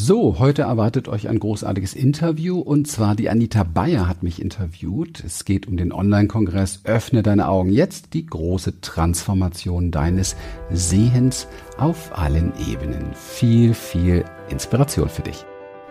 So, 0.00 0.38
heute 0.38 0.62
erwartet 0.62 1.08
euch 1.08 1.28
ein 1.28 1.40
großartiges 1.40 1.94
Interview 1.94 2.60
und 2.60 2.86
zwar 2.86 3.16
die 3.16 3.28
Anita 3.28 3.64
Bayer 3.64 4.06
hat 4.06 4.22
mich 4.22 4.40
interviewt. 4.40 5.24
Es 5.24 5.44
geht 5.44 5.66
um 5.66 5.76
den 5.76 5.92
Online-Kongress 5.92 6.82
Öffne 6.84 7.24
deine 7.24 7.48
Augen 7.48 7.72
jetzt, 7.72 8.14
die 8.14 8.24
große 8.24 8.80
Transformation 8.80 9.90
deines 9.90 10.36
Sehens 10.70 11.48
auf 11.78 12.16
allen 12.16 12.52
Ebenen. 12.70 13.12
Viel, 13.12 13.74
viel 13.74 14.24
Inspiration 14.50 15.08
für 15.08 15.22
dich. 15.22 15.44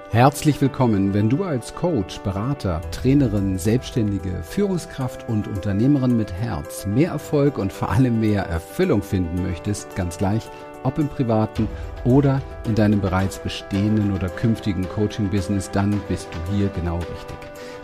Herzlich 0.10 0.62
willkommen, 0.62 1.14
wenn 1.14 1.30
du 1.30 1.44
als 1.44 1.76
Coach, 1.76 2.20
Berater, 2.20 2.80
Trainerin, 2.92 3.58
Selbstständige, 3.58 4.42
Führungskraft 4.42 5.28
und 5.28 5.50
Unternehmerin 5.50 6.16
mit 6.16 6.32
Herz 6.32 6.86
mehr 6.86 7.12
Erfolg 7.12 7.58
und 7.58 7.74
vor 7.74 7.92
allem 7.92 8.22
mehr 8.22 8.44
Erfüllung 8.44 9.02
finden 9.02 9.44
möchtest, 9.44 9.98
ganz 9.98 10.18
gleich, 10.18 10.44
ob 10.84 10.98
im 10.98 11.08
privaten 11.08 11.68
oder 12.04 12.42
in 12.66 12.76
deinem 12.76 13.02
bereits 13.02 13.40
bestehenden 13.40 14.14
oder 14.14 14.30
künftigen 14.30 14.88
Coaching-Business, 14.88 15.72
dann 15.72 16.02
bist 16.08 16.28
du 16.32 16.56
hier 16.56 16.70
genau 16.70 16.98
richtig. 16.98 17.38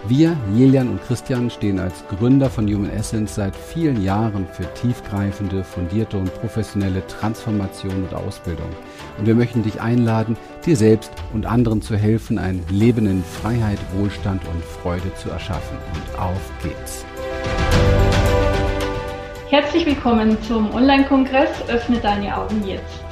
Wir, 0.07 0.35
Jelian 0.53 0.89
und 0.89 1.01
Christian, 1.03 1.49
stehen 1.49 1.79
als 1.79 2.05
Gründer 2.09 2.49
von 2.49 2.67
Human 2.67 2.91
Essence 2.91 3.35
seit 3.35 3.55
vielen 3.55 4.03
Jahren 4.03 4.45
für 4.51 4.71
tiefgreifende, 4.73 5.63
fundierte 5.63 6.17
und 6.17 6.33
professionelle 6.41 7.07
Transformation 7.07 8.03
und 8.03 8.13
Ausbildung. 8.13 8.69
Und 9.17 9.27
wir 9.27 9.35
möchten 9.35 9.63
dich 9.63 9.79
einladen, 9.79 10.35
dir 10.65 10.75
selbst 10.75 11.11
und 11.33 11.45
anderen 11.45 11.81
zu 11.81 11.95
helfen, 11.95 12.37
ein 12.37 12.61
Leben 12.69 13.05
in 13.05 13.23
Freiheit, 13.23 13.79
Wohlstand 13.95 14.41
und 14.53 14.63
Freude 14.63 15.13
zu 15.15 15.29
erschaffen. 15.29 15.77
Und 15.93 16.19
auf 16.19 16.51
geht's! 16.61 17.05
Herzlich 19.53 19.85
willkommen 19.85 20.41
zum 20.41 20.73
Online-Kongress 20.73 21.69
Öffne 21.69 21.99
deine 21.99 22.35
Augen 22.35 22.67
jetzt. 22.67 23.03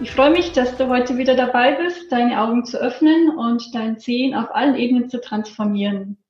Ich 0.00 0.10
freue 0.10 0.32
mich, 0.32 0.50
dass 0.50 0.76
du 0.76 0.88
heute 0.88 1.18
wieder 1.18 1.36
dabei 1.36 1.76
bist, 1.76 2.10
deine 2.10 2.42
Augen 2.42 2.64
zu 2.64 2.78
öffnen 2.78 3.30
und 3.38 3.72
dein 3.72 3.96
Sehen 4.00 4.34
auf 4.34 4.52
allen 4.52 4.74
Ebenen 4.74 5.08
zu 5.08 5.20
transformieren. 5.20 6.20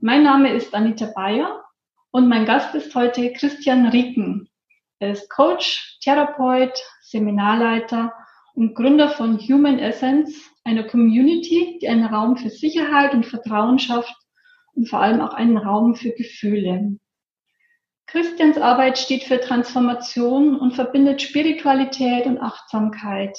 Mein 0.00 0.22
Name 0.22 0.52
ist 0.52 0.74
Anita 0.74 1.06
Bayer 1.06 1.64
und 2.10 2.28
mein 2.28 2.44
Gast 2.44 2.74
ist 2.74 2.94
heute 2.94 3.32
Christian 3.32 3.86
Rieken. 3.86 4.50
Er 4.98 5.12
ist 5.12 5.30
Coach, 5.30 5.98
Therapeut, 6.02 6.78
Seminarleiter 7.00 8.12
und 8.52 8.74
Gründer 8.74 9.08
von 9.08 9.38
Human 9.38 9.78
Essence, 9.78 10.38
einer 10.62 10.84
Community, 10.84 11.78
die 11.80 11.88
einen 11.88 12.04
Raum 12.04 12.36
für 12.36 12.50
Sicherheit 12.50 13.14
und 13.14 13.24
Vertrauen 13.24 13.78
schafft 13.78 14.14
und 14.74 14.90
vor 14.90 15.00
allem 15.00 15.22
auch 15.22 15.32
einen 15.32 15.56
Raum 15.56 15.94
für 15.94 16.10
Gefühle. 16.10 16.98
Christians 18.14 18.58
Arbeit 18.58 18.96
steht 18.96 19.24
für 19.24 19.40
Transformation 19.40 20.54
und 20.54 20.76
verbindet 20.76 21.20
Spiritualität 21.20 22.26
und 22.26 22.38
Achtsamkeit, 22.38 23.36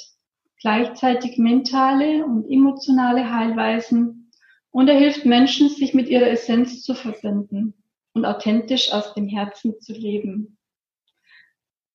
gleichzeitig 0.59 1.37
mentale 1.37 2.25
und 2.25 2.51
emotionale 2.51 3.33
Heilweisen 3.33 4.29
und 4.71 4.89
er 4.89 4.97
hilft 4.97 5.25
Menschen, 5.25 5.69
sich 5.69 5.93
mit 5.93 6.09
ihrer 6.09 6.27
Essenz 6.27 6.81
zu 6.81 6.93
verbinden 6.93 7.73
und 8.13 8.25
authentisch 8.25 8.91
aus 8.91 9.13
dem 9.13 9.29
Herzen 9.29 9.79
zu 9.79 9.93
leben. 9.93 10.57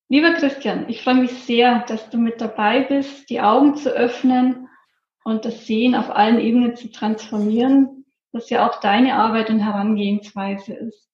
Lieber 0.09 0.33
Christian, 0.33 0.89
ich 0.89 1.03
freue 1.03 1.21
mich 1.21 1.33
sehr, 1.33 1.81
dass 1.81 2.09
du 2.09 2.17
mit 2.17 2.41
dabei 2.41 2.79
bist, 2.79 3.29
die 3.29 3.41
Augen 3.41 3.75
zu 3.75 3.91
öffnen 3.91 4.69
und 5.23 5.45
das 5.45 5.67
Sehen 5.67 5.93
auf 5.93 6.09
allen 6.09 6.39
Ebenen 6.39 6.75
zu 6.75 6.89
transformieren, 6.89 8.05
das 8.31 8.49
ja 8.49 8.67
auch 8.67 8.79
deine 8.79 9.13
Arbeit 9.17 9.51
und 9.51 9.59
Herangehensweise 9.59 10.73
ist. 10.73 11.11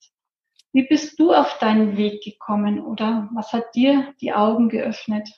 Wie 0.73 0.87
bist 0.87 1.19
du 1.19 1.33
auf 1.33 1.57
deinen 1.59 1.97
Weg 1.97 2.23
gekommen 2.23 2.79
oder 2.79 3.29
was 3.33 3.53
hat 3.53 3.73
dir 3.73 4.13
die 4.21 4.33
Augen 4.33 4.69
geöffnet? 4.69 5.29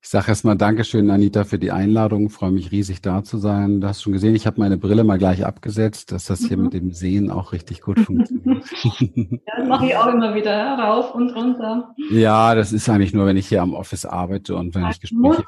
Ich 0.00 0.08
sage 0.08 0.28
erstmal 0.28 0.56
Dankeschön, 0.56 1.10
Anita, 1.10 1.44
für 1.44 1.58
die 1.58 1.70
Einladung. 1.70 2.26
Ich 2.26 2.32
freue 2.32 2.52
mich 2.52 2.70
riesig 2.70 3.02
da 3.02 3.22
zu 3.22 3.36
sein. 3.36 3.80
Du 3.80 3.88
hast 3.88 4.02
schon 4.02 4.12
gesehen, 4.12 4.34
ich 4.34 4.46
habe 4.46 4.60
meine 4.60 4.78
Brille 4.78 5.04
mal 5.04 5.18
gleich 5.18 5.44
abgesetzt, 5.44 6.12
dass 6.12 6.26
das 6.26 6.40
hier 6.40 6.56
mhm. 6.56 6.64
mit 6.64 6.72
dem 6.72 6.92
Sehen 6.92 7.30
auch 7.30 7.52
richtig 7.52 7.82
gut 7.82 7.98
funktioniert. 8.00 8.64
ja, 8.84 9.56
das 9.58 9.68
mache 9.68 9.86
ich 9.86 9.96
auch 9.96 10.06
immer 10.06 10.34
wieder, 10.34 10.78
rauf 10.78 11.14
und 11.14 11.30
runter. 11.30 11.94
Ja, 12.10 12.54
das 12.54 12.72
ist 12.72 12.88
eigentlich 12.88 13.12
nur, 13.12 13.26
wenn 13.26 13.36
ich 13.36 13.48
hier 13.48 13.60
am 13.60 13.74
Office 13.74 14.06
arbeite 14.06 14.56
und 14.56 14.74
wenn 14.74 14.86
ich 14.86 15.00
Gespräche 15.00 15.44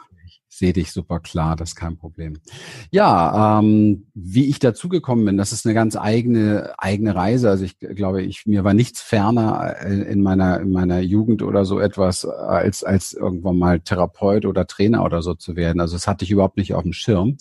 sehe 0.60 0.74
dich 0.74 0.92
super 0.92 1.20
klar, 1.20 1.56
das 1.56 1.70
ist 1.70 1.74
kein 1.74 1.96
Problem. 1.96 2.38
Ja, 2.90 3.58
ähm, 3.58 4.06
wie 4.14 4.44
ich 4.44 4.58
dazu 4.58 4.90
gekommen 4.90 5.24
bin, 5.24 5.38
das 5.38 5.52
ist 5.52 5.66
eine 5.66 5.74
ganz 5.74 5.96
eigene 5.96 6.74
eigene 6.76 7.14
Reise. 7.14 7.48
Also 7.48 7.64
ich 7.64 7.78
glaube, 7.78 8.22
ich 8.22 8.44
mir 8.46 8.62
war 8.62 8.74
nichts 8.74 9.00
ferner 9.00 9.76
äh, 9.80 10.02
in 10.12 10.22
meiner 10.22 10.60
in 10.60 10.70
meiner 10.70 11.00
Jugend 11.00 11.42
oder 11.42 11.64
so 11.64 11.80
etwas 11.80 12.26
als 12.26 12.84
als 12.84 13.14
irgendwann 13.14 13.58
mal 13.58 13.80
Therapeut 13.80 14.44
oder 14.44 14.66
Trainer 14.66 15.02
oder 15.02 15.22
so 15.22 15.34
zu 15.34 15.56
werden. 15.56 15.80
Also 15.80 15.96
das 15.96 16.06
hatte 16.06 16.24
ich 16.26 16.30
überhaupt 16.30 16.58
nicht 16.58 16.74
auf 16.74 16.82
dem 16.82 16.92
Schirm. 16.92 17.38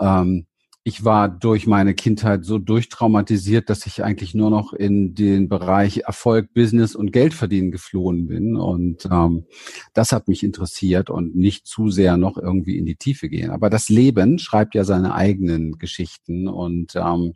Ähm, 0.00 0.46
ich 0.88 1.04
war 1.04 1.28
durch 1.28 1.66
meine 1.66 1.92
Kindheit 1.92 2.46
so 2.46 2.56
durchtraumatisiert, 2.56 3.68
dass 3.68 3.84
ich 3.84 4.02
eigentlich 4.02 4.34
nur 4.34 4.48
noch 4.48 4.72
in 4.72 5.14
den 5.14 5.46
Bereich 5.46 5.98
Erfolg, 5.98 6.54
Business 6.54 6.94
und 6.94 7.12
Geld 7.12 7.34
verdienen 7.34 7.70
geflohen 7.70 8.26
bin. 8.26 8.56
Und 8.56 9.04
ähm, 9.04 9.44
das 9.92 10.12
hat 10.12 10.28
mich 10.28 10.42
interessiert 10.42 11.10
und 11.10 11.36
nicht 11.36 11.66
zu 11.66 11.90
sehr 11.90 12.16
noch 12.16 12.38
irgendwie 12.38 12.78
in 12.78 12.86
die 12.86 12.96
Tiefe 12.96 13.28
gehen. 13.28 13.50
Aber 13.50 13.68
das 13.68 13.90
Leben 13.90 14.38
schreibt 14.38 14.74
ja 14.74 14.84
seine 14.84 15.14
eigenen 15.14 15.72
Geschichten 15.72 16.48
und 16.48 16.96
ähm, 16.96 17.34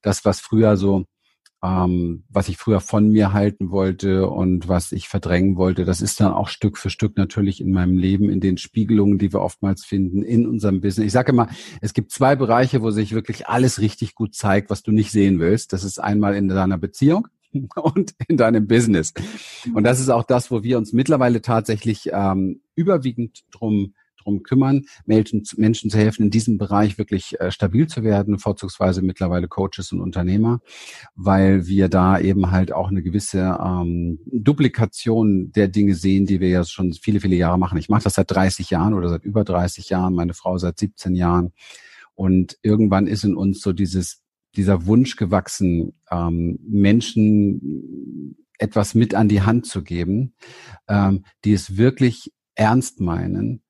das, 0.00 0.24
was 0.24 0.38
früher 0.38 0.76
so 0.76 1.04
ähm, 1.62 2.24
was 2.28 2.48
ich 2.48 2.56
früher 2.56 2.80
von 2.80 3.08
mir 3.08 3.32
halten 3.32 3.70
wollte 3.70 4.28
und 4.28 4.66
was 4.68 4.90
ich 4.90 5.08
verdrängen 5.08 5.56
wollte, 5.56 5.84
das 5.84 6.00
ist 6.00 6.20
dann 6.20 6.32
auch 6.32 6.48
Stück 6.48 6.76
für 6.76 6.90
Stück 6.90 7.16
natürlich 7.16 7.60
in 7.60 7.70
meinem 7.70 7.96
Leben, 7.96 8.30
in 8.30 8.40
den 8.40 8.58
Spiegelungen, 8.58 9.18
die 9.18 9.32
wir 9.32 9.40
oftmals 9.40 9.84
finden, 9.84 10.22
in 10.22 10.46
unserem 10.46 10.80
Business. 10.80 11.06
Ich 11.06 11.12
sage 11.12 11.30
immer, 11.30 11.48
es 11.80 11.94
gibt 11.94 12.10
zwei 12.10 12.34
Bereiche, 12.34 12.82
wo 12.82 12.90
sich 12.90 13.14
wirklich 13.14 13.46
alles 13.46 13.80
richtig 13.80 14.14
gut 14.14 14.34
zeigt, 14.34 14.70
was 14.70 14.82
du 14.82 14.90
nicht 14.90 15.12
sehen 15.12 15.38
willst. 15.38 15.72
Das 15.72 15.84
ist 15.84 16.00
einmal 16.00 16.34
in 16.34 16.48
deiner 16.48 16.78
Beziehung 16.78 17.28
und 17.76 18.14
in 18.26 18.36
deinem 18.36 18.66
Business. 18.66 19.14
Und 19.72 19.84
das 19.84 20.00
ist 20.00 20.08
auch 20.08 20.24
das, 20.24 20.50
wo 20.50 20.64
wir 20.64 20.78
uns 20.78 20.92
mittlerweile 20.92 21.42
tatsächlich 21.42 22.10
ähm, 22.12 22.60
überwiegend 22.74 23.44
drum 23.52 23.94
drum 24.22 24.42
kümmern, 24.42 24.82
Menschen, 25.04 25.42
Menschen 25.56 25.90
zu 25.90 25.98
helfen, 25.98 26.24
in 26.24 26.30
diesem 26.30 26.58
Bereich 26.58 26.98
wirklich 26.98 27.40
äh, 27.40 27.50
stabil 27.50 27.86
zu 27.86 28.02
werden, 28.02 28.38
vorzugsweise 28.38 29.02
mittlerweile 29.02 29.48
Coaches 29.48 29.92
und 29.92 30.00
Unternehmer, 30.00 30.60
weil 31.14 31.66
wir 31.66 31.88
da 31.88 32.18
eben 32.18 32.50
halt 32.50 32.72
auch 32.72 32.88
eine 32.88 33.02
gewisse 33.02 33.58
ähm, 33.62 34.18
Duplikation 34.26 35.52
der 35.52 35.68
Dinge 35.68 35.94
sehen, 35.94 36.26
die 36.26 36.40
wir 36.40 36.48
ja 36.48 36.64
schon 36.64 36.92
viele, 36.92 37.20
viele 37.20 37.36
Jahre 37.36 37.58
machen. 37.58 37.78
Ich 37.78 37.88
mache 37.88 38.04
das 38.04 38.14
seit 38.14 38.30
30 38.30 38.70
Jahren 38.70 38.94
oder 38.94 39.08
seit 39.08 39.24
über 39.24 39.44
30 39.44 39.88
Jahren, 39.88 40.14
meine 40.14 40.34
Frau 40.34 40.58
seit 40.58 40.78
17 40.78 41.14
Jahren. 41.14 41.52
Und 42.14 42.58
irgendwann 42.62 43.06
ist 43.06 43.24
in 43.24 43.34
uns 43.34 43.60
so 43.60 43.72
dieses, 43.72 44.22
dieser 44.56 44.86
Wunsch 44.86 45.16
gewachsen, 45.16 45.94
ähm, 46.10 46.58
Menschen 46.68 48.36
etwas 48.58 48.94
mit 48.94 49.14
an 49.14 49.28
die 49.28 49.42
Hand 49.42 49.66
zu 49.66 49.82
geben, 49.82 50.34
ähm, 50.88 51.24
die 51.44 51.52
es 51.52 51.76
wirklich 51.76 52.32
ernst 52.54 53.00
meinen 53.00 53.61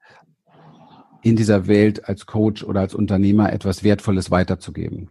in 1.23 1.37
dieser 1.37 1.67
Welt 1.67 2.09
als 2.09 2.27
Coach 2.27 2.65
oder 2.65 2.81
als 2.81 2.95
Unternehmer 2.95 3.53
etwas 3.53 3.85
Wertvolles 3.85 4.31
weiterzugeben 4.31 5.11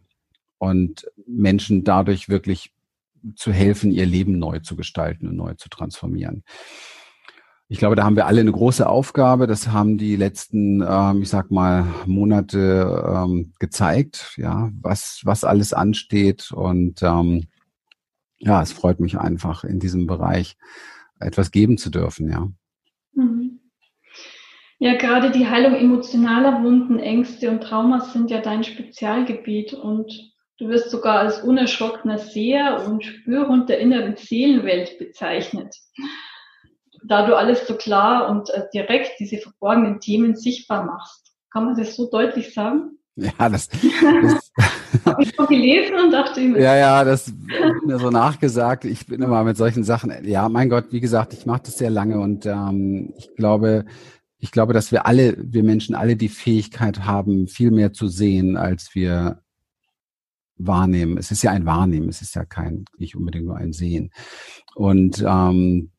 und 0.57 1.07
Menschen 1.25 1.83
dadurch 1.83 2.29
wirklich 2.29 2.73
zu 3.35 3.51
helfen, 3.51 3.91
ihr 3.91 4.05
Leben 4.05 4.39
neu 4.39 4.59
zu 4.59 4.75
gestalten 4.75 5.27
und 5.27 5.35
neu 5.35 5.53
zu 5.53 5.69
transformieren. 5.69 6.43
Ich 7.67 7.77
glaube, 7.77 7.95
da 7.95 8.03
haben 8.03 8.17
wir 8.17 8.25
alle 8.25 8.41
eine 8.41 8.51
große 8.51 8.87
Aufgabe. 8.87 9.47
Das 9.47 9.69
haben 9.69 9.97
die 9.97 10.17
letzten, 10.17 10.81
ähm, 10.85 11.21
ich 11.21 11.29
sag 11.29 11.51
mal, 11.51 11.85
Monate 12.05 13.01
ähm, 13.07 13.53
gezeigt, 13.59 14.33
ja, 14.35 14.69
was, 14.81 15.21
was 15.23 15.45
alles 15.45 15.71
ansteht. 15.71 16.51
Und 16.51 17.01
ähm, 17.01 17.47
ja, 18.39 18.61
es 18.61 18.73
freut 18.73 18.99
mich 18.99 19.17
einfach, 19.17 19.63
in 19.63 19.79
diesem 19.79 20.05
Bereich 20.05 20.57
etwas 21.19 21.51
geben 21.51 21.77
zu 21.77 21.89
dürfen, 21.89 22.29
ja. 22.29 22.51
Ja, 24.83 24.95
gerade 24.95 25.29
die 25.29 25.47
Heilung 25.47 25.75
emotionaler 25.75 26.63
Wunden, 26.63 26.97
Ängste 26.97 27.51
und 27.51 27.61
Traumas 27.61 28.13
sind 28.13 28.31
ja 28.31 28.41
dein 28.41 28.63
Spezialgebiet 28.63 29.75
und 29.75 30.11
du 30.57 30.69
wirst 30.69 30.89
sogar 30.89 31.19
als 31.19 31.43
unerschrockener 31.43 32.17
Seher 32.17 32.83
und 32.87 33.05
Spürhund 33.05 33.69
der 33.69 33.77
inneren 33.77 34.15
Seelenwelt 34.15 34.97
bezeichnet. 34.97 35.75
Da 37.03 37.27
du 37.27 37.37
alles 37.37 37.67
so 37.67 37.75
klar 37.75 38.27
und 38.31 38.49
äh, 38.49 38.63
direkt 38.73 39.19
diese 39.19 39.37
verborgenen 39.37 39.99
Themen 39.99 40.35
sichtbar 40.35 40.83
machst. 40.83 41.31
Kann 41.53 41.65
man 41.65 41.75
das 41.75 41.95
so 41.95 42.09
deutlich 42.09 42.51
sagen? 42.51 42.97
Ja, 43.17 43.49
das, 43.49 43.69
das 43.69 45.05
habe 45.05 45.21
ich 45.21 45.31
schon 45.35 45.45
gelesen 45.45 45.95
und 46.05 46.09
dachte 46.09 46.39
mir. 46.39 46.59
Ja, 46.59 46.75
ja, 46.75 47.03
das 47.03 47.31
mir 47.85 47.99
so 47.99 48.09
nachgesagt. 48.09 48.85
Ich 48.85 49.05
bin 49.05 49.21
immer 49.21 49.43
mit 49.43 49.57
solchen 49.57 49.83
Sachen. 49.83 50.11
Ja, 50.23 50.49
mein 50.49 50.71
Gott, 50.71 50.85
wie 50.89 51.01
gesagt, 51.01 51.33
ich 51.33 51.45
mache 51.45 51.61
das 51.65 51.77
sehr 51.77 51.91
lange 51.91 52.19
und 52.19 52.47
ähm, 52.47 53.13
ich 53.15 53.35
glaube, 53.35 53.85
ich 54.43 54.51
glaube, 54.51 54.73
dass 54.73 54.91
wir 54.91 55.05
alle, 55.05 55.37
wir 55.37 55.63
Menschen 55.63 55.93
alle 55.93 56.15
die 56.15 56.27
Fähigkeit 56.27 57.05
haben, 57.05 57.47
viel 57.47 57.69
mehr 57.69 57.93
zu 57.93 58.07
sehen, 58.07 58.57
als 58.57 58.95
wir 58.95 59.43
wahrnehmen. 60.57 61.19
Es 61.19 61.29
ist 61.29 61.43
ja 61.43 61.51
ein 61.51 61.67
Wahrnehmen, 61.67 62.09
es 62.09 62.23
ist 62.23 62.33
ja 62.33 62.43
kein, 62.43 62.85
nicht 62.97 63.15
unbedingt 63.15 63.45
nur 63.45 63.57
ein 63.57 63.71
Sehen. 63.71 64.11
Und 64.73 65.23
ähm, 65.27 65.91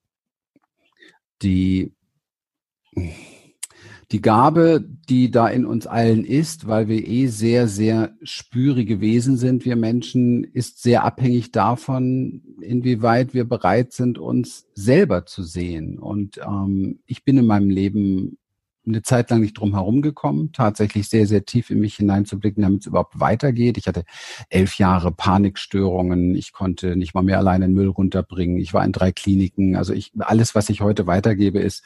die, 1.43 1.95
die 4.13 4.21
Gabe, 4.21 4.85
die 5.09 5.31
da 5.31 5.49
in 5.49 5.65
uns 5.65 5.87
allen 5.87 6.25
ist, 6.25 6.69
weil 6.69 6.87
wir 6.87 7.09
eh 7.09 7.29
sehr, 7.29 7.67
sehr 7.67 8.15
spürige 8.23 9.01
Wesen 9.01 9.39
sind, 9.39 9.65
wir 9.65 9.75
Menschen, 9.75 10.45
ist 10.45 10.83
sehr 10.83 11.05
abhängig 11.05 11.51
davon, 11.51 12.43
inwieweit 12.61 13.33
wir 13.33 13.49
bereit 13.49 13.93
sind, 13.93 14.19
uns 14.19 14.67
selber 14.75 15.25
zu 15.25 15.43
sehen. 15.43 15.99
Und 15.99 16.39
ähm, 16.47 17.01
ich 17.07 17.25
bin 17.25 17.39
in 17.39 17.47
meinem 17.47 17.71
Leben 17.71 18.37
eine 18.87 19.03
Zeit 19.03 19.31
lang 19.31 19.41
nicht 19.41 19.59
drum 19.59 19.75
herum 19.75 20.03
gekommen, 20.03 20.53
tatsächlich 20.53 21.09
sehr, 21.09 21.27
sehr 21.27 21.45
tief 21.45 21.71
in 21.71 21.81
mich 21.81 21.97
hineinzublicken, 21.97 22.63
damit 22.63 22.81
es 22.81 22.87
überhaupt 22.87 23.21
weitergeht. 23.21 23.79
Ich 23.79 23.87
hatte 23.87 24.05
elf 24.49 24.79
Jahre 24.79 25.13
Panikstörungen. 25.13 26.35
Ich 26.35 26.53
konnte 26.53 26.97
nicht 26.97 27.15
mal 27.15 27.23
mehr 27.23 27.39
alleine 27.39 27.67
den 27.67 27.75
Müll 27.75 27.89
runterbringen. 27.89 28.59
Ich 28.59 28.75
war 28.75 28.85
in 28.85 28.93
drei 28.93 29.13
Kliniken. 29.13 29.77
Also 29.77 29.93
ich, 29.93 30.13
alles, 30.19 30.55
was 30.55 30.69
ich 30.69 30.81
heute 30.81 31.07
weitergebe, 31.07 31.61
ist, 31.61 31.85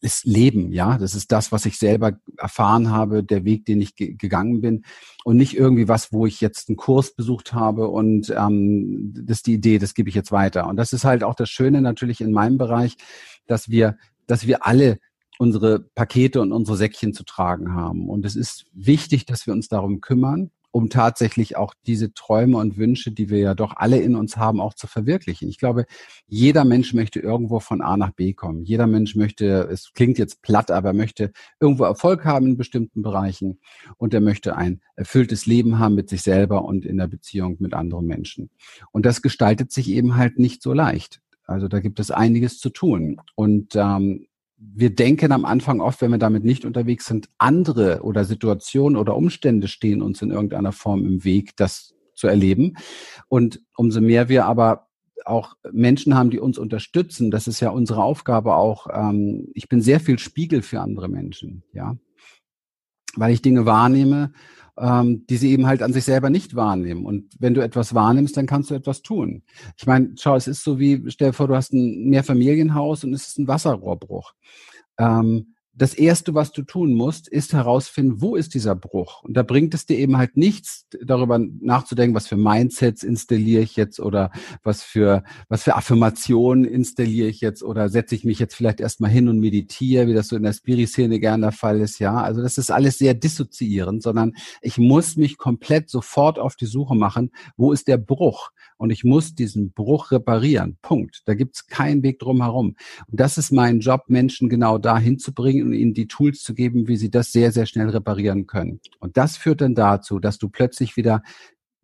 ist 0.00 0.24
Leben. 0.24 0.72
Ja, 0.72 0.98
das 0.98 1.14
ist 1.14 1.32
das, 1.32 1.52
was 1.52 1.64
ich 1.64 1.78
selber 1.78 2.18
erfahren 2.36 2.90
habe, 2.90 3.24
der 3.24 3.44
Weg, 3.44 3.64
den 3.64 3.80
ich 3.80 3.94
ge 3.96 4.14
gegangen 4.14 4.60
bin 4.60 4.84
und 5.24 5.36
nicht 5.36 5.56
irgendwie 5.56 5.88
was, 5.88 6.12
wo 6.12 6.26
ich 6.26 6.40
jetzt 6.40 6.68
einen 6.68 6.76
Kurs 6.76 7.14
besucht 7.14 7.52
habe 7.52 7.88
und 7.88 8.32
ähm, 8.36 9.12
das 9.14 9.38
ist 9.38 9.46
die 9.46 9.54
Idee, 9.54 9.78
das 9.78 9.94
gebe 9.94 10.08
ich 10.08 10.14
jetzt 10.14 10.32
weiter. 10.32 10.66
Und 10.68 10.76
das 10.76 10.92
ist 10.92 11.04
halt 11.04 11.24
auch 11.24 11.34
das 11.34 11.50
Schöne 11.50 11.80
natürlich 11.80 12.20
in 12.20 12.32
meinem 12.32 12.58
Bereich, 12.58 12.96
dass 13.46 13.68
wir 13.68 13.96
dass 14.26 14.46
wir 14.46 14.66
alle 14.66 14.98
unsere 15.38 15.80
Pakete 15.80 16.40
und 16.40 16.52
unsere 16.52 16.76
Säckchen 16.76 17.12
zu 17.12 17.24
tragen 17.24 17.74
haben. 17.74 18.08
Und 18.08 18.24
es 18.24 18.36
ist 18.36 18.66
wichtig, 18.72 19.26
dass 19.26 19.46
wir 19.46 19.54
uns 19.54 19.68
darum 19.68 20.00
kümmern, 20.00 20.50
um 20.76 20.90
tatsächlich 20.90 21.56
auch 21.56 21.72
diese 21.86 22.12
Träume 22.12 22.58
und 22.58 22.76
Wünsche, 22.76 23.10
die 23.10 23.30
wir 23.30 23.38
ja 23.38 23.54
doch 23.54 23.76
alle 23.76 23.98
in 23.98 24.14
uns 24.14 24.36
haben, 24.36 24.60
auch 24.60 24.74
zu 24.74 24.86
verwirklichen. 24.86 25.48
Ich 25.48 25.56
glaube, 25.56 25.86
jeder 26.26 26.66
Mensch 26.66 26.92
möchte 26.92 27.18
irgendwo 27.18 27.60
von 27.60 27.80
A 27.80 27.96
nach 27.96 28.10
B 28.10 28.34
kommen. 28.34 28.62
Jeder 28.62 28.86
Mensch 28.86 29.16
möchte, 29.16 29.68
es 29.72 29.94
klingt 29.94 30.18
jetzt 30.18 30.42
platt, 30.42 30.70
aber 30.70 30.92
möchte 30.92 31.32
irgendwo 31.60 31.84
Erfolg 31.84 32.26
haben 32.26 32.46
in 32.48 32.56
bestimmten 32.58 33.00
Bereichen 33.00 33.58
und 33.96 34.12
er 34.12 34.20
möchte 34.20 34.54
ein 34.54 34.82
erfülltes 34.96 35.46
Leben 35.46 35.78
haben 35.78 35.94
mit 35.94 36.10
sich 36.10 36.20
selber 36.20 36.66
und 36.66 36.84
in 36.84 36.98
der 36.98 37.06
Beziehung 37.06 37.56
mit 37.58 37.72
anderen 37.72 38.04
Menschen. 38.04 38.50
Und 38.92 39.06
das 39.06 39.22
gestaltet 39.22 39.72
sich 39.72 39.88
eben 39.88 40.16
halt 40.16 40.38
nicht 40.38 40.62
so 40.62 40.74
leicht. 40.74 41.22
Also 41.46 41.68
da 41.68 41.80
gibt 41.80 42.00
es 42.00 42.10
einiges 42.10 42.58
zu 42.58 42.68
tun. 42.68 43.20
Und 43.34 43.74
ähm, 43.76 44.26
wir 44.58 44.94
denken 44.94 45.32
am 45.32 45.44
Anfang 45.44 45.80
oft, 45.80 46.00
wenn 46.00 46.10
wir 46.10 46.18
damit 46.18 46.44
nicht 46.44 46.64
unterwegs 46.64 47.06
sind, 47.06 47.28
andere 47.38 48.02
oder 48.02 48.24
Situationen 48.24 48.96
oder 48.96 49.16
Umstände 49.16 49.68
stehen 49.68 50.02
uns 50.02 50.22
in 50.22 50.30
irgendeiner 50.30 50.72
Form 50.72 51.04
im 51.04 51.24
Weg, 51.24 51.56
das 51.56 51.94
zu 52.14 52.26
erleben. 52.26 52.76
Und 53.28 53.60
umso 53.76 54.00
mehr 54.00 54.28
wir 54.28 54.46
aber 54.46 54.88
auch 55.24 55.54
Menschen 55.72 56.14
haben, 56.14 56.30
die 56.30 56.38
uns 56.38 56.56
unterstützen, 56.56 57.30
das 57.30 57.46
ist 57.46 57.60
ja 57.60 57.70
unsere 57.70 58.02
Aufgabe 58.02 58.54
auch. 58.54 58.86
Ähm, 58.92 59.48
ich 59.54 59.68
bin 59.68 59.80
sehr 59.80 60.00
viel 60.00 60.18
Spiegel 60.18 60.62
für 60.62 60.80
andere 60.80 61.08
Menschen, 61.08 61.62
ja, 61.72 61.96
weil 63.16 63.32
ich 63.32 63.42
Dinge 63.42 63.66
wahrnehme 63.66 64.32
ähm, 64.78 65.26
die 65.28 65.36
sie 65.36 65.50
eben 65.50 65.66
halt 65.66 65.82
an 65.82 65.92
sich 65.92 66.04
selber 66.04 66.30
nicht 66.30 66.54
wahrnehmen. 66.54 67.06
Und 67.06 67.34
wenn 67.38 67.54
du 67.54 67.62
etwas 67.62 67.94
wahrnimmst, 67.94 68.36
dann 68.36 68.46
kannst 68.46 68.70
du 68.70 68.74
etwas 68.74 69.02
tun. 69.02 69.42
Ich 69.76 69.86
meine, 69.86 70.12
schau, 70.18 70.36
es 70.36 70.46
ist 70.46 70.62
so 70.62 70.78
wie, 70.78 71.02
stell 71.08 71.30
dir 71.30 71.34
vor, 71.34 71.48
du 71.48 71.56
hast 71.56 71.72
ein 71.72 72.08
Mehrfamilienhaus 72.08 73.04
und 73.04 73.14
es 73.14 73.28
ist 73.28 73.38
ein 73.38 73.48
Wasserrohrbruch. 73.48 74.32
Ähm, 74.98 75.55
das 75.76 75.92
Erste, 75.92 76.34
was 76.34 76.52
du 76.52 76.62
tun 76.62 76.94
musst, 76.94 77.28
ist 77.28 77.52
herausfinden, 77.52 78.22
wo 78.22 78.34
ist 78.34 78.54
dieser 78.54 78.74
Bruch. 78.74 79.22
Und 79.24 79.36
da 79.36 79.42
bringt 79.42 79.74
es 79.74 79.84
dir 79.84 79.98
eben 79.98 80.16
halt 80.16 80.36
nichts, 80.36 80.86
darüber 81.04 81.38
nachzudenken, 81.38 82.16
was 82.16 82.26
für 82.26 82.36
Mindsets 82.36 83.02
installiere 83.02 83.62
ich 83.62 83.76
jetzt 83.76 84.00
oder 84.00 84.30
was 84.62 84.82
für, 84.82 85.22
was 85.48 85.64
für 85.64 85.76
Affirmationen 85.76 86.64
installiere 86.64 87.28
ich 87.28 87.42
jetzt 87.42 87.62
oder 87.62 87.90
setze 87.90 88.14
ich 88.14 88.24
mich 88.24 88.38
jetzt 88.38 88.54
vielleicht 88.54 88.80
erstmal 88.80 89.10
hin 89.10 89.28
und 89.28 89.38
meditiere, 89.38 90.06
wie 90.06 90.14
das 90.14 90.28
so 90.28 90.36
in 90.36 90.44
der 90.44 90.54
Spiri-Szene 90.54 91.20
gern 91.20 91.42
der 91.42 91.52
Fall 91.52 91.80
ist. 91.80 91.98
Ja, 91.98 92.22
also 92.22 92.40
das 92.40 92.56
ist 92.56 92.70
alles 92.70 92.96
sehr 92.96 93.12
dissoziierend, 93.12 94.02
sondern 94.02 94.32
ich 94.62 94.78
muss 94.78 95.16
mich 95.16 95.36
komplett 95.36 95.90
sofort 95.90 96.38
auf 96.38 96.56
die 96.56 96.66
Suche 96.66 96.94
machen, 96.94 97.30
wo 97.56 97.72
ist 97.72 97.86
der 97.86 97.98
Bruch? 97.98 98.50
Und 98.76 98.90
ich 98.90 99.04
muss 99.04 99.34
diesen 99.34 99.72
Bruch 99.72 100.10
reparieren. 100.10 100.78
Punkt. 100.82 101.22
Da 101.26 101.34
gibt's 101.34 101.66
keinen 101.66 102.02
Weg 102.02 102.18
drum 102.18 102.42
herum. 102.42 102.76
Und 103.06 103.20
das 103.20 103.38
ist 103.38 103.52
mein 103.52 103.80
Job, 103.80 104.04
Menschen 104.08 104.48
genau 104.48 104.78
dahin 104.78 105.18
zu 105.18 105.32
bringen 105.32 105.66
und 105.66 105.72
ihnen 105.72 105.94
die 105.94 106.08
Tools 106.08 106.42
zu 106.42 106.54
geben, 106.54 106.88
wie 106.88 106.96
sie 106.96 107.10
das 107.10 107.32
sehr, 107.32 107.52
sehr 107.52 107.66
schnell 107.66 107.88
reparieren 107.88 108.46
können. 108.46 108.80
Und 109.00 109.16
das 109.16 109.36
führt 109.36 109.60
dann 109.60 109.74
dazu, 109.74 110.18
dass 110.18 110.38
du 110.38 110.48
plötzlich 110.48 110.96
wieder 110.96 111.22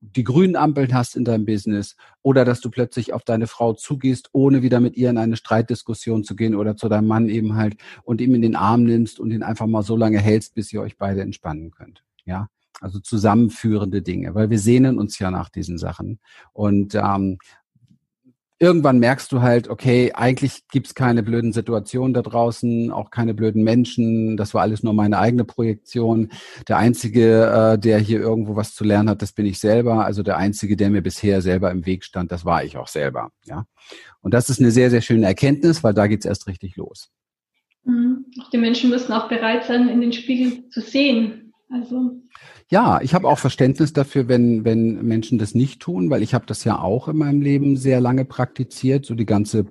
die 0.03 0.25
grünen 0.25 0.57
Ampeln 0.57 0.93
hast 0.93 1.17
in 1.17 1.25
deinem 1.25 1.47
Business 1.47 1.97
oder 2.23 2.45
dass 2.45 2.61
du 2.61 2.71
plötzlich 2.71 3.13
auf 3.13 3.23
deine 3.23 3.47
Frau 3.47 3.73
zugehst, 3.73 4.31
ohne 4.33 4.63
wieder 4.63 4.81
mit 4.81 4.97
ihr 4.97 5.09
in 5.11 5.17
eine 5.17 5.37
Streitdiskussion 5.37 6.25
zu 6.25 6.35
gehen 6.35 6.57
oder 6.57 6.77
zu 6.77 6.89
deinem 6.89 7.07
Mann 7.07 7.29
eben 7.29 7.55
halt 7.55 7.77
und 8.03 8.21
ihm 8.21 8.35
in 8.35 8.43
den 8.43 8.57
Arm 8.57 8.83
nimmst 8.83 9.21
und 9.21 9.31
ihn 9.31 9.45
einfach 9.45 9.69
mal 9.69 9.83
so 9.83 9.97
lange 9.97 10.19
hältst, 10.19 10.55
bis 10.55 10.73
ihr 10.73 10.81
euch 10.83 10.99
beide 10.99 11.23
entspannen 11.23 11.71
könnt. 11.71 12.03
Ja, 12.25 12.49
also 12.81 12.99
zusammenführende 12.99 14.03
Dinge, 14.03 14.35
weil 14.35 14.51
wir 14.51 14.59
sehnen 14.59 14.99
uns 14.99 15.19
ja 15.19 15.31
nach 15.31 15.49
diesen 15.49 15.79
Sachen. 15.79 16.19
Und 16.53 16.95
ähm, 16.95 17.39
irgendwann 18.63 19.01
merkst 19.01 19.33
du 19.33 19.43
halt, 19.43 19.69
okay, 19.69 20.13
eigentlich 20.15 20.69
gibt's 20.69 20.95
keine 20.95 21.25
blöden 21.25 21.53
Situationen 21.53 22.15
da 22.15 22.23
draußen, 22.23 22.93
auch 22.93 23.11
keine 23.11 23.35
blöden 23.35 23.65
Menschen. 23.65 24.37
Das 24.37 24.55
war 24.55 24.63
alles 24.63 24.85
nur 24.85 24.95
meine 24.95 25.19
eigene 25.19 25.45
Projektion. 25.45 26.31
Der 26.69 26.79
Einzige, 26.79 27.73
äh, 27.75 27.79
der 27.79 27.99
hier 27.99 28.21
irgendwo 28.21 28.55
was 28.55 28.73
zu 28.73 28.85
lernen 28.85 29.11
hat, 29.11 29.21
das 29.21 29.33
bin 29.33 29.47
ich 29.47 29.59
selber. 29.59 30.05
Also 30.05 30.23
der 30.23 30.37
Einzige, 30.37 30.77
der 30.77 30.91
mir 30.91 31.03
bisher 31.03 31.43
selber 31.43 31.73
im 31.73 31.87
Weg 31.87 32.05
stand, 32.05 32.31
das 32.31 32.45
war 32.45 32.63
ich 32.63 32.77
auch 32.77 32.87
selber. 32.87 33.33
Ja. 33.47 33.67
Und 34.21 34.33
das 34.33 34.49
ist 34.49 34.61
eine 34.61 34.71
sehr, 34.71 34.91
sehr 34.91 35.01
schöne 35.01 35.27
Erkenntnis, 35.27 35.83
weil 35.83 35.93
da 35.93 36.07
geht's 36.07 36.25
erst 36.25 36.47
richtig 36.47 36.77
los. 36.77 37.11
Mhm. 37.83 38.27
Die 38.53 38.59
Menschen 38.59 38.91
müssen 38.91 39.13
auch 39.13 39.29
bereit 39.29 39.65
sein, 39.65 39.89
in 39.89 40.01
den 40.01 40.13
Spiegel 40.13 40.69
zu 40.69 40.81
sehen. 40.81 41.42
Also 41.73 42.21
ja, 42.69 43.01
ich 43.01 43.15
habe 43.15 43.29
auch 43.29 43.39
Verständnis 43.39 43.95
dafür, 43.95 44.29
wenn, 44.29 44.65
wenn 44.65 45.07
Menschen 45.07 45.39
das 45.39 45.55
nicht 45.55 45.81
tun, 45.81 46.11
weil 46.11 46.23
ich 46.23 46.35
habe 46.35 46.45
das 46.45 46.65
ja 46.65 46.79
auch 46.79 47.09
in 47.09 47.17
meinem 47.17 47.41
Leben 47.41 47.79
sehr 47.79 47.99
lange 47.99 48.27
praktiziert, 48.27 49.07
so 49.07 49.15
die 49.15 49.25
ganze 49.25 49.65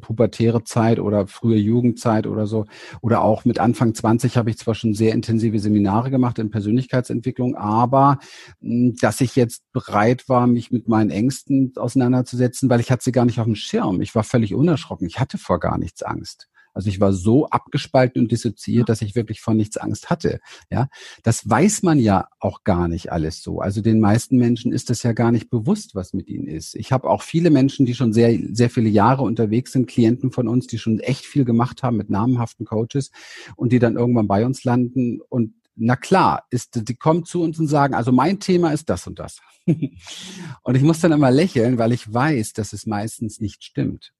pubertäre 0.00 0.64
Zeit 0.64 0.98
oder 0.98 1.28
frühe 1.28 1.56
Jugendzeit 1.56 2.26
oder 2.26 2.46
so. 2.46 2.64
Oder 3.02 3.22
auch 3.22 3.44
mit 3.44 3.60
Anfang 3.60 3.94
20 3.94 4.36
habe 4.36 4.50
ich 4.50 4.58
zwar 4.58 4.74
schon 4.74 4.94
sehr 4.94 5.12
intensive 5.12 5.60
Seminare 5.60 6.10
gemacht 6.10 6.40
in 6.40 6.50
Persönlichkeitsentwicklung, 6.50 7.54
aber 7.54 8.18
hm, 8.60 8.96
dass 9.00 9.20
ich 9.20 9.36
jetzt 9.36 9.62
bereit 9.72 10.28
war, 10.28 10.48
mich 10.48 10.72
mit 10.72 10.88
meinen 10.88 11.10
Ängsten 11.10 11.72
auseinanderzusetzen, 11.76 12.68
weil 12.68 12.80
ich 12.80 12.90
hatte 12.90 13.04
sie 13.04 13.12
gar 13.12 13.26
nicht 13.26 13.38
auf 13.38 13.46
dem 13.46 13.54
Schirm. 13.54 14.00
Ich 14.00 14.14
war 14.16 14.24
völlig 14.24 14.54
unerschrocken. 14.54 15.06
Ich 15.06 15.20
hatte 15.20 15.38
vor 15.38 15.60
gar 15.60 15.78
nichts 15.78 16.02
Angst. 16.02 16.48
Also 16.74 16.88
ich 16.88 17.00
war 17.00 17.12
so 17.12 17.46
abgespalten 17.46 18.22
und 18.22 18.32
dissoziiert, 18.32 18.88
dass 18.88 19.00
ich 19.00 19.14
wirklich 19.14 19.40
vor 19.40 19.54
nichts 19.54 19.76
Angst 19.76 20.10
hatte. 20.10 20.40
Ja, 20.70 20.88
das 21.22 21.48
weiß 21.48 21.82
man 21.84 21.98
ja 21.98 22.28
auch 22.40 22.64
gar 22.64 22.88
nicht 22.88 23.12
alles 23.12 23.42
so. 23.42 23.60
Also 23.60 23.80
den 23.80 24.00
meisten 24.00 24.36
Menschen 24.36 24.72
ist 24.72 24.90
das 24.90 25.02
ja 25.04 25.12
gar 25.12 25.32
nicht 25.32 25.48
bewusst, 25.48 25.94
was 25.94 26.12
mit 26.12 26.28
ihnen 26.28 26.48
ist. 26.48 26.74
Ich 26.74 26.92
habe 26.92 27.08
auch 27.08 27.22
viele 27.22 27.50
Menschen, 27.50 27.86
die 27.86 27.94
schon 27.94 28.12
sehr, 28.12 28.38
sehr 28.52 28.70
viele 28.70 28.88
Jahre 28.88 29.22
unterwegs 29.22 29.72
sind, 29.72 29.86
Klienten 29.86 30.32
von 30.32 30.48
uns, 30.48 30.66
die 30.66 30.78
schon 30.78 30.98
echt 30.98 31.24
viel 31.24 31.44
gemacht 31.44 31.82
haben 31.82 31.96
mit 31.96 32.10
namenhaften 32.10 32.66
Coaches 32.66 33.10
und 33.56 33.72
die 33.72 33.78
dann 33.78 33.96
irgendwann 33.96 34.26
bei 34.26 34.44
uns 34.44 34.64
landen 34.64 35.20
und 35.20 35.54
na 35.76 35.96
klar, 35.96 36.44
ist, 36.50 36.88
die 36.88 36.94
kommen 36.94 37.24
zu 37.24 37.42
uns 37.42 37.58
und 37.58 37.66
sagen, 37.66 37.94
also 37.94 38.12
mein 38.12 38.38
Thema 38.38 38.72
ist 38.72 38.88
das 38.88 39.06
und 39.06 39.18
das. 39.18 39.40
und 39.66 40.74
ich 40.76 40.82
muss 40.82 41.00
dann 41.00 41.12
immer 41.12 41.30
lächeln, 41.30 41.78
weil 41.78 41.92
ich 41.92 42.12
weiß, 42.12 42.52
dass 42.52 42.72
es 42.72 42.86
meistens 42.86 43.40
nicht 43.40 43.64
stimmt. 43.64 44.12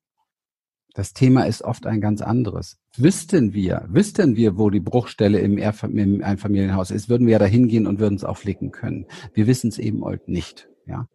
Das 0.94 1.12
Thema 1.12 1.42
ist 1.42 1.62
oft 1.62 1.86
ein 1.86 2.00
ganz 2.00 2.22
anderes. 2.22 2.78
Wüssten 2.96 3.52
wir, 3.52 3.84
wüssten 3.88 4.36
wir, 4.36 4.56
wo 4.56 4.70
die 4.70 4.80
Bruchstelle 4.80 5.40
im, 5.40 5.58
Einfamilienhaus 5.60 6.92
ist, 6.92 7.08
würden 7.08 7.26
wir 7.26 7.32
ja 7.32 7.38
da 7.40 7.46
hingehen 7.46 7.88
und 7.88 7.98
würden 7.98 8.14
es 8.14 8.24
auch 8.24 8.36
flicken 8.36 8.70
können. 8.70 9.06
Wir 9.34 9.48
wissen 9.48 9.68
es 9.68 9.78
eben 9.78 10.04
heute 10.04 10.30
nicht. 10.30 10.68
Ja. 10.86 11.08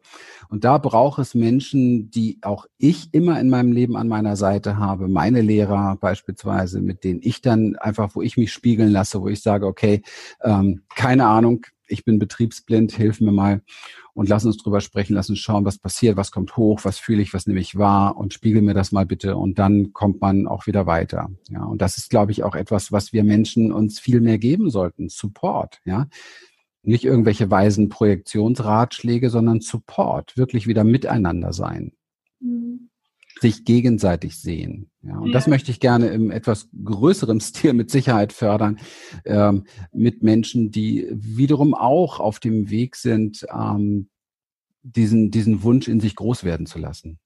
Und 0.50 0.65
da 0.65 0.79
braucht 0.79 1.19
es 1.19 1.33
Menschen, 1.33 2.09
die 2.09 2.39
auch 2.41 2.65
ich 2.77 3.13
immer 3.13 3.39
in 3.39 3.50
meinem 3.50 3.71
Leben 3.71 3.95
an 3.95 4.07
meiner 4.07 4.36
Seite 4.36 4.77
habe, 4.77 5.07
meine 5.07 5.41
Lehrer 5.41 5.95
beispielsweise, 5.95 6.81
mit 6.81 7.03
denen 7.05 7.21
ich 7.24 7.41
dann 7.41 7.75
einfach, 7.77 8.15
wo 8.15 8.21
ich 8.21 8.36
mich 8.36 8.51
spiegeln 8.51 8.91
lasse, 8.91 9.21
wo 9.21 9.29
ich 9.29 9.41
sage, 9.41 9.65
okay, 9.65 10.01
ähm, 10.43 10.81
keine 10.95 11.27
Ahnung, 11.27 11.65
ich 11.89 12.05
bin 12.05 12.19
betriebsblind, 12.19 12.91
hilf 12.91 13.22
mir 13.22 13.31
mal 13.31 13.62
und 14.13 14.29
lass 14.29 14.46
uns 14.46 14.58
drüber 14.58 14.81
sprechen, 14.81 15.13
lass 15.13 15.29
uns 15.29 15.39
schauen, 15.39 15.65
was 15.65 15.77
passiert, 15.77 16.17
was 16.17 16.31
kommt 16.31 16.58
hoch, 16.58 16.81
was 16.84 17.00
fühle 17.00 17.22
ich, 17.22 17.34
was 17.34 17.48
nehme 17.48 17.60
ich 17.60 17.77
wahr 17.77 18.17
und 18.17 18.34
spiegel 18.34 18.62
mir 18.62 18.74
das 18.74 18.91
mal 18.91 19.05
bitte 19.05 19.36
und 19.38 19.60
dann 19.60 19.93
kommt 19.93 20.22
man 20.22 20.48
auch 20.48 20.67
wieder 20.67 20.86
weiter. 20.86 21.29
Ja, 21.50 21.63
und 21.63 21.81
das 21.81 21.98
ist, 21.98 22.10
glaube 22.10 22.31
ich, 22.31 22.43
auch 22.43 22.55
etwas, 22.55 22.91
was 22.91 23.13
wir 23.13 23.24
Menschen 23.24 23.72
uns 23.72 24.00
viel 24.00 24.22
mehr 24.22 24.38
geben 24.38 24.69
sollten. 24.69 25.10
Support, 25.10 25.79
ja. 25.86 26.08
Nicht 26.81 27.03
irgendwelche 27.03 27.51
weisen 27.51 27.89
Projektionsratschläge, 27.89 29.29
sondern 29.29 29.60
Support, 29.60 30.38
wirklich 30.38 30.65
wieder 30.65 30.84
miteinander 30.84 31.51
sein. 31.53 31.91
Mhm 32.39 32.88
sich 33.39 33.65
gegenseitig 33.65 34.38
sehen. 34.39 34.89
Ja, 35.01 35.17
und 35.17 35.27
ja. 35.27 35.34
das 35.34 35.48
möchte 35.48 35.72
ich 35.72 35.79
gerne 35.79 36.08
im 36.08 36.31
etwas 36.31 36.69
größeren 36.84 37.39
Stil 37.41 37.74
mit 37.74 37.89
Sicherheit 37.89 38.34
fördern, 38.34 38.79
ähm, 39.25 39.65
mit 39.91 40.24
Menschen, 40.24 40.72
die 40.72 41.08
wiederum 41.12 41.74
auch 41.74 42.19
auf 42.19 42.39
dem 42.39 42.69
Weg 42.69 42.96
sind, 42.96 43.46
ähm, 43.53 44.10
diesen, 44.81 45.31
diesen 45.31 45.63
Wunsch 45.63 45.88
in 45.88 46.00
sich 46.00 46.15
groß 46.15 46.43
werden 46.43 46.65
zu 46.65 46.79
lassen. 46.79 47.19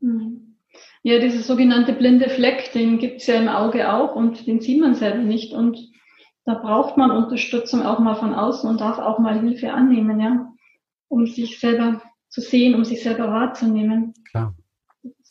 Mhm. 0.00 0.56
Ja, 1.02 1.18
dieser 1.18 1.42
sogenannte 1.42 1.92
blinde 1.92 2.28
Fleck, 2.28 2.72
den 2.72 2.98
gibt 2.98 3.20
es 3.20 3.26
ja 3.26 3.34
im 3.34 3.48
Auge 3.48 3.92
auch 3.92 4.14
und 4.14 4.46
den 4.46 4.60
sieht 4.60 4.80
man 4.80 4.94
selber 4.94 5.22
nicht. 5.22 5.52
Und 5.52 5.78
da 6.44 6.54
braucht 6.54 6.96
man 6.96 7.10
Unterstützung 7.10 7.82
auch 7.82 7.98
mal 7.98 8.14
von 8.14 8.34
außen 8.34 8.68
und 8.68 8.80
darf 8.80 8.98
auch 8.98 9.18
mal 9.18 9.40
Hilfe 9.40 9.72
annehmen, 9.72 10.20
ja, 10.20 10.52
um 11.08 11.26
sich 11.26 11.58
selber 11.58 12.02
zu 12.28 12.40
sehen, 12.40 12.74
um 12.74 12.84
sich 12.84 13.02
selber 13.02 13.28
wahrzunehmen. 13.28 14.14
Klar. 14.30 14.54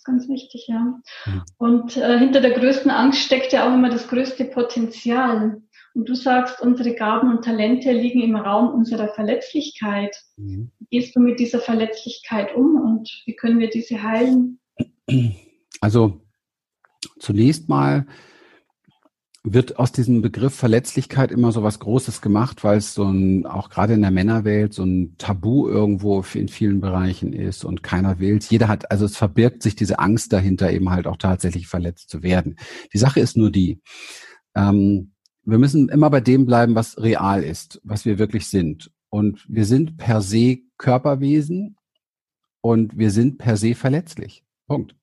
Ganz 0.08 0.30
wichtig, 0.30 0.68
ja. 0.70 1.02
Mhm. 1.26 1.42
Und 1.58 1.98
äh, 1.98 2.18
hinter 2.18 2.40
der 2.40 2.52
größten 2.52 2.90
Angst 2.90 3.20
steckt 3.20 3.52
ja 3.52 3.68
auch 3.68 3.74
immer 3.74 3.90
das 3.90 4.08
größte 4.08 4.46
Potenzial. 4.46 5.62
Und 5.94 6.08
du 6.08 6.16
sagst, 6.16 6.62
unsere 6.62 6.96
Gaben 6.96 7.30
und 7.30 7.44
Talente 7.44 7.92
liegen 7.92 8.22
im 8.22 8.38
Raum 8.38 8.74
unserer 8.74 9.10
Verletzlichkeit. 9.10 10.16
Mhm. 10.38 10.72
Wie 10.80 10.86
gehst 10.98 11.14
du 11.14 11.20
mit 11.20 11.42
dieser 11.42 11.60
Verletzlichkeit 11.60 12.56
um 12.56 12.76
und 12.80 13.10
wie 13.26 13.36
können 13.36 13.60
wir 13.60 13.70
diese 13.70 14.02
heilen? 14.02 14.60
Also 15.82 16.22
zunächst 17.20 17.68
mal 17.68 18.08
wird 19.54 19.80
aus 19.80 19.92
diesem 19.92 20.22
Begriff 20.22 20.54
Verletzlichkeit 20.54 21.32
immer 21.32 21.52
so 21.52 21.64
was 21.64 21.80
Großes 21.80 22.22
gemacht, 22.22 22.64
weil 22.64 22.78
es 22.78 22.94
so 22.94 23.06
ein, 23.06 23.46
auch 23.46 23.70
gerade 23.70 23.94
in 23.94 24.02
der 24.02 24.12
Männerwelt, 24.12 24.74
so 24.74 24.84
ein 24.84 25.16
Tabu 25.18 25.68
irgendwo 25.68 26.24
in 26.34 26.48
vielen 26.48 26.82
Bereichen 26.82 27.34
ist 27.34 27.64
und 27.64 27.84
keiner 27.84 28.20
will 28.20 28.40
Jeder 28.50 28.68
hat, 28.68 28.92
also 28.92 29.06
es 29.06 29.18
verbirgt 29.18 29.64
sich 29.64 29.76
diese 29.76 30.00
Angst 30.00 30.34
dahinter, 30.34 30.72
eben 30.72 30.90
halt 30.90 31.08
auch 31.08 31.18
tatsächlich 31.18 31.68
verletzt 31.68 32.10
zu 32.10 32.24
werden. 32.24 32.58
Die 32.94 32.98
Sache 32.98 33.20
ist 33.20 33.38
nur 33.38 33.52
die, 33.52 33.82
ähm, 34.56 35.14
wir 35.44 35.58
müssen 35.58 35.90
immer 35.90 36.10
bei 36.10 36.20
dem 36.20 36.46
bleiben, 36.46 36.76
was 36.76 36.98
real 36.98 37.42
ist, 37.42 37.80
was 37.84 38.06
wir 38.06 38.20
wirklich 38.20 38.48
sind. 38.48 38.92
Und 39.10 39.46
wir 39.48 39.66
sind 39.66 39.98
per 39.98 40.22
se 40.22 40.58
Körperwesen 40.78 41.78
und 42.60 42.98
wir 42.98 43.12
sind 43.12 43.38
per 43.38 43.56
se 43.56 43.74
verletzlich. 43.74 44.44
Punkt. 44.68 44.96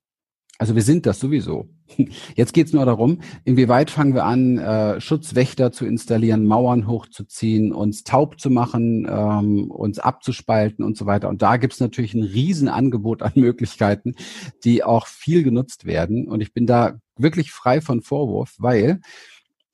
Also 0.57 0.75
wir 0.75 0.83
sind 0.83 1.05
das 1.05 1.19
sowieso. 1.19 1.67
Jetzt 2.35 2.53
geht 2.53 2.67
es 2.67 2.73
nur 2.73 2.85
darum, 2.85 3.21
inwieweit 3.43 3.91
fangen 3.91 4.13
wir 4.13 4.23
an, 4.23 4.57
äh, 4.57 5.01
Schutzwächter 5.01 5.71
zu 5.71 5.85
installieren, 5.85 6.45
Mauern 6.45 6.87
hochzuziehen, 6.87 7.73
uns 7.73 8.03
taub 8.03 8.39
zu 8.39 8.49
machen, 8.49 9.05
ähm, 9.09 9.69
uns 9.69 9.99
abzuspalten 9.99 10.85
und 10.85 10.95
so 10.97 11.05
weiter. 11.05 11.27
Und 11.27 11.41
da 11.41 11.57
gibt 11.57 11.73
es 11.73 11.81
natürlich 11.81 12.13
ein 12.13 12.23
Riesenangebot 12.23 13.21
an 13.21 13.33
Möglichkeiten, 13.35 14.15
die 14.63 14.83
auch 14.83 15.07
viel 15.07 15.43
genutzt 15.43 15.85
werden. 15.85 16.27
Und 16.27 16.41
ich 16.41 16.53
bin 16.53 16.65
da 16.65 16.99
wirklich 17.17 17.51
frei 17.51 17.81
von 17.81 18.01
Vorwurf, 18.01 18.55
weil 18.57 19.01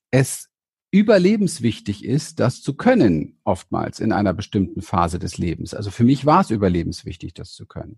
es 0.10 0.51
überlebenswichtig 0.92 2.04
ist, 2.04 2.42
das 2.42 2.62
zu 2.62 2.76
können, 2.76 3.38
oftmals 3.46 4.02
in 4.02 4.12
einer 4.12 4.34
bestimmten 4.34 4.82
Phase 4.82 5.20
des 5.20 5.38
Lebens. 5.38 5.74
Also 5.74 5.90
für 5.90 6.04
mich 6.04 6.26
war 6.26 6.42
es 6.42 6.52
überlebenswichtig, 6.52 7.34
das 7.34 7.54
zu 7.54 7.66
können. 7.66 7.98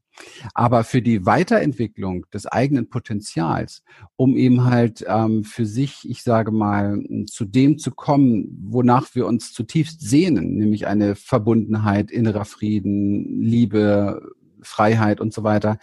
Aber 0.53 0.83
für 0.83 1.01
die 1.01 1.25
Weiterentwicklung 1.25 2.27
des 2.31 2.45
eigenen 2.45 2.91
Potenzials, 2.91 3.83
um 4.15 4.37
eben 4.37 4.65
halt 4.65 5.03
ähm, 5.07 5.43
für 5.43 5.65
sich, 5.65 6.07
ich 6.07 6.21
sage 6.21 6.51
mal, 6.51 7.03
zu 7.25 7.45
dem 7.45 7.79
zu 7.79 7.89
kommen, 7.89 8.59
wonach 8.61 9.15
wir 9.15 9.25
uns 9.25 9.53
zutiefst 9.53 9.99
sehnen, 9.99 10.53
nämlich 10.55 10.85
eine 10.85 11.15
Verbundenheit, 11.15 12.11
innerer 12.11 12.45
Frieden, 12.45 13.41
Liebe, 13.41 14.21
Freiheit 14.61 15.19
und 15.19 15.33
so 15.33 15.43
weiter. 15.43 15.79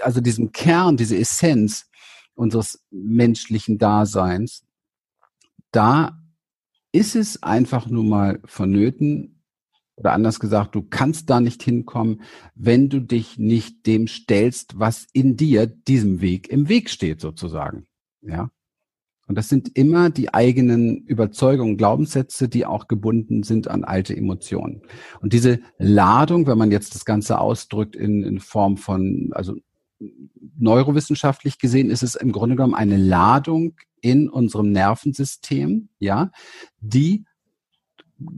Also 0.00 0.20
diesem 0.20 0.50
Kern, 0.50 0.96
diese 0.96 1.16
Essenz 1.16 1.88
unseres 2.34 2.84
menschlichen 2.90 3.78
Daseins, 3.78 4.64
da 5.70 6.19
ist 6.92 7.16
es 7.16 7.42
einfach 7.42 7.88
nur 7.88 8.04
mal 8.04 8.40
vonnöten, 8.44 9.40
oder 9.96 10.12
anders 10.12 10.40
gesagt, 10.40 10.74
du 10.74 10.82
kannst 10.82 11.28
da 11.28 11.40
nicht 11.40 11.62
hinkommen, 11.62 12.22
wenn 12.54 12.88
du 12.88 13.00
dich 13.00 13.38
nicht 13.38 13.86
dem 13.86 14.06
stellst, 14.06 14.78
was 14.78 15.06
in 15.12 15.36
dir 15.36 15.66
diesem 15.66 16.22
Weg 16.22 16.48
im 16.48 16.68
Weg 16.70 16.88
steht, 16.88 17.20
sozusagen. 17.20 17.84
Ja. 18.22 18.50
Und 19.26 19.36
das 19.36 19.48
sind 19.48 19.76
immer 19.76 20.10
die 20.10 20.34
eigenen 20.34 21.04
Überzeugungen, 21.04 21.76
Glaubenssätze, 21.76 22.48
die 22.48 22.66
auch 22.66 22.88
gebunden 22.88 23.42
sind 23.42 23.68
an 23.68 23.84
alte 23.84 24.16
Emotionen. 24.16 24.82
Und 25.20 25.34
diese 25.34 25.60
Ladung, 25.78 26.46
wenn 26.46 26.58
man 26.58 26.72
jetzt 26.72 26.94
das 26.94 27.04
Ganze 27.04 27.38
ausdrückt 27.38 27.94
in, 27.94 28.24
in 28.24 28.40
Form 28.40 28.76
von, 28.76 29.30
also 29.32 29.54
neurowissenschaftlich 30.58 31.58
gesehen, 31.58 31.90
ist 31.90 32.02
es 32.02 32.14
im 32.14 32.32
Grunde 32.32 32.56
genommen 32.56 32.74
eine 32.74 32.96
Ladung 32.96 33.74
in 34.02 34.28
unserem 34.28 34.72
Nervensystem, 34.72 35.88
ja, 35.98 36.30
die 36.80 37.24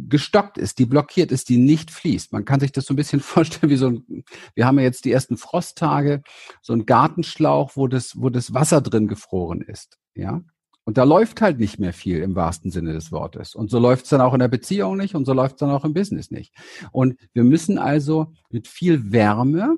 gestockt 0.09 0.59
ist, 0.59 0.79
die 0.79 0.87
blockiert 0.87 1.33
ist, 1.33 1.49
die 1.49 1.57
nicht 1.57 1.91
fließt. 1.91 2.33
Man 2.33 2.45
kann 2.45 2.61
sich 2.61 2.73
das 2.73 2.87
so 2.87 2.95
ein 2.95 2.97
bisschen 2.97 3.21
vorstellen 3.21 3.71
wie 3.71 3.77
so 3.77 3.89
ein, 3.89 4.25
wir 4.55 4.67
haben 4.67 4.79
ja 4.79 4.85
jetzt 4.85 5.05
die 5.05 5.13
ersten 5.13 5.37
Frosttage, 5.37 6.23
so 6.61 6.73
ein 6.73 6.87
Gartenschlauch, 6.87 7.73
wo 7.75 7.89
das, 7.89 8.21
wo 8.21 8.31
das 8.31 8.55
Wasser 8.55 8.81
drin 8.81 9.09
gefroren 9.09 9.61
ist, 9.61 9.99
ja. 10.15 10.43
Und 10.85 10.99
da 10.99 11.05
läuft 11.05 11.41
halt 11.41 11.61
nicht 11.61 11.79
mehr 11.79 11.93
viel 11.93 12.19
im 12.19 12.35
wahrsten 12.35 12.73
Sinne 12.73 12.93
des 12.93 13.13
Wortes. 13.13 13.55
Und 13.55 13.71
so 13.71 13.79
läuft 13.79 14.03
es 14.05 14.11
dann 14.11 14.21
auch 14.21 14.33
in 14.33 14.41
der 14.41 14.49
Beziehung 14.49 14.97
nicht 14.97 15.15
und 15.15 15.27
so 15.27 15.33
läuft 15.33 15.55
es 15.55 15.59
dann 15.61 15.71
auch 15.71 15.85
im 15.85 15.95
Business 15.95 16.33
nicht. 16.33 16.53
Und 16.91 17.17
wir 17.33 17.45
müssen 17.45 17.79
also 17.79 18.33
mit 18.51 18.67
viel 18.67 19.13
Wärme 19.13 19.77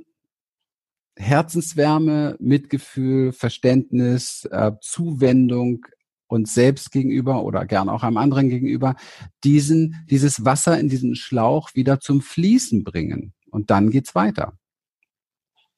Herzenswärme, 1.16 2.36
Mitgefühl, 2.40 3.32
Verständnis, 3.32 4.48
äh, 4.50 4.72
Zuwendung 4.80 5.86
uns 6.26 6.54
selbst 6.54 6.90
gegenüber 6.90 7.44
oder 7.44 7.64
gern 7.64 7.88
auch 7.88 8.02
einem 8.02 8.16
anderen 8.16 8.48
gegenüber, 8.48 8.96
diesen, 9.44 10.04
dieses 10.10 10.44
Wasser 10.44 10.78
in 10.78 10.88
diesen 10.88 11.14
Schlauch 11.14 11.74
wieder 11.74 12.00
zum 12.00 12.20
Fließen 12.20 12.82
bringen. 12.82 13.32
Und 13.50 13.70
dann 13.70 13.90
geht's 13.90 14.14
weiter. 14.14 14.54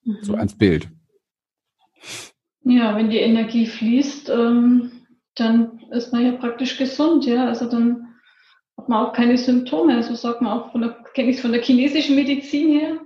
Mhm. 0.05 0.19
So 0.23 0.35
als 0.35 0.57
Bild. 0.57 0.89
Ja, 2.65 2.97
wenn 2.97 3.11
die 3.11 3.19
Energie 3.19 3.67
fließt, 3.67 4.31
ähm, 4.31 4.91
dann 5.35 5.81
ist 5.91 6.13
man 6.13 6.25
ja 6.25 6.33
praktisch 6.33 6.79
gesund, 6.79 7.27
ja. 7.27 7.47
Also 7.47 7.69
dann 7.69 8.15
hat 8.77 8.89
man 8.89 9.07
auch 9.07 9.13
keine 9.13 9.39
Symptome. 9.39 9.95
Also 9.95 10.15
sagt 10.15 10.41
man 10.41 10.59
auch 10.59 10.73
von 10.73 10.81
der, 10.81 10.91
kenne 11.15 11.31
ich 11.31 11.41
von 11.41 11.53
der 11.53 11.63
chinesischen 11.63 12.17
Medizin 12.17 12.71
her. 12.71 13.01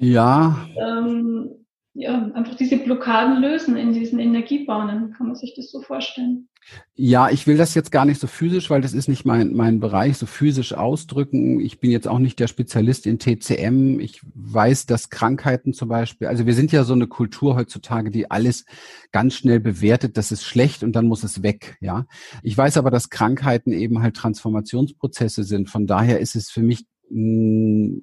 Ja. 0.00 0.66
Ähm, 0.76 1.50
ja, 1.92 2.30
einfach 2.32 2.56
diese 2.56 2.78
Blockaden 2.78 3.42
lösen 3.42 3.76
in 3.76 3.92
diesen 3.92 4.18
Energiebahnen. 4.18 5.12
Kann 5.12 5.26
man 5.26 5.36
sich 5.36 5.54
das 5.54 5.70
so 5.70 5.80
vorstellen? 5.80 6.48
Ja, 6.94 7.30
ich 7.30 7.46
will 7.46 7.56
das 7.56 7.74
jetzt 7.74 7.90
gar 7.90 8.04
nicht 8.04 8.20
so 8.20 8.26
physisch, 8.26 8.70
weil 8.70 8.80
das 8.80 8.94
ist 8.94 9.08
nicht 9.08 9.24
mein, 9.24 9.52
mein 9.54 9.80
Bereich, 9.80 10.16
so 10.16 10.26
physisch 10.26 10.72
ausdrücken. 10.72 11.60
Ich 11.60 11.80
bin 11.80 11.90
jetzt 11.90 12.06
auch 12.06 12.18
nicht 12.18 12.38
der 12.38 12.46
Spezialist 12.46 13.06
in 13.06 13.18
TCM. 13.18 13.98
Ich 13.98 14.20
weiß, 14.34 14.86
dass 14.86 15.10
Krankheiten 15.10 15.72
zum 15.72 15.88
Beispiel, 15.88 16.28
also 16.28 16.46
wir 16.46 16.54
sind 16.54 16.70
ja 16.70 16.84
so 16.84 16.92
eine 16.92 17.06
Kultur 17.06 17.56
heutzutage, 17.56 18.10
die 18.10 18.30
alles 18.30 18.64
ganz 19.10 19.34
schnell 19.34 19.60
bewertet, 19.60 20.16
das 20.16 20.32
ist 20.32 20.44
schlecht 20.44 20.82
und 20.82 20.92
dann 20.92 21.06
muss 21.06 21.24
es 21.24 21.42
weg, 21.42 21.76
ja. 21.80 22.06
Ich 22.42 22.56
weiß 22.56 22.76
aber, 22.76 22.90
dass 22.90 23.10
Krankheiten 23.10 23.72
eben 23.72 24.00
halt 24.00 24.16
Transformationsprozesse 24.16 25.44
sind. 25.44 25.68
Von 25.68 25.86
daher 25.86 26.20
ist 26.20 26.36
es 26.36 26.50
für 26.50 26.62
mich 26.62 26.84
mh, 27.10 27.98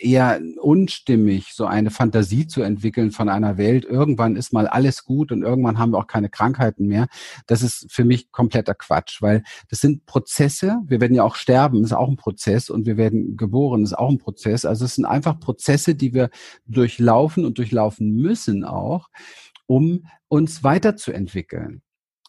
eher 0.00 0.40
unstimmig, 0.60 1.52
so 1.54 1.66
eine 1.66 1.90
Fantasie 1.90 2.46
zu 2.46 2.62
entwickeln 2.62 3.10
von 3.10 3.28
einer 3.28 3.58
Welt. 3.58 3.84
Irgendwann 3.84 4.36
ist 4.36 4.52
mal 4.52 4.66
alles 4.66 5.04
gut 5.04 5.30
und 5.30 5.42
irgendwann 5.42 5.78
haben 5.78 5.92
wir 5.92 5.98
auch 5.98 6.06
keine 6.06 6.28
Krankheiten 6.28 6.86
mehr. 6.86 7.08
Das 7.46 7.62
ist 7.62 7.86
für 7.90 8.04
mich 8.04 8.32
kompletter 8.32 8.74
Quatsch, 8.74 9.20
weil 9.20 9.42
das 9.68 9.80
sind 9.80 10.06
Prozesse. 10.06 10.78
Wir 10.86 11.00
werden 11.00 11.14
ja 11.14 11.24
auch 11.24 11.34
sterben, 11.34 11.84
ist 11.84 11.92
auch 11.92 12.08
ein 12.08 12.16
Prozess 12.16 12.70
und 12.70 12.86
wir 12.86 12.96
werden 12.96 13.36
geboren, 13.36 13.82
ist 13.82 13.98
auch 13.98 14.10
ein 14.10 14.18
Prozess. 14.18 14.64
Also 14.64 14.84
es 14.84 14.94
sind 14.94 15.04
einfach 15.04 15.38
Prozesse, 15.38 15.94
die 15.94 16.14
wir 16.14 16.30
durchlaufen 16.66 17.44
und 17.44 17.58
durchlaufen 17.58 18.14
müssen 18.14 18.64
auch, 18.64 19.08
um 19.66 20.06
uns 20.28 20.64
weiterzuentwickeln. 20.64 21.82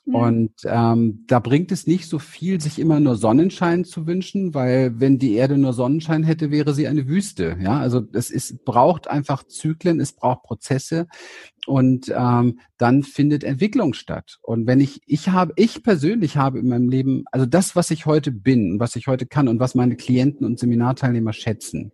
Und 0.05 0.53
ähm, 0.65 1.23
da 1.27 1.39
bringt 1.39 1.71
es 1.71 1.85
nicht 1.85 2.07
so 2.07 2.17
viel, 2.17 2.59
sich 2.59 2.79
immer 2.79 2.99
nur 2.99 3.15
Sonnenschein 3.15 3.85
zu 3.85 4.07
wünschen, 4.07 4.53
weil 4.55 4.99
wenn 4.99 5.19
die 5.19 5.35
Erde 5.35 5.57
nur 5.59 5.73
Sonnenschein 5.73 6.23
hätte, 6.23 6.49
wäre 6.49 6.73
sie 6.73 6.87
eine 6.87 7.07
Wüste. 7.07 7.57
Ja, 7.61 7.79
also 7.79 8.01
es 8.11 8.31
ist, 8.31 8.65
braucht 8.65 9.07
einfach 9.07 9.43
Zyklen, 9.43 9.99
es 9.99 10.13
braucht 10.13 10.43
Prozesse 10.43 11.07
und 11.67 12.11
ähm, 12.15 12.59
dann 12.77 13.03
findet 13.03 13.43
Entwicklung 13.43 13.93
statt. 13.93 14.39
Und 14.41 14.65
wenn 14.65 14.79
ich, 14.79 15.01
ich 15.05 15.29
habe, 15.29 15.53
ich 15.55 15.83
persönlich 15.83 16.35
habe 16.35 16.59
in 16.59 16.67
meinem 16.67 16.89
Leben, 16.89 17.23
also 17.31 17.45
das, 17.45 17.75
was 17.75 17.91
ich 17.91 18.07
heute 18.07 18.31
bin, 18.31 18.79
was 18.79 18.95
ich 18.95 19.05
heute 19.05 19.27
kann 19.27 19.47
und 19.47 19.59
was 19.59 19.75
meine 19.75 19.95
Klienten 19.95 20.47
und 20.47 20.57
Seminarteilnehmer 20.57 21.31
schätzen, 21.31 21.91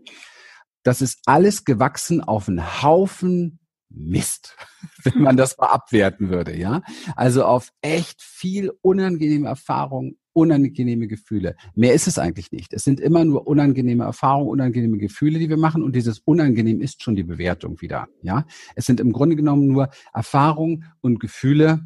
das 0.84 1.02
ist 1.02 1.20
alles 1.26 1.66
gewachsen 1.66 2.22
auf 2.22 2.48
einen 2.48 2.82
Haufen 2.82 3.60
Mist, 3.90 4.56
wenn 5.04 5.22
man 5.22 5.38
das 5.38 5.58
mal 5.58 5.68
abwerten 5.68 6.30
würde, 6.30 6.58
ja. 6.58 6.82
Also 7.16 7.46
auf 7.46 7.72
echt 7.82 8.22
viel 8.22 8.72
unangenehme 8.82 9.48
Erfahrungen, 9.48 10.18
unangenehme 10.34 11.08
Gefühle. 11.08 11.56
Mehr 11.74 11.94
ist 11.94 12.08
es 12.08 12.20
eigentlich 12.20 12.52
nicht. 12.52 12.74
Es 12.74 12.84
sind 12.84 13.00
immer 13.00 13.26
nur 13.26 13.48
unangenehme 13.48 14.04
Erfahrungen, 14.04 14.50
unangenehme 14.50 14.98
Gefühle, 14.98 15.40
die 15.40 15.50
wir 15.50 15.58
machen 15.58 15.84
und 15.84 15.96
dieses 15.96 16.20
unangenehm 16.20 16.82
ist 16.82 17.02
schon 17.02 17.16
die 17.16 17.24
Bewertung 17.24 17.82
wieder, 17.82 18.08
ja. 18.22 18.46
Es 18.76 18.86
sind 18.86 19.00
im 19.00 19.14
Grunde 19.14 19.36
genommen 19.36 19.68
nur 19.68 19.90
Erfahrungen 20.14 20.86
und 21.02 21.20
Gefühle. 21.20 21.82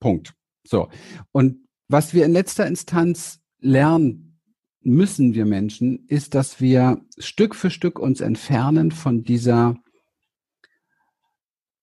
Punkt. 0.00 0.34
So. 0.66 0.88
Und 1.32 1.66
was 1.88 2.12
wir 2.12 2.26
in 2.26 2.32
letzter 2.32 2.66
Instanz 2.66 3.40
lernen 3.60 4.28
müssen 4.82 5.34
wir 5.34 5.44
Menschen, 5.44 6.06
ist, 6.06 6.34
dass 6.34 6.60
wir 6.60 7.00
Stück 7.18 7.54
für 7.54 7.70
Stück 7.70 7.98
uns 7.98 8.20
entfernen 8.20 8.90
von 8.90 9.24
dieser 9.24 9.76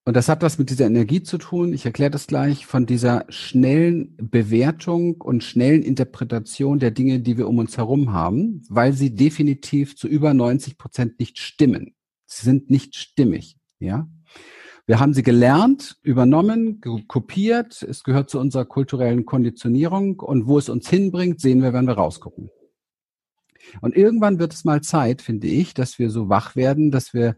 und 0.06 0.16
das 0.16 0.30
hat 0.30 0.44
was 0.44 0.60
mit 0.60 0.70
dieser 0.70 0.86
Energie 0.86 1.24
zu 1.24 1.40
tun, 1.40 1.74
ich 1.74 1.86
erkläre 1.86 2.12
das 2.12 2.28
gleich, 2.28 2.68
von 2.68 2.86
dieser 2.86 3.26
schnellen 3.30 4.16
Bewertung 4.18 5.20
und 5.20 5.44
schnellen 5.44 5.82
Interpretation 5.82 6.78
der 6.78 6.92
Dinge, 6.92 7.20
die 7.20 7.38
wir 7.38 7.48
um 7.48 7.58
uns 7.58 7.78
herum 7.78 8.14
haben, 8.14 8.62
weil 8.70 8.94
sie 8.94 9.16
definitiv 9.16 9.98
zu 9.98 10.08
über 10.08 10.36
90 10.36 10.78
Prozent 10.78 11.20
nicht 11.20 11.40
stimmen. 11.40 11.96
Sie 12.28 12.46
sind 12.46 12.70
nicht 12.70 12.96
stimmig, 12.96 13.58
ja. 13.80 14.08
Wir 14.88 15.00
haben 15.00 15.16
sie 15.16 15.24
gelernt, 15.24 15.98
übernommen, 16.04 16.80
kopiert. 17.08 17.82
Es 17.82 18.04
gehört 18.04 18.30
zu 18.30 18.40
unserer 18.40 18.66
kulturellen 18.66 19.26
Konditionierung. 19.26 20.20
Und 20.20 20.46
wo 20.46 20.60
es 20.60 20.70
uns 20.70 20.88
hinbringt, 20.88 21.42
sehen 21.42 21.64
wir, 21.64 21.74
wenn 21.74 21.88
wir 21.88 21.96
rausgucken. 21.96 22.52
Und 23.82 23.96
irgendwann 23.96 24.38
wird 24.38 24.54
es 24.54 24.64
mal 24.64 24.82
Zeit, 24.82 25.24
finde 25.24 25.48
ich, 25.48 25.74
dass 25.74 25.98
wir 25.98 26.12
so 26.12 26.30
wach 26.30 26.56
werden, 26.56 26.92
dass 26.92 27.16
wir 27.16 27.36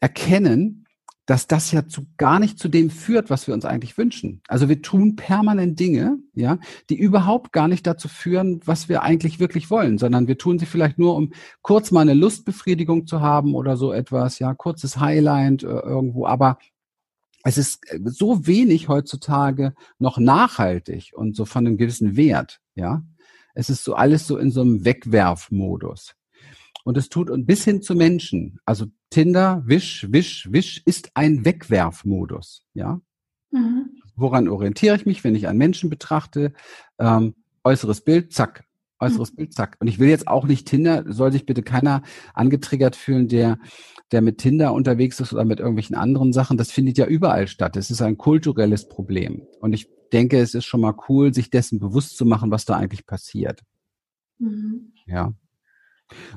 erkennen, 0.00 0.81
dass 1.26 1.46
das 1.46 1.70
ja 1.70 1.86
zu, 1.86 2.06
gar 2.16 2.40
nicht 2.40 2.58
zu 2.58 2.68
dem 2.68 2.90
führt, 2.90 3.30
was 3.30 3.46
wir 3.46 3.54
uns 3.54 3.64
eigentlich 3.64 3.96
wünschen. 3.96 4.42
Also 4.48 4.68
wir 4.68 4.82
tun 4.82 5.14
permanent 5.14 5.78
Dinge, 5.78 6.18
ja, 6.34 6.58
die 6.90 6.98
überhaupt 6.98 7.52
gar 7.52 7.68
nicht 7.68 7.86
dazu 7.86 8.08
führen, 8.08 8.60
was 8.64 8.88
wir 8.88 9.02
eigentlich 9.02 9.38
wirklich 9.38 9.70
wollen, 9.70 9.98
sondern 9.98 10.26
wir 10.26 10.36
tun 10.36 10.58
sie 10.58 10.66
vielleicht 10.66 10.98
nur, 10.98 11.14
um 11.14 11.32
kurz 11.62 11.92
mal 11.92 12.00
eine 12.00 12.14
Lustbefriedigung 12.14 13.06
zu 13.06 13.20
haben 13.20 13.54
oder 13.54 13.76
so 13.76 13.92
etwas, 13.92 14.40
ja, 14.40 14.52
kurzes 14.54 14.98
Highlight 14.98 15.62
äh, 15.62 15.66
irgendwo, 15.66 16.26
aber 16.26 16.58
es 17.44 17.56
ist 17.56 17.88
äh, 17.90 18.00
so 18.04 18.46
wenig 18.46 18.88
heutzutage 18.88 19.74
noch 19.98 20.18
nachhaltig 20.18 21.12
und 21.14 21.36
so 21.36 21.44
von 21.44 21.66
einem 21.66 21.76
gewissen 21.76 22.16
Wert, 22.16 22.60
ja. 22.74 23.04
Es 23.54 23.68
ist 23.68 23.84
so 23.84 23.94
alles 23.94 24.26
so 24.26 24.38
in 24.38 24.50
so 24.50 24.62
einem 24.62 24.86
Wegwerfmodus. 24.86 26.14
Und 26.84 26.96
es 26.96 27.10
tut 27.10 27.28
und 27.28 27.44
bis 27.44 27.64
hin 27.64 27.82
zu 27.82 27.94
Menschen. 27.94 28.58
Also 28.64 28.86
Tinder, 29.12 29.62
Wisch, 29.66 30.06
Wisch, 30.10 30.48
Wisch 30.50 30.82
ist 30.86 31.10
ein 31.14 31.44
Wegwerfmodus. 31.44 32.64
Ja. 32.72 33.00
Mhm. 33.50 34.00
Woran 34.16 34.48
orientiere 34.48 34.96
ich 34.96 35.06
mich, 35.06 35.22
wenn 35.22 35.34
ich 35.34 35.46
einen 35.46 35.58
Menschen 35.58 35.90
betrachte? 35.90 36.54
Ähm, 36.98 37.34
äußeres 37.62 38.00
Bild, 38.00 38.32
zack. 38.32 38.64
Äußeres 38.98 39.32
mhm. 39.32 39.36
Bild, 39.36 39.52
zack. 39.52 39.76
Und 39.80 39.86
ich 39.86 39.98
will 39.98 40.08
jetzt 40.08 40.28
auch 40.28 40.46
nicht 40.46 40.66
Tinder, 40.66 41.04
soll 41.06 41.30
sich 41.30 41.44
bitte 41.44 41.62
keiner 41.62 42.02
angetriggert 42.32 42.96
fühlen, 42.96 43.28
der, 43.28 43.58
der 44.12 44.22
mit 44.22 44.38
Tinder 44.38 44.72
unterwegs 44.72 45.20
ist 45.20 45.34
oder 45.34 45.44
mit 45.44 45.60
irgendwelchen 45.60 45.94
anderen 45.94 46.32
Sachen. 46.32 46.56
Das 46.56 46.72
findet 46.72 46.96
ja 46.96 47.06
überall 47.06 47.48
statt. 47.48 47.76
Es 47.76 47.90
ist 47.90 48.00
ein 48.00 48.16
kulturelles 48.16 48.88
Problem. 48.88 49.42
Und 49.60 49.74
ich 49.74 49.88
denke, 50.12 50.40
es 50.40 50.54
ist 50.54 50.64
schon 50.64 50.80
mal 50.80 50.94
cool, 51.08 51.34
sich 51.34 51.50
dessen 51.50 51.78
bewusst 51.78 52.16
zu 52.16 52.24
machen, 52.24 52.50
was 52.50 52.64
da 52.64 52.76
eigentlich 52.76 53.04
passiert. 53.04 53.60
Mhm. 54.38 54.94
Ja. 55.06 55.34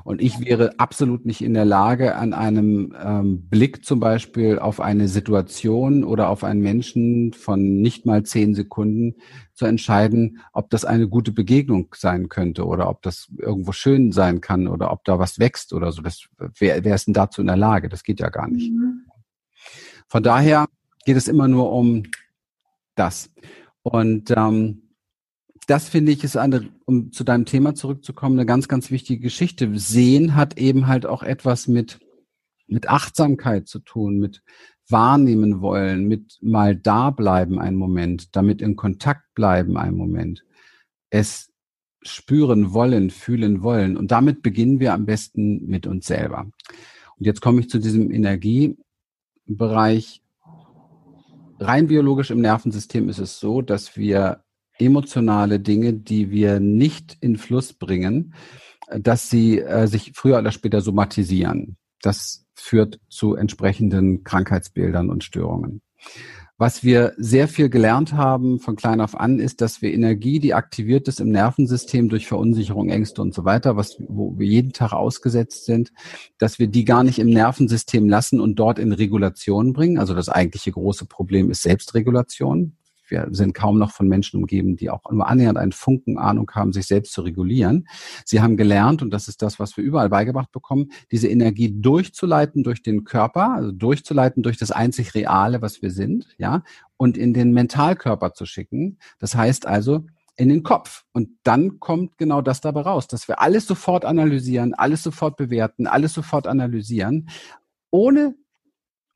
Und 0.04 0.20
ich 0.20 0.40
wäre 0.40 0.78
absolut 0.78 1.26
nicht 1.26 1.42
in 1.42 1.54
der 1.54 1.64
Lage, 1.64 2.16
an 2.16 2.32
einem 2.32 2.94
ähm, 3.00 3.48
Blick 3.48 3.84
zum 3.84 4.00
Beispiel 4.00 4.58
auf 4.58 4.80
eine 4.80 5.08
Situation 5.08 6.04
oder 6.04 6.28
auf 6.28 6.44
einen 6.44 6.60
Menschen 6.60 7.32
von 7.32 7.80
nicht 7.80 8.06
mal 8.06 8.22
zehn 8.22 8.54
Sekunden 8.54 9.16
zu 9.54 9.66
entscheiden, 9.66 10.40
ob 10.52 10.70
das 10.70 10.84
eine 10.84 11.08
gute 11.08 11.32
Begegnung 11.32 11.94
sein 11.94 12.28
könnte 12.28 12.66
oder 12.66 12.88
ob 12.88 13.02
das 13.02 13.28
irgendwo 13.38 13.72
schön 13.72 14.12
sein 14.12 14.40
kann 14.40 14.68
oder 14.68 14.92
ob 14.92 15.04
da 15.04 15.18
was 15.18 15.38
wächst 15.38 15.72
oder 15.72 15.92
so. 15.92 16.02
Das, 16.02 16.28
wer, 16.58 16.84
wer 16.84 16.94
ist 16.94 17.06
denn 17.06 17.14
dazu 17.14 17.40
in 17.40 17.46
der 17.46 17.56
Lage? 17.56 17.88
Das 17.88 18.02
geht 18.02 18.20
ja 18.20 18.28
gar 18.28 18.48
nicht. 18.48 18.70
Mhm. 18.70 19.06
Von 20.08 20.22
daher 20.22 20.66
geht 21.04 21.16
es 21.16 21.28
immer 21.28 21.48
nur 21.48 21.72
um 21.72 22.04
das. 22.94 23.30
Und 23.82 24.32
ähm, 24.36 24.85
das 25.66 25.88
finde 25.88 26.12
ich 26.12 26.22
ist 26.22 26.36
eine, 26.36 26.68
um 26.84 27.12
zu 27.12 27.24
deinem 27.24 27.44
Thema 27.44 27.74
zurückzukommen, 27.74 28.38
eine 28.38 28.46
ganz, 28.46 28.68
ganz 28.68 28.90
wichtige 28.90 29.20
Geschichte. 29.20 29.76
Sehen 29.78 30.36
hat 30.36 30.58
eben 30.58 30.86
halt 30.86 31.06
auch 31.06 31.22
etwas 31.22 31.66
mit, 31.66 31.98
mit 32.68 32.88
Achtsamkeit 32.88 33.66
zu 33.66 33.80
tun, 33.80 34.18
mit 34.18 34.42
wahrnehmen 34.88 35.60
wollen, 35.60 36.06
mit 36.06 36.38
mal 36.40 36.76
da 36.76 37.10
bleiben 37.10 37.58
einen 37.58 37.76
Moment, 37.76 38.36
damit 38.36 38.62
in 38.62 38.76
Kontakt 38.76 39.22
bleiben 39.34 39.76
einen 39.76 39.96
Moment. 39.96 40.44
Es 41.10 41.50
spüren 42.02 42.72
wollen, 42.72 43.10
fühlen 43.10 43.62
wollen. 43.62 43.96
Und 43.96 44.12
damit 44.12 44.42
beginnen 44.42 44.78
wir 44.78 44.94
am 44.94 45.06
besten 45.06 45.66
mit 45.66 45.88
uns 45.88 46.06
selber. 46.06 46.46
Und 47.18 47.26
jetzt 47.26 47.40
komme 47.40 47.60
ich 47.60 47.68
zu 47.68 47.80
diesem 47.80 48.12
Energiebereich. 48.12 50.22
Rein 51.58 51.88
biologisch 51.88 52.30
im 52.30 52.40
Nervensystem 52.40 53.08
ist 53.08 53.18
es 53.18 53.40
so, 53.40 53.62
dass 53.62 53.96
wir 53.96 54.44
emotionale 54.78 55.60
Dinge, 55.60 55.92
die 55.92 56.30
wir 56.30 56.60
nicht 56.60 57.16
in 57.20 57.36
Fluss 57.36 57.72
bringen, 57.72 58.34
dass 58.88 59.30
sie 59.30 59.60
äh, 59.60 59.86
sich 59.86 60.12
früher 60.14 60.38
oder 60.38 60.52
später 60.52 60.80
somatisieren. 60.80 61.76
Das 62.02 62.44
führt 62.54 63.00
zu 63.08 63.34
entsprechenden 63.34 64.24
Krankheitsbildern 64.24 65.10
und 65.10 65.24
Störungen. 65.24 65.82
Was 66.58 66.82
wir 66.82 67.12
sehr 67.18 67.48
viel 67.48 67.68
gelernt 67.68 68.14
haben 68.14 68.60
von 68.60 68.76
klein 68.76 69.02
auf 69.02 69.14
an, 69.20 69.40
ist, 69.40 69.60
dass 69.60 69.82
wir 69.82 69.92
Energie, 69.92 70.40
die 70.40 70.54
aktiviert 70.54 71.06
ist 71.06 71.20
im 71.20 71.28
Nervensystem 71.28 72.08
durch 72.08 72.26
Verunsicherung, 72.26 72.88
Ängste 72.88 73.20
und 73.20 73.34
so 73.34 73.44
weiter, 73.44 73.76
was, 73.76 73.96
wo 74.08 74.38
wir 74.38 74.46
jeden 74.46 74.72
Tag 74.72 74.94
ausgesetzt 74.94 75.66
sind, 75.66 75.92
dass 76.38 76.58
wir 76.58 76.68
die 76.68 76.86
gar 76.86 77.04
nicht 77.04 77.18
im 77.18 77.28
Nervensystem 77.28 78.08
lassen 78.08 78.40
und 78.40 78.54
dort 78.54 78.78
in 78.78 78.92
Regulation 78.92 79.74
bringen. 79.74 79.98
Also 79.98 80.14
das 80.14 80.30
eigentliche 80.30 80.72
große 80.72 81.04
Problem 81.04 81.50
ist 81.50 81.60
Selbstregulation 81.60 82.78
wir 83.08 83.28
sind 83.30 83.54
kaum 83.54 83.78
noch 83.78 83.92
von 83.92 84.08
Menschen 84.08 84.40
umgeben, 84.40 84.76
die 84.76 84.90
auch 84.90 85.02
nur 85.10 85.26
annähernd 85.26 85.58
einen 85.58 85.72
Funken 85.72 86.18
Ahnung 86.18 86.50
haben, 86.54 86.72
sich 86.72 86.86
selbst 86.86 87.12
zu 87.12 87.22
regulieren. 87.22 87.88
Sie 88.24 88.40
haben 88.40 88.56
gelernt, 88.56 89.02
und 89.02 89.10
das 89.10 89.28
ist 89.28 89.42
das, 89.42 89.58
was 89.58 89.76
wir 89.76 89.84
überall 89.84 90.08
beigebracht 90.08 90.52
bekommen, 90.52 90.90
diese 91.10 91.28
Energie 91.28 91.72
durchzuleiten 91.80 92.62
durch 92.62 92.82
den 92.82 93.04
Körper, 93.04 93.54
also 93.54 93.72
durchzuleiten 93.72 94.42
durch 94.42 94.56
das 94.56 94.70
einzig 94.70 95.14
Reale, 95.14 95.62
was 95.62 95.82
wir 95.82 95.90
sind, 95.90 96.34
ja, 96.38 96.62
und 96.96 97.16
in 97.16 97.34
den 97.34 97.52
Mentalkörper 97.52 98.32
zu 98.32 98.46
schicken. 98.46 98.98
Das 99.18 99.34
heißt 99.34 99.66
also, 99.66 100.04
in 100.36 100.48
den 100.48 100.62
Kopf. 100.62 101.04
Und 101.12 101.30
dann 101.42 101.80
kommt 101.80 102.18
genau 102.18 102.42
das 102.42 102.60
dabei 102.60 102.82
raus, 102.82 103.08
dass 103.08 103.26
wir 103.26 103.40
alles 103.40 103.66
sofort 103.66 104.04
analysieren, 104.04 104.74
alles 104.74 105.02
sofort 105.02 105.36
bewerten, 105.36 105.86
alles 105.86 106.12
sofort 106.12 106.46
analysieren, 106.46 107.28
ohne 107.90 108.34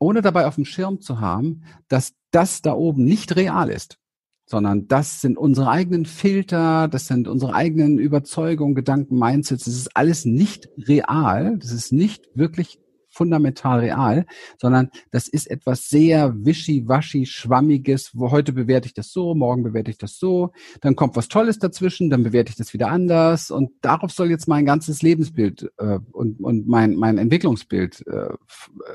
ohne 0.01 0.21
dabei 0.21 0.47
auf 0.47 0.55
dem 0.55 0.65
Schirm 0.65 0.99
zu 0.99 1.19
haben, 1.19 1.63
dass 1.87 2.13
das 2.31 2.63
da 2.63 2.73
oben 2.73 3.05
nicht 3.05 3.35
real 3.35 3.69
ist, 3.69 3.99
sondern 4.47 4.87
das 4.87 5.21
sind 5.21 5.37
unsere 5.37 5.69
eigenen 5.69 6.05
Filter, 6.05 6.87
das 6.87 7.05
sind 7.05 7.27
unsere 7.27 7.53
eigenen 7.53 7.99
Überzeugungen, 7.99 8.73
Gedanken, 8.73 9.19
Mindsets. 9.19 9.65
Das 9.65 9.75
ist 9.75 9.95
alles 9.95 10.25
nicht 10.25 10.69
real. 10.75 11.57
Das 11.59 11.71
ist 11.71 11.93
nicht 11.93 12.29
wirklich 12.33 12.79
fundamental 13.11 13.79
real, 13.79 14.25
sondern 14.59 14.89
das 15.11 15.27
ist 15.27 15.49
etwas 15.49 15.89
sehr 15.89 16.33
wischiwaschi, 16.35 17.25
schwammiges, 17.25 18.11
wo 18.13 18.31
heute 18.31 18.53
bewerte 18.53 18.87
ich 18.87 18.93
das 18.93 19.11
so, 19.11 19.35
morgen 19.35 19.63
bewerte 19.63 19.91
ich 19.91 19.97
das 19.97 20.17
so, 20.17 20.51
dann 20.81 20.95
kommt 20.95 21.15
was 21.15 21.27
Tolles 21.27 21.59
dazwischen, 21.59 22.09
dann 22.09 22.23
bewerte 22.23 22.49
ich 22.49 22.55
das 22.55 22.73
wieder 22.73 22.89
anders 22.89 23.51
und 23.51 23.71
darauf 23.81 24.11
soll 24.11 24.29
jetzt 24.29 24.47
mein 24.47 24.65
ganzes 24.65 25.01
Lebensbild 25.01 25.71
äh, 25.77 25.99
und, 26.11 26.39
und 26.39 26.67
mein, 26.67 26.95
mein 26.95 27.17
Entwicklungsbild 27.17 28.05
äh, 28.07 28.29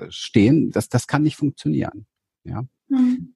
stehen. 0.09 0.71
Das, 0.71 0.89
das 0.89 1.07
kann 1.07 1.23
nicht 1.23 1.37
funktionieren. 1.37 2.07
Ja. 2.45 2.65
Mhm. 2.89 3.35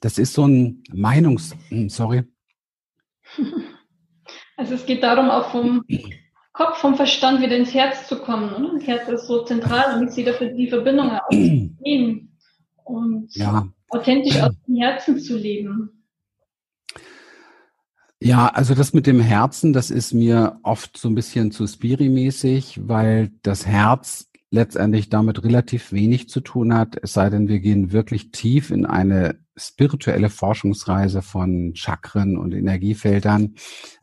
Das 0.00 0.18
ist 0.18 0.34
so 0.34 0.46
ein 0.46 0.82
Meinungs, 0.92 1.54
hm, 1.68 1.88
sorry. 1.88 2.24
Also 4.56 4.74
es 4.74 4.86
geht 4.86 5.02
darum, 5.02 5.30
auch 5.30 5.50
vom 5.50 5.82
Kopf, 6.54 6.78
vom 6.78 6.94
Verstand 6.94 7.42
wieder 7.42 7.56
ins 7.56 7.74
Herz 7.74 8.06
zu 8.08 8.20
kommen. 8.20 8.62
Ne? 8.62 8.70
Das 8.78 8.86
Herz 8.86 9.08
ist 9.08 9.26
so 9.26 9.44
zentral 9.44 9.98
und 9.98 10.08
ich 10.08 10.14
sehe 10.14 10.24
dafür 10.24 10.48
die 10.48 10.68
Verbindung 10.68 11.10
aufzunehmen 11.28 12.38
und 12.84 13.34
ja. 13.34 13.66
authentisch 13.90 14.40
aus 14.40 14.52
dem 14.66 14.76
Herzen 14.76 15.18
zu 15.18 15.36
leben. 15.36 15.90
Ja, 18.20 18.46
also 18.46 18.74
das 18.74 18.94
mit 18.94 19.06
dem 19.06 19.20
Herzen, 19.20 19.72
das 19.72 19.90
ist 19.90 20.14
mir 20.14 20.58
oft 20.62 20.96
so 20.96 21.08
ein 21.08 21.16
bisschen 21.16 21.50
zu 21.50 21.66
spirimäßig, 21.66 22.80
weil 22.88 23.32
das 23.42 23.66
Herz 23.66 24.30
letztendlich 24.54 25.10
damit 25.10 25.42
relativ 25.44 25.92
wenig 25.92 26.28
zu 26.28 26.40
tun 26.40 26.72
hat, 26.72 26.96
es 27.02 27.12
sei 27.12 27.28
denn, 27.28 27.48
wir 27.48 27.60
gehen 27.60 27.92
wirklich 27.92 28.30
tief 28.30 28.70
in 28.70 28.86
eine 28.86 29.38
spirituelle 29.56 30.30
Forschungsreise 30.30 31.22
von 31.22 31.74
Chakren 31.74 32.38
und 32.38 32.54
Energiefeldern. 32.54 33.54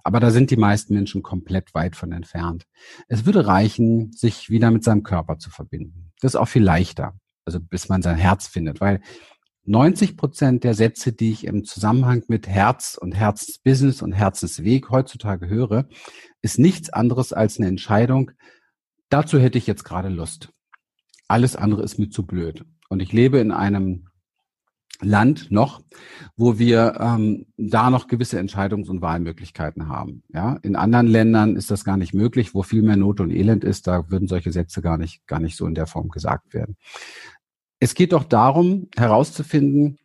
Aber 0.04 0.20
da 0.20 0.30
sind 0.30 0.52
die 0.52 0.58
meisten 0.58 0.94
Menschen 0.94 1.24
komplett 1.24 1.74
weit 1.74 1.96
von 1.96 2.12
entfernt. 2.12 2.66
Es 3.08 3.26
würde 3.26 3.48
reichen, 3.48 4.12
sich 4.12 4.50
wieder 4.50 4.72
mit 4.72 4.84
seinem 4.84 5.04
Körper 5.04 5.40
zu 5.40 5.50
verbinden. 5.50 6.12
Das 6.22 6.34
ist 6.34 6.40
auch 6.40 6.48
viel 6.48 6.64
leichter. 6.64 7.14
Also 7.46 7.60
bis 7.60 7.90
man 7.90 8.02
sein 8.02 8.18
Herz 8.18 8.48
findet, 8.48 8.82
weil 8.82 9.02
90 9.66 10.18
Prozent 10.18 10.64
der 10.64 10.74
Sätze, 10.74 11.14
die 11.14 11.32
ich 11.32 11.46
im 11.46 11.64
Zusammenhang 11.64 12.24
mit 12.28 12.48
Herz 12.48 12.98
und 13.00 13.14
Herzensbusiness 13.14 14.02
und 14.02 14.12
Herzensweg 14.12 14.90
heutzutage 14.90 15.48
höre, 15.48 15.88
ist 16.42 16.60
nichts 16.60 16.90
anderes 16.90 17.32
als 17.32 17.58
eine 17.58 17.68
Entscheidung, 17.68 18.32
Dazu 19.12 19.40
hätte 19.40 19.58
ich 19.58 19.68
jetzt 19.68 19.84
gerade 19.84 20.08
Lust. 20.08 20.54
Alles 21.28 21.58
andere 21.58 21.84
ist 21.84 22.00
mir 22.00 22.10
zu 22.10 22.26
blöd. 22.26 22.66
Und 22.88 23.02
ich 23.02 23.12
lebe 23.12 23.40
in 23.40 23.52
einem 23.52 24.08
Land 25.02 25.52
noch, 25.52 25.82
wo 26.38 26.60
wir 26.60 26.98
ähm, 26.98 27.48
da 27.58 27.90
noch 27.90 28.08
gewisse 28.08 28.40
Entscheidungs- 28.40 28.90
und 28.90 29.02
Wahlmöglichkeiten 29.02 29.90
haben. 29.90 30.24
Ja, 30.30 30.58
in 30.62 30.78
anderen 30.78 31.08
Ländern 31.08 31.58
ist 31.58 31.72
das 31.72 31.84
gar 31.84 31.98
nicht 31.98 32.14
möglich, 32.14 32.56
wo 32.56 32.64
viel 32.64 32.84
mehr 32.84 32.96
Not 32.96 33.20
und 33.20 33.32
Elend 33.32 33.66
ist. 33.66 33.86
Da 33.86 34.10
würden 34.10 34.30
solche 34.30 34.54
Sätze 34.54 34.82
gar 34.82 34.98
nicht, 34.98 35.28
gar 35.28 35.42
nicht 35.42 35.58
so 35.58 35.68
in 35.68 35.76
der 35.76 35.88
Form 35.88 36.08
gesagt 36.08 36.54
werden. 36.54 36.78
es 37.80 37.96
geht 37.96 38.14
doch 38.14 38.24
darum, 38.24 38.90
herauszufinden, 38.96 39.98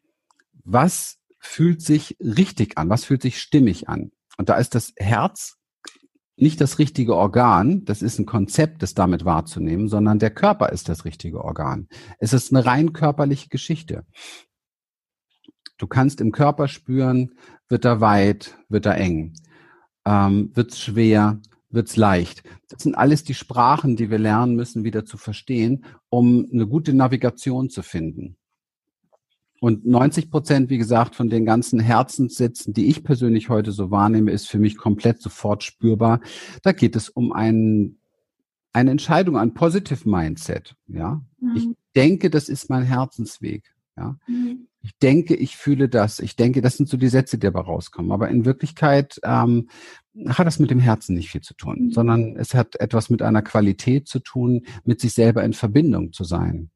was 0.65 1.19
fühlt 1.39 1.81
sich 1.81 2.17
richtig 2.19 2.77
an, 2.77 2.89
was 2.89 3.05
fühlt 3.05 3.23
sich 3.23 3.39
stimmig 3.39 3.89
an. 3.89 4.11
Und 4.37 4.49
da 4.49 4.57
ist 4.57 4.75
das 4.75 4.95
Herz 4.97 5.59
nicht 6.37 6.61
das 6.61 6.79
richtige 6.79 7.17
Organ, 7.17 7.85
das 7.85 8.03
ist 8.03 8.19
ein 8.19 8.27
Konzept, 8.27 8.83
das 8.83 8.95
damit 8.95 9.25
wahrzunehmen, 9.25 9.89
sondern 9.89 10.19
der 10.19 10.31
Körper 10.31 10.71
ist 10.71 10.89
das 10.89 11.05
richtige 11.05 11.43
Organ. 11.43 11.89
Es 12.19 12.33
ist 12.33 12.53
eine 12.53 12.65
rein 12.65 12.93
körperliche 12.93 13.49
Geschichte. 13.49 14.05
Du 15.79 15.87
kannst 15.87 16.21
im 16.21 16.33
Körper 16.33 16.69
spüren, 16.69 17.33
wird 17.69 17.85
er 17.85 18.01
weit, 18.01 18.57
wird 18.69 18.87
er 18.87 18.97
eng, 18.97 19.35
ähm, 20.05 20.51
wird 20.55 20.73
es 20.73 20.81
schwer, 20.81 21.41
wird 21.71 21.89
es 21.89 21.97
leicht. 21.97 22.43
Das 22.69 22.83
sind 22.83 22.95
alles 22.95 23.25
die 23.25 23.35
Sprachen, 23.35 23.97
die 23.97 24.11
wir 24.11 24.19
lernen 24.19 24.57
müssen, 24.57 24.85
wieder 24.85 25.05
zu 25.05 25.17
verstehen, 25.17 25.85
um 26.09 26.47
eine 26.53 26.67
gute 26.67 26.93
Navigation 26.93 27.71
zu 27.71 27.83
finden. 27.83 28.37
Und 29.61 29.87
90 29.87 30.31
Prozent, 30.31 30.71
wie 30.71 30.79
gesagt, 30.79 31.15
von 31.15 31.31
den 31.31 31.47
ganzen 31.47 31.81
Herzenssätzen, 31.81 32.75
die 32.75 32.87
ich 32.87 33.03
persönlich 33.05 33.49
heute 33.49 33.73
so 33.73 33.91
wahrnehme, 33.91 34.31
ist 34.31 34.49
für 34.49 34.59
mich 34.59 34.77
komplett 34.77 35.23
sofort 35.23 35.63
spürbar. 35.63 36.21
Da 36.63 36.73
geht 36.73 36.95
es 36.95 37.09
um 37.09 37.33
ein, 37.33 37.97
eine 38.73 38.91
Entscheidung, 38.91 39.39
ein 39.39 39.55
Positive 39.55 40.09
Mindset. 40.09 40.77
Ja, 40.89 41.23
mhm. 41.41 41.57
ich 41.57 41.69
denke, 41.95 42.29
das 42.29 42.49
ist 42.49 42.69
mein 42.69 42.83
Herzensweg. 42.83 43.75
Ja, 43.97 44.19
mhm. 44.27 44.69
ich 44.83 44.97
denke, 44.99 45.35
ich 45.35 45.57
fühle 45.57 45.89
das. 45.89 46.21
Ich 46.21 46.37
denke, 46.37 46.61
das 46.61 46.77
sind 46.77 46.91
so 46.91 46.99
die 46.99 47.09
Sätze, 47.09 47.39
die 47.39 47.47
dabei 47.47 47.61
rauskommen. 47.61 48.13
Aber 48.13 48.29
in 48.29 48.45
Wirklichkeit 48.45 49.19
ähm, 49.25 49.71
hat 50.29 50.47
das 50.47 50.59
mit 50.59 50.71
dem 50.71 50.81
Herzen 50.81 51.15
nicht 51.15 51.31
viel 51.31 51.41
zu 51.41 51.55
tun, 51.55 51.87
mhm. 51.87 51.91
sondern 51.93 52.37
es 52.37 52.53
hat 52.53 52.77
etwas 52.77 53.09
mit 53.09 53.23
einer 53.23 53.41
Qualität 53.41 54.07
zu 54.07 54.19
tun, 54.19 54.67
mit 54.85 55.01
sich 55.01 55.15
selber 55.15 55.43
in 55.45 55.55
Verbindung 55.55 56.13
zu 56.13 56.25
sein. 56.25 56.71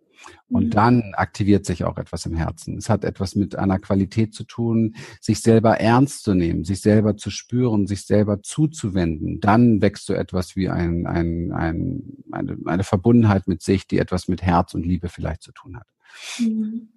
Und 0.49 0.67
mhm. 0.67 0.71
dann 0.71 1.15
aktiviert 1.15 1.65
sich 1.65 1.85
auch 1.85 1.97
etwas 1.97 2.27
im 2.27 2.35
Herzen. 2.35 2.77
Es 2.77 2.89
hat 2.89 3.05
etwas 3.05 3.37
mit 3.37 3.57
einer 3.57 3.79
Qualität 3.79 4.35
zu 4.35 4.45
tun, 4.45 4.97
sich 5.21 5.41
selber 5.41 5.79
ernst 5.79 6.25
zu 6.25 6.35
nehmen, 6.35 6.65
sich 6.65 6.81
selber 6.81 7.17
zu 7.17 7.31
spüren, 7.31 7.87
sich 7.87 8.03
selber 8.03 8.43
zuzuwenden. 8.43 9.41
Dann 9.41 9.81
wächst 9.81 10.07
so 10.07 10.15
etwas 10.15 10.57
wie 10.57 10.69
ein, 10.69 11.07
ein, 11.07 11.53
ein, 11.53 12.03
eine, 12.33 12.59
eine 12.67 12.85
Verbundenheit 12.85 13.47
mit 13.47 13.63
sich, 13.63 13.87
die 13.87 13.99
etwas 13.99 14.29
mit 14.29 14.43
Herz 14.43 14.75
und 14.75 14.85
Liebe 14.85 15.09
vielleicht 15.09 15.43
zu 15.43 15.53
tun 15.53 15.77
hat. 15.77 15.87
Mhm. 16.39 16.89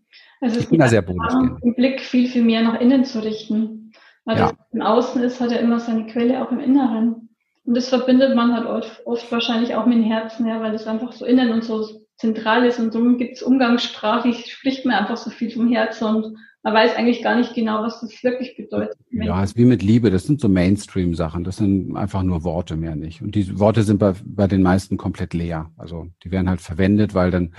Also 0.41 0.59
ich 0.59 0.69
bin 0.69 0.79
da 0.79 0.87
sehr 0.87 1.01
bodenständig. 1.01 1.61
Den 1.61 1.75
Blick 1.75 2.01
viel, 2.01 2.27
viel 2.27 2.43
mehr 2.43 2.63
nach 2.63 2.79
innen 2.81 3.05
zu 3.05 3.23
richten. 3.23 3.93
Weil 4.25 4.37
ja. 4.37 4.49
das 4.49 4.57
im 4.71 4.81
Außen 4.81 5.23
ist, 5.23 5.39
hat 5.39 5.51
er 5.51 5.59
immer 5.59 5.79
seine 5.79 6.07
Quelle 6.07 6.43
auch 6.43 6.51
im 6.51 6.59
Inneren. 6.59 7.29
Und 7.65 7.77
das 7.77 7.89
verbindet 7.89 8.35
man 8.35 8.53
halt 8.53 8.65
oft, 8.65 9.05
oft 9.05 9.31
wahrscheinlich 9.31 9.75
auch 9.75 9.85
mit 9.85 9.97
dem 9.97 10.03
Herzen, 10.03 10.45
ja, 10.47 10.59
weil 10.61 10.73
es 10.73 10.87
einfach 10.87 11.13
so 11.13 11.25
innen 11.25 11.51
und 11.51 11.63
so 11.63 12.02
zentral 12.17 12.65
ist 12.65 12.79
und 12.79 12.93
darum 12.93 13.17
gibt 13.17 13.37
es 13.37 13.43
umgangssprachlich, 13.43 14.51
spricht 14.51 14.85
man 14.85 14.95
einfach 14.95 15.17
so 15.17 15.29
viel 15.29 15.51
vom 15.51 15.71
Herzen 15.71 16.15
und 16.15 16.37
man 16.63 16.73
weiß 16.73 16.95
eigentlich 16.95 17.21
gar 17.21 17.35
nicht 17.35 17.53
genau, 17.53 17.83
was 17.83 17.99
das 17.99 18.23
wirklich 18.23 18.55
bedeutet. 18.55 18.97
Ja, 19.11 19.43
es 19.43 19.51
ist 19.51 19.57
wie 19.57 19.65
mit 19.65 19.83
Liebe, 19.83 20.09
das 20.09 20.23
sind 20.23 20.39
so 20.39 20.47
Mainstream-Sachen, 20.47 21.43
das 21.43 21.57
sind 21.57 21.97
einfach 21.97 22.23
nur 22.23 22.45
Worte 22.45 22.77
mehr 22.77 22.95
nicht. 22.95 23.21
Und 23.21 23.35
die 23.35 23.59
Worte 23.59 23.83
sind 23.83 23.97
bei, 23.97 24.13
bei 24.23 24.47
den 24.47 24.63
meisten 24.63 24.95
komplett 24.95 25.33
leer. 25.33 25.71
Also 25.75 26.07
die 26.23 26.31
werden 26.31 26.47
halt 26.47 26.61
verwendet, 26.61 27.13
weil 27.13 27.31
dann 27.31 27.53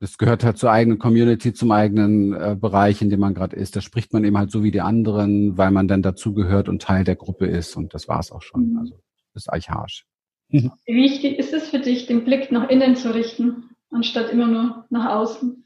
das 0.00 0.16
gehört 0.16 0.44
halt 0.44 0.58
zur 0.58 0.70
eigenen 0.70 0.98
Community, 0.98 1.52
zum 1.52 1.72
eigenen 1.72 2.32
äh, 2.32 2.56
Bereich, 2.58 3.02
in 3.02 3.10
dem 3.10 3.18
man 3.20 3.34
gerade 3.34 3.56
ist. 3.56 3.74
Da 3.74 3.80
spricht 3.80 4.12
man 4.12 4.24
eben 4.24 4.38
halt 4.38 4.50
so 4.50 4.62
wie 4.62 4.70
die 4.70 4.80
anderen, 4.80 5.58
weil 5.58 5.72
man 5.72 5.88
dann 5.88 6.02
dazugehört 6.02 6.68
und 6.68 6.82
Teil 6.82 7.02
der 7.02 7.16
Gruppe 7.16 7.46
ist. 7.46 7.76
Und 7.76 7.94
das 7.94 8.06
war 8.06 8.20
es 8.20 8.30
auch 8.30 8.42
schon. 8.42 8.72
Mhm. 8.72 8.78
Also 8.78 9.00
das 9.34 9.44
ist 9.44 9.48
archaisch. 9.48 10.06
Wie 10.50 10.70
wichtig 10.86 11.38
ist 11.38 11.52
es 11.52 11.68
für 11.68 11.78
dich, 11.78 12.06
den 12.06 12.24
Blick 12.24 12.50
nach 12.50 12.68
innen 12.68 12.96
zu 12.96 13.14
richten, 13.14 13.70
anstatt 13.90 14.30
immer 14.30 14.46
nur 14.46 14.86
nach 14.90 15.10
außen? 15.10 15.64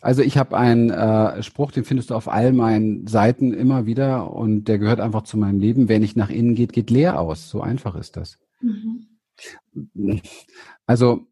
Also 0.00 0.22
ich 0.22 0.36
habe 0.36 0.56
einen 0.56 0.90
äh, 0.90 1.42
Spruch, 1.42 1.72
den 1.72 1.84
findest 1.84 2.10
du 2.10 2.14
auf 2.14 2.28
all 2.28 2.52
meinen 2.52 3.06
Seiten 3.06 3.52
immer 3.52 3.86
wieder 3.86 4.30
und 4.32 4.64
der 4.64 4.78
gehört 4.78 5.00
einfach 5.00 5.22
zu 5.22 5.38
meinem 5.38 5.60
Leben. 5.60 5.88
Wer 5.88 5.98
nicht 5.98 6.16
nach 6.16 6.30
innen 6.30 6.54
geht, 6.54 6.72
geht 6.72 6.90
leer 6.90 7.18
aus. 7.18 7.48
So 7.48 7.62
einfach 7.62 7.94
ist 7.94 8.16
das. 8.16 8.38
Mhm. 8.60 9.08
Also, 10.86 11.26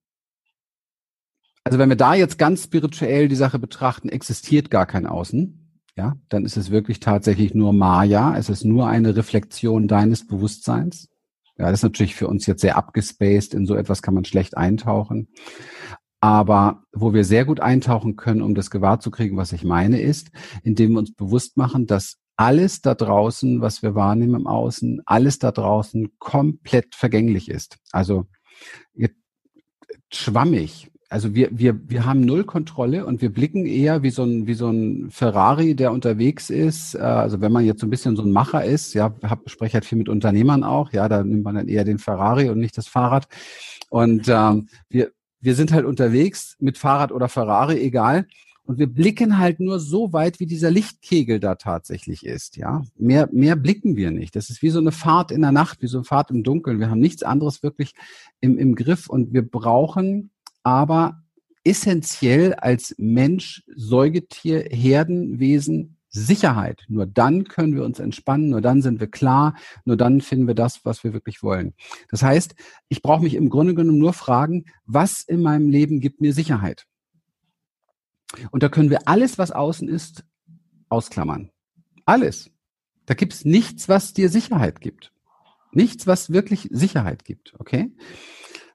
also 1.65 1.79
wenn 1.79 1.91
wir 1.91 1.97
da 1.97 2.15
jetzt 2.15 2.39
ganz 2.39 2.65
spirituell 2.65 3.29
die 3.29 3.37
Sache 3.37 3.59
betrachten, 3.59 4.09
existiert 4.09 4.71
gar 4.71 4.87
kein 4.87 5.07
Außen. 5.07 5.83
Ja, 5.97 6.17
dann 6.31 6.47
ist 6.47 6.57
es 6.57 6.71
wirklich 6.71 7.01
tatsächlich 7.01 7.55
nur 7.55 7.75
Maya. 7.75 8.35
Es 8.37 8.49
ist 8.49 8.65
nur 8.65 8.89
eine 8.89 9.17
Reflexion 9.17 9.87
deines 9.87 10.27
Bewusstseins. 10.27 11.10
Ja, 11.61 11.67
das 11.67 11.81
ist 11.81 11.83
natürlich 11.83 12.15
für 12.15 12.27
uns 12.27 12.47
jetzt 12.47 12.63
sehr 12.63 12.77
abgespaced. 12.79 13.53
In 13.53 13.67
so 13.67 13.75
etwas 13.75 14.01
kann 14.01 14.15
man 14.15 14.25
schlecht 14.25 14.57
eintauchen. 14.57 15.29
Aber 16.19 16.85
wo 16.91 17.13
wir 17.13 17.23
sehr 17.23 17.45
gut 17.45 17.61
eintauchen 17.61 18.17
können, 18.17 18.41
um 18.41 18.55
das 18.55 18.71
gewahr 18.71 18.99
zu 19.01 19.11
kriegen, 19.11 19.37
was 19.37 19.53
ich 19.53 19.63
meine, 19.63 20.01
ist, 20.01 20.31
indem 20.63 20.93
wir 20.93 21.01
uns 21.01 21.15
bewusst 21.15 21.59
machen, 21.59 21.87
dass 21.87 22.17
alles 22.37 22.81
da 22.81 22.95
draußen, 22.95 23.61
was 23.61 23.83
wir 23.83 23.95
wahrnehmen 23.95 24.37
im 24.37 24.47
Außen, 24.47 25.03
alles 25.05 25.39
da 25.39 25.53
draußen 25.53 26.09
komplett 26.19 26.95
vergänglich 26.95 27.51
ist. 27.51 27.77
Also 27.93 28.27
schwammig, 30.11 30.91
also 31.11 31.35
wir, 31.35 31.49
wir, 31.51 31.81
wir 31.89 32.07
haben 32.07 32.21
null 32.21 32.45
Kontrolle 32.45 33.05
und 33.05 33.21
wir 33.21 33.31
blicken 33.31 33.67
eher 33.67 34.05
wie 34.05 34.11
so 34.11 34.23
ein, 34.23 34.47
wie 34.47 34.55
so 34.55 34.71
ein 34.71 35.11
Ferrari, 35.11 35.75
der 35.75 35.91
unterwegs 35.91 36.51
ist. 36.51 36.95
Äh, 36.95 37.01
also 37.01 37.41
wenn 37.41 37.51
man 37.51 37.65
jetzt 37.67 37.81
so 37.81 37.87
ein 37.89 37.91
bisschen 37.91 38.15
so 38.15 38.23
ein 38.23 38.31
Macher 38.31 38.65
ist, 38.65 38.95
ja, 38.95 39.13
hab, 39.25 39.51
spreche 39.51 39.75
halt 39.75 39.85
viel 39.85 39.99
mit 39.99 40.09
Unternehmern 40.09 40.63
auch, 40.63 40.93
ja, 40.93 41.09
da 41.09 41.25
nimmt 41.25 41.43
man 41.43 41.57
dann 41.57 41.69
eher 41.69 41.85
den 41.85 41.99
Ferrari 41.99 42.49
und 42.49 42.61
nicht 42.61 42.79
das 42.79 42.87
Fahrrad. 42.87 43.27
Und 43.91 44.29
ähm, 44.29 44.69
wir, 44.89 45.11
wir 45.41 45.57
sind 45.57 45.73
halt 45.73 45.85
unterwegs 45.85 46.55
mit 46.61 46.79
Fahrrad 46.79 47.11
oder 47.11 47.29
Ferrari, 47.29 47.81
egal. 47.81 48.27
Und 48.63 48.79
wir 48.79 48.87
blicken 48.87 49.39
halt 49.39 49.59
nur 49.59 49.81
so 49.81 50.13
weit, 50.13 50.39
wie 50.39 50.47
dieser 50.47 50.71
Lichtkegel 50.71 51.41
da 51.41 51.57
tatsächlich 51.57 52.25
ist, 52.25 52.57
ja. 52.57 52.83
Mehr, 52.97 53.29
mehr 53.33 53.57
blicken 53.57 53.97
wir 53.97 54.13
nicht. 54.13 54.37
Das 54.37 54.49
ist 54.49 54.63
wie 54.63 54.71
so 54.71 54.79
eine 54.79 54.93
Fahrt 54.93 55.33
in 55.33 55.41
der 55.41 55.51
Nacht, 55.51 55.83
wie 55.83 55.89
so 55.89 55.99
eine 55.99 56.05
Fahrt 56.05 56.31
im 56.31 56.45
Dunkeln. 56.45 56.79
Wir 56.79 56.89
haben 56.89 57.01
nichts 57.01 57.25
anderes 57.25 57.65
wirklich 57.65 57.95
im, 58.41 58.59
im 58.59 58.77
Griff 58.77 59.09
und 59.09 59.33
wir 59.33 59.43
brauchen 59.43 60.31
aber 60.63 61.23
essentiell 61.65 62.55
als 62.55 62.95
Mensch, 62.99 63.63
Säugetier, 63.75 64.65
Herdenwesen 64.71 65.97
Sicherheit. 66.11 66.83
Nur 66.89 67.07
dann 67.07 67.45
können 67.45 67.75
wir 67.75 67.85
uns 67.85 68.01
entspannen, 68.01 68.51
nur 68.51 68.61
dann 68.61 68.83
sind 68.83 69.01
wir 69.01 69.09
klar, 69.09 69.55
nur 69.85 69.97
dann 69.97 70.21
finden 70.21 70.49
wir 70.49 70.55
das, 70.55 70.85
was 70.85 71.05
wir 71.05 71.13
wirklich 71.13 71.43
wollen. 71.43 71.75
Das 72.11 72.23
heißt, 72.23 72.55
ich 72.89 73.03
brauche 73.03 73.23
mich 73.23 73.35
im 73.35 73.49
Grunde 73.49 73.75
genommen 73.75 73.99
nur 73.99 74.13
fragen, 74.13 74.65
was 74.87 75.23
in 75.23 75.41
meinem 75.43 75.69
Leben 75.71 76.01
gibt 76.01 76.21
mir 76.21 76.33
Sicherheit? 76.33 76.87
Und 78.51 78.63
da 78.63 78.69
können 78.69 78.91
wir 78.91 79.09
alles, 79.09 79.39
was 79.39 79.51
außen 79.53 79.89
ist, 79.89 80.25
ausklammern. 80.89 81.51
Alles. 82.05 82.51
Da 83.07 83.15
gibt 83.15 83.33
es 83.33 83.45
nichts, 83.45 83.89
was 83.89 84.13
dir 84.13 84.29
Sicherheit 84.29 84.81
gibt. 84.81 85.13
Nichts, 85.73 86.07
was 86.07 86.33
wirklich 86.33 86.69
Sicherheit 86.73 87.25
gibt. 87.25 87.55
Okay? 87.59 87.93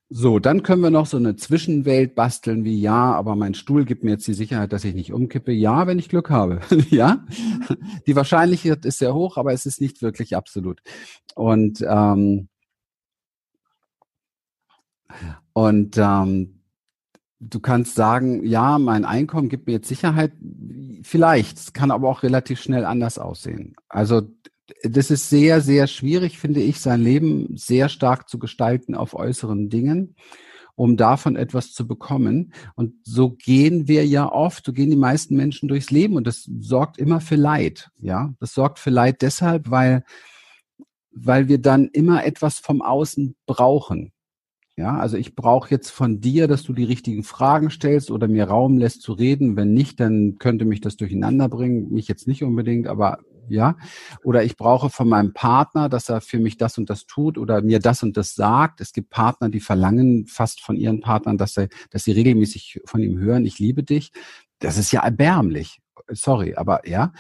So, 0.10 0.38
dann 0.38 0.62
können 0.62 0.84
wir 0.84 0.92
noch 0.92 1.08
so 1.08 1.18
eine 1.18 1.36
Zwischenwelt 1.36 2.14
basteln 2.14 2.64
wie 2.64 2.80
ja, 2.80 3.14
aber 3.14 3.36
mein 3.36 3.56
Stuhl 3.56 3.86
gibt 3.86 4.04
mir 4.04 4.12
jetzt 4.12 4.28
die 4.28 4.34
Sicherheit, 4.36 4.72
dass 4.72 4.84
ich 4.84 4.94
nicht 4.94 5.12
umkippe. 5.12 5.52
Ja, 5.52 5.88
wenn 5.88 5.98
ich 5.98 6.10
Glück 6.10 6.30
habe. 6.30 6.62
ja, 6.92 7.26
die 8.06 8.16
Wahrscheinlichkeit 8.16 8.86
ist 8.86 9.00
sehr 9.00 9.16
hoch, 9.16 9.38
aber 9.38 9.52
es 9.52 9.66
ist 9.66 9.82
nicht 9.82 10.04
wirklich 10.04 10.36
absolut. 10.36 10.82
Und 11.34 11.84
ähm, 11.88 12.50
und 15.54 15.98
ähm, 15.98 16.62
du 17.40 17.60
kannst 17.60 17.96
sagen, 17.96 18.46
ja, 18.46 18.78
mein 18.80 19.06
Einkommen 19.06 19.50
gibt 19.50 19.68
mir 19.68 19.74
jetzt 19.74 19.88
Sicherheit. 19.88 20.34
Vielleicht, 21.04 21.58
es 21.58 21.74
kann 21.74 21.92
aber 21.92 22.10
auch 22.10 22.24
relativ 22.24 22.62
schnell 22.62 22.86
anders 22.86 23.18
aussehen. 23.18 23.76
Also 23.88 24.22
das 24.84 25.12
ist 25.12 25.30
sehr, 25.30 25.62
sehr 25.62 25.88
schwierig, 25.88 26.40
finde 26.40 26.62
ich, 26.62 26.80
sein 26.80 27.02
Leben 27.02 27.56
sehr 27.56 27.90
stark 27.90 28.30
zu 28.30 28.40
gestalten 28.40 28.96
auf 28.96 29.14
äußeren 29.14 29.70
Dingen, 29.70 30.16
um 30.76 30.98
davon 30.98 31.36
etwas 31.36 31.72
zu 31.72 31.88
bekommen. 31.88 32.54
Und 32.76 32.94
so 33.04 33.32
gehen 33.32 33.88
wir 33.88 34.06
ja 34.06 34.32
oft, 34.32 34.66
so 34.66 34.74
gehen 34.74 34.90
die 34.90 34.96
meisten 34.96 35.36
Menschen 35.36 35.68
durchs 35.68 35.92
Leben 35.92 36.16
und 36.16 36.26
das 36.28 36.50
sorgt 36.60 36.98
immer 36.98 37.22
für 37.22 37.36
Leid. 37.36 37.90
Ja, 38.00 38.34
das 38.40 38.54
sorgt 38.54 38.80
für 38.80 38.90
Leid 38.90 39.22
deshalb, 39.22 39.70
weil, 39.70 40.04
weil 41.12 41.48
wir 41.48 41.60
dann 41.60 41.88
immer 41.90 42.26
etwas 42.26 42.60
vom 42.60 42.82
Außen 42.82 43.36
brauchen. 43.46 44.12
Ja, 44.78 44.98
also 44.98 45.16
ich 45.16 45.36
brauche 45.36 45.70
jetzt 45.72 45.90
von 45.90 46.20
dir, 46.20 46.50
dass 46.50 46.64
du 46.64 46.74
die 46.74 46.84
richtigen 46.84 47.24
Fragen 47.24 47.70
stellst 47.70 48.12
oder 48.12 48.28
mir 48.28 48.44
Raum 48.46 48.78
lässt 48.78 49.04
zu 49.04 49.14
reden. 49.14 49.56
Wenn 49.56 49.74
nicht, 49.74 50.02
dann 50.02 50.36
könnte 50.38 50.66
mich 50.66 50.82
das 50.82 50.98
durcheinander 50.98 51.48
bringen. 51.48 51.94
Mich 51.94 52.10
jetzt 52.10 52.28
nicht 52.28 52.44
unbedingt, 52.44 52.88
aber 52.88 53.20
ja, 53.50 53.78
oder 54.24 54.44
ich 54.44 54.58
brauche 54.58 54.90
von 54.90 55.08
meinem 55.10 55.34
Partner, 55.34 55.90
dass 55.90 56.10
er 56.10 56.22
für 56.22 56.40
mich 56.40 56.58
das 56.58 56.78
und 56.78 56.90
das 56.90 57.06
tut 57.06 57.38
oder 57.38 57.62
mir 57.62 57.80
das 57.80 58.04
und 58.04 58.18
das 58.18 58.36
sagt. 58.36 58.82
Es 58.82 58.94
gibt 58.94 59.10
Partner, 59.10 59.50
die 59.50 59.60
verlangen 59.60 60.28
fast 60.28 60.62
von 60.62 60.76
ihren 60.76 61.02
Partnern, 61.02 61.38
dass 61.38 61.54
sie, 61.54 61.70
dass 61.90 62.04
sie 62.04 62.12
regelmäßig 62.12 62.82
von 62.86 63.02
ihm 63.02 63.18
hören, 63.18 63.46
ich 63.46 63.60
liebe 63.60 63.84
dich. 63.84 64.12
Das 64.60 64.78
ist 64.78 64.92
ja 64.92 65.04
erbärmlich. 65.04 65.82
Sorry, 66.10 66.56
aber 66.56 66.88
ja. 66.88 67.12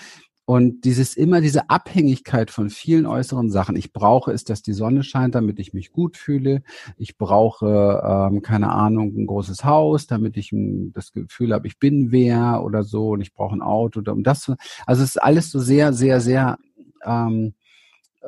Und 0.47 0.85
dieses 0.85 1.17
immer 1.17 1.41
diese 1.41 1.71
Abhängigkeit 1.71 2.51
von 2.51 2.69
vielen 2.69 3.07
äußeren 3.07 3.49
Sachen. 3.49 3.75
Ich 3.75 3.93
brauche 3.93 4.31
es, 4.31 4.43
dass 4.43 4.61
die 4.61 4.73
Sonne 4.73 5.03
scheint, 5.03 5.33
damit 5.33 5.57
ich 5.59 5.73
mich 5.73 5.91
gut 5.91 6.17
fühle. 6.17 6.61
Ich 6.97 7.17
brauche, 7.17 8.03
ähm, 8.05 8.43
keine 8.43 8.71
Ahnung, 8.71 9.15
ein 9.17 9.25
großes 9.25 9.65
Haus, 9.65 10.05
damit 10.05 10.37
ich 10.37 10.51
das 10.93 11.11
Gefühl 11.11 11.51
habe, 11.51 11.65
ich 11.65 11.79
bin 11.79 12.11
wer 12.11 12.61
oder 12.63 12.83
so. 12.83 13.09
Und 13.09 13.21
ich 13.21 13.33
brauche 13.33 13.55
ein 13.55 13.63
Auto, 13.63 14.01
um 14.11 14.23
das. 14.23 14.51
Also 14.85 15.01
es 15.01 15.15
ist 15.15 15.23
alles 15.23 15.49
so 15.49 15.59
sehr, 15.59 15.93
sehr, 15.93 16.21
sehr 16.21 16.59
ähm, 17.03 17.55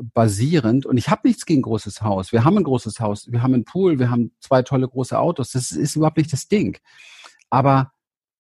basierend. 0.02 0.88
Und 0.88 0.98
ich 0.98 1.10
habe 1.10 1.28
nichts 1.28 1.46
gegen 1.46 1.62
großes 1.62 2.02
Haus. 2.02 2.32
Wir 2.32 2.44
haben 2.44 2.58
ein 2.58 2.64
großes 2.64 3.00
Haus, 3.00 3.32
wir 3.32 3.44
haben 3.44 3.54
einen 3.54 3.66
Pool, 3.66 4.00
wir 4.00 4.10
haben 4.10 4.32
zwei 4.40 4.64
tolle 4.64 4.88
große 4.88 5.18
Autos. 5.18 5.52
Das 5.52 5.72
ist 5.72 5.96
überhaupt 5.96 6.18
nicht 6.18 6.34
das 6.34 6.48
Ding. 6.48 6.80
Aber 7.52 7.92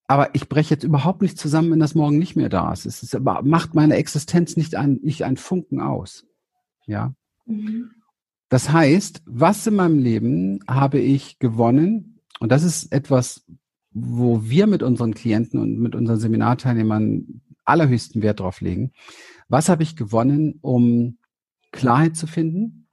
aber 0.07 0.33
ich 0.33 0.47
breche 0.47 0.73
jetzt 0.73 0.83
überhaupt 0.83 1.21
nicht 1.21 1.37
zusammen, 1.37 1.71
wenn 1.71 1.79
das 1.79 1.95
morgen 1.95 2.17
nicht 2.17 2.37
mehr 2.37 2.49
da 2.49 2.71
ist. 2.71 2.85
Es 2.85 3.03
ist, 3.03 3.19
macht 3.19 3.75
meine 3.75 3.95
Existenz 3.95 4.55
nicht 4.55 4.75
ein, 4.75 4.99
nicht 5.03 5.23
ein 5.23 5.35
Funken 5.35 5.81
aus. 5.81 6.25
Ja. 6.85 7.13
Mhm. 7.45 7.91
Das 8.49 8.71
heißt, 8.71 9.21
was 9.25 9.67
in 9.67 9.75
meinem 9.75 9.99
Leben 9.99 10.59
habe 10.67 10.99
ich 10.99 11.39
gewonnen? 11.39 12.21
Und 12.39 12.53
das 12.53 12.63
ist 12.63 12.93
etwas, 12.93 13.45
wo 13.91 14.43
wir 14.43 14.67
mit 14.67 14.81
unseren 14.81 15.13
Klienten 15.13 15.59
und 15.59 15.77
mit 15.79 15.95
unseren 15.95 16.19
Seminarteilnehmern 16.19 17.41
allerhöchsten 17.65 18.21
Wert 18.21 18.39
drauf 18.39 18.61
legen. 18.61 18.93
Was 19.49 19.67
habe 19.67 19.83
ich 19.83 19.97
gewonnen, 19.97 20.59
um 20.61 21.17
Klarheit 21.71 22.15
zu 22.15 22.27
finden, 22.27 22.87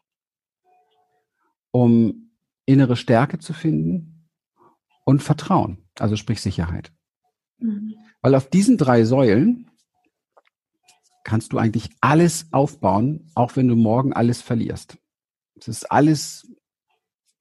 um 1.71 2.31
innere 2.67 2.97
Stärke 2.97 3.39
zu 3.39 3.53
finden 3.53 4.29
und 5.05 5.23
Vertrauen, 5.23 5.79
also 5.99 6.17
sprich 6.17 6.41
Sicherheit. 6.41 6.93
Mhm. 7.65 7.95
Weil 8.21 8.35
auf 8.35 8.49
diesen 8.51 8.77
drei 8.77 9.05
Säulen 9.05 9.71
kannst 11.25 11.53
du 11.53 11.59
eigentlich 11.59 11.89
alles 12.01 12.47
aufbauen, 12.53 13.31
auch 13.35 13.57
wenn 13.57 13.69
du 13.69 13.75
morgen 13.75 14.13
alles 14.13 14.43
verlierst. 14.43 14.99
Es 15.59 15.69
ist 15.69 15.91
alles, 15.91 16.47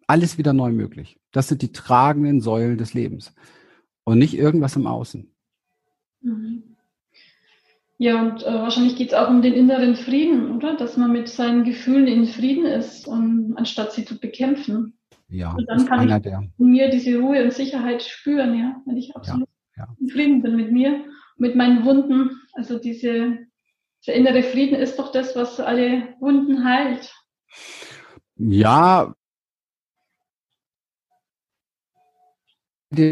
alles 0.07 0.37
wieder 0.37 0.53
neu 0.53 0.71
möglich. 0.71 1.19
Das 1.31 1.49
sind 1.49 1.61
die 1.61 1.73
tragenden 1.73 2.39
Säulen 2.39 2.77
des 2.77 2.93
Lebens 2.93 3.33
und 4.05 4.17
nicht 4.17 4.37
irgendwas 4.37 4.77
im 4.77 4.87
Außen. 4.87 5.29
Mhm. 6.21 6.63
Ja, 7.97 8.21
und 8.21 8.43
äh, 8.43 8.53
wahrscheinlich 8.53 8.95
geht 8.95 9.09
es 9.09 9.13
auch 9.13 9.29
um 9.29 9.41
den 9.41 9.53
inneren 9.53 9.95
Frieden, 9.95 10.55
oder? 10.55 10.75
Dass 10.75 10.97
man 10.97 11.11
mit 11.11 11.27
seinen 11.27 11.63
Gefühlen 11.63 12.07
in 12.07 12.25
Frieden 12.25 12.65
ist, 12.65 13.07
und, 13.07 13.55
anstatt 13.55 13.93
sie 13.93 14.03
zu 14.03 14.19
bekämpfen. 14.19 14.97
Ja, 15.29 15.53
und 15.53 15.65
dann 15.67 15.85
kann 15.85 16.09
ich 16.09 16.21
der. 16.21 16.43
mir 16.57 16.89
diese 16.89 17.17
Ruhe 17.17 17.43
und 17.43 17.53
Sicherheit 17.53 18.03
spüren, 18.03 18.57
ja, 18.57 18.81
wenn 18.85 18.97
ich 18.97 19.15
absolut 19.15 19.47
ja. 19.77 19.87
in 19.99 20.09
Frieden 20.09 20.41
bin 20.41 20.55
mit 20.55 20.71
mir, 20.71 21.05
mit 21.37 21.55
meinen 21.55 21.85
Wunden. 21.85 22.41
Also 22.53 22.79
diese, 22.79 23.39
dieser 24.01 24.15
innere 24.15 24.43
Frieden 24.43 24.75
ist 24.75 24.97
doch 24.97 25.11
das, 25.11 25.35
was 25.35 25.59
alle 25.59 26.15
Wunden 26.19 26.63
heilt. 26.63 27.13
Ja, 28.35 29.13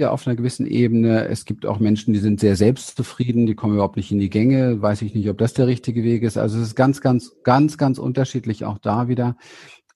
auf 0.05 0.27
einer 0.27 0.35
gewissen 0.35 0.67
Ebene. 0.67 1.27
Es 1.27 1.45
gibt 1.45 1.65
auch 1.65 1.79
Menschen, 1.79 2.13
die 2.13 2.19
sind 2.19 2.39
sehr 2.39 2.55
selbstzufrieden, 2.55 3.45
die 3.47 3.55
kommen 3.55 3.73
überhaupt 3.73 3.97
nicht 3.97 4.11
in 4.11 4.19
die 4.19 4.29
Gänge. 4.29 4.81
Weiß 4.81 5.01
ich 5.01 5.15
nicht, 5.15 5.29
ob 5.29 5.37
das 5.37 5.53
der 5.53 5.67
richtige 5.67 6.03
Weg 6.03 6.23
ist. 6.23 6.37
Also 6.37 6.57
es 6.57 6.67
ist 6.67 6.75
ganz, 6.75 7.01
ganz, 7.01 7.31
ganz, 7.43 7.77
ganz 7.77 7.97
unterschiedlich 7.97 8.65
auch 8.65 8.77
da 8.77 9.07
wieder. 9.07 9.37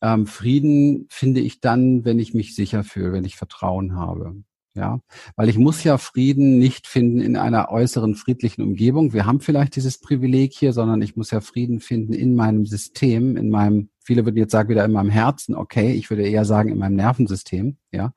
Ähm, 0.02 0.26
Frieden 0.26 1.06
finde 1.10 1.42
ich 1.42 1.62
dann, 1.62 2.04
wenn 2.04 2.20
ich 2.20 2.34
mich 2.34 2.56
sicher 2.56 2.84
fühle, 2.84 3.14
wenn 3.14 3.26
ich 3.26 3.36
Vertrauen 3.36 3.96
habe. 3.96 4.44
Ja, 4.78 5.00
weil 5.38 5.48
ich 5.48 5.58
muss 5.58 5.86
ja 5.86 5.98
Frieden 5.98 6.58
nicht 6.60 6.86
finden 6.86 7.22
in 7.22 7.38
einer 7.38 7.72
äußeren 7.72 8.16
friedlichen 8.16 8.62
Umgebung. 8.62 9.14
Wir 9.14 9.26
haben 9.26 9.40
vielleicht 9.40 9.78
dieses 9.78 10.00
Privileg 10.00 10.52
hier, 10.52 10.74
sondern 10.74 11.02
ich 11.02 11.16
muss 11.16 11.32
ja 11.32 11.40
Frieden 11.40 11.80
finden 11.80 12.12
in 12.12 12.36
meinem 12.36 12.66
System, 12.66 13.38
in 13.38 13.50
meinem, 13.50 13.88
viele 14.04 14.26
würden 14.26 14.36
jetzt 14.36 14.52
sagen 14.52 14.68
wieder 14.68 14.84
in 14.84 14.92
meinem 14.92 15.10
Herzen, 15.10 15.56
okay, 15.56 15.94
ich 15.94 16.10
würde 16.10 16.28
eher 16.28 16.44
sagen 16.44 16.72
in 16.72 16.78
meinem 16.78 16.98
Nervensystem, 16.98 17.78
ja, 17.94 18.12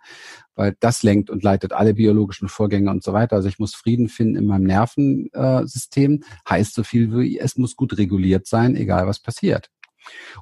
weil 0.56 0.76
das 0.80 1.04
lenkt 1.04 1.30
und 1.30 1.44
leitet 1.44 1.72
alle 1.72 1.94
biologischen 1.94 2.48
Vorgänge 2.48 2.90
und 2.90 3.04
so 3.04 3.12
weiter. 3.12 3.36
Also 3.36 3.48
ich 3.48 3.60
muss 3.60 3.76
Frieden 3.76 4.08
finden 4.08 4.34
in 4.34 4.46
meinem 4.46 4.64
Nervensystem, 4.64 6.24
heißt 6.48 6.74
so 6.74 6.82
viel 6.82 7.16
wie, 7.16 7.38
es 7.38 7.56
muss 7.56 7.76
gut 7.76 7.96
reguliert 7.98 8.48
sein, 8.48 8.74
egal 8.74 9.06
was 9.06 9.20
passiert. 9.20 9.70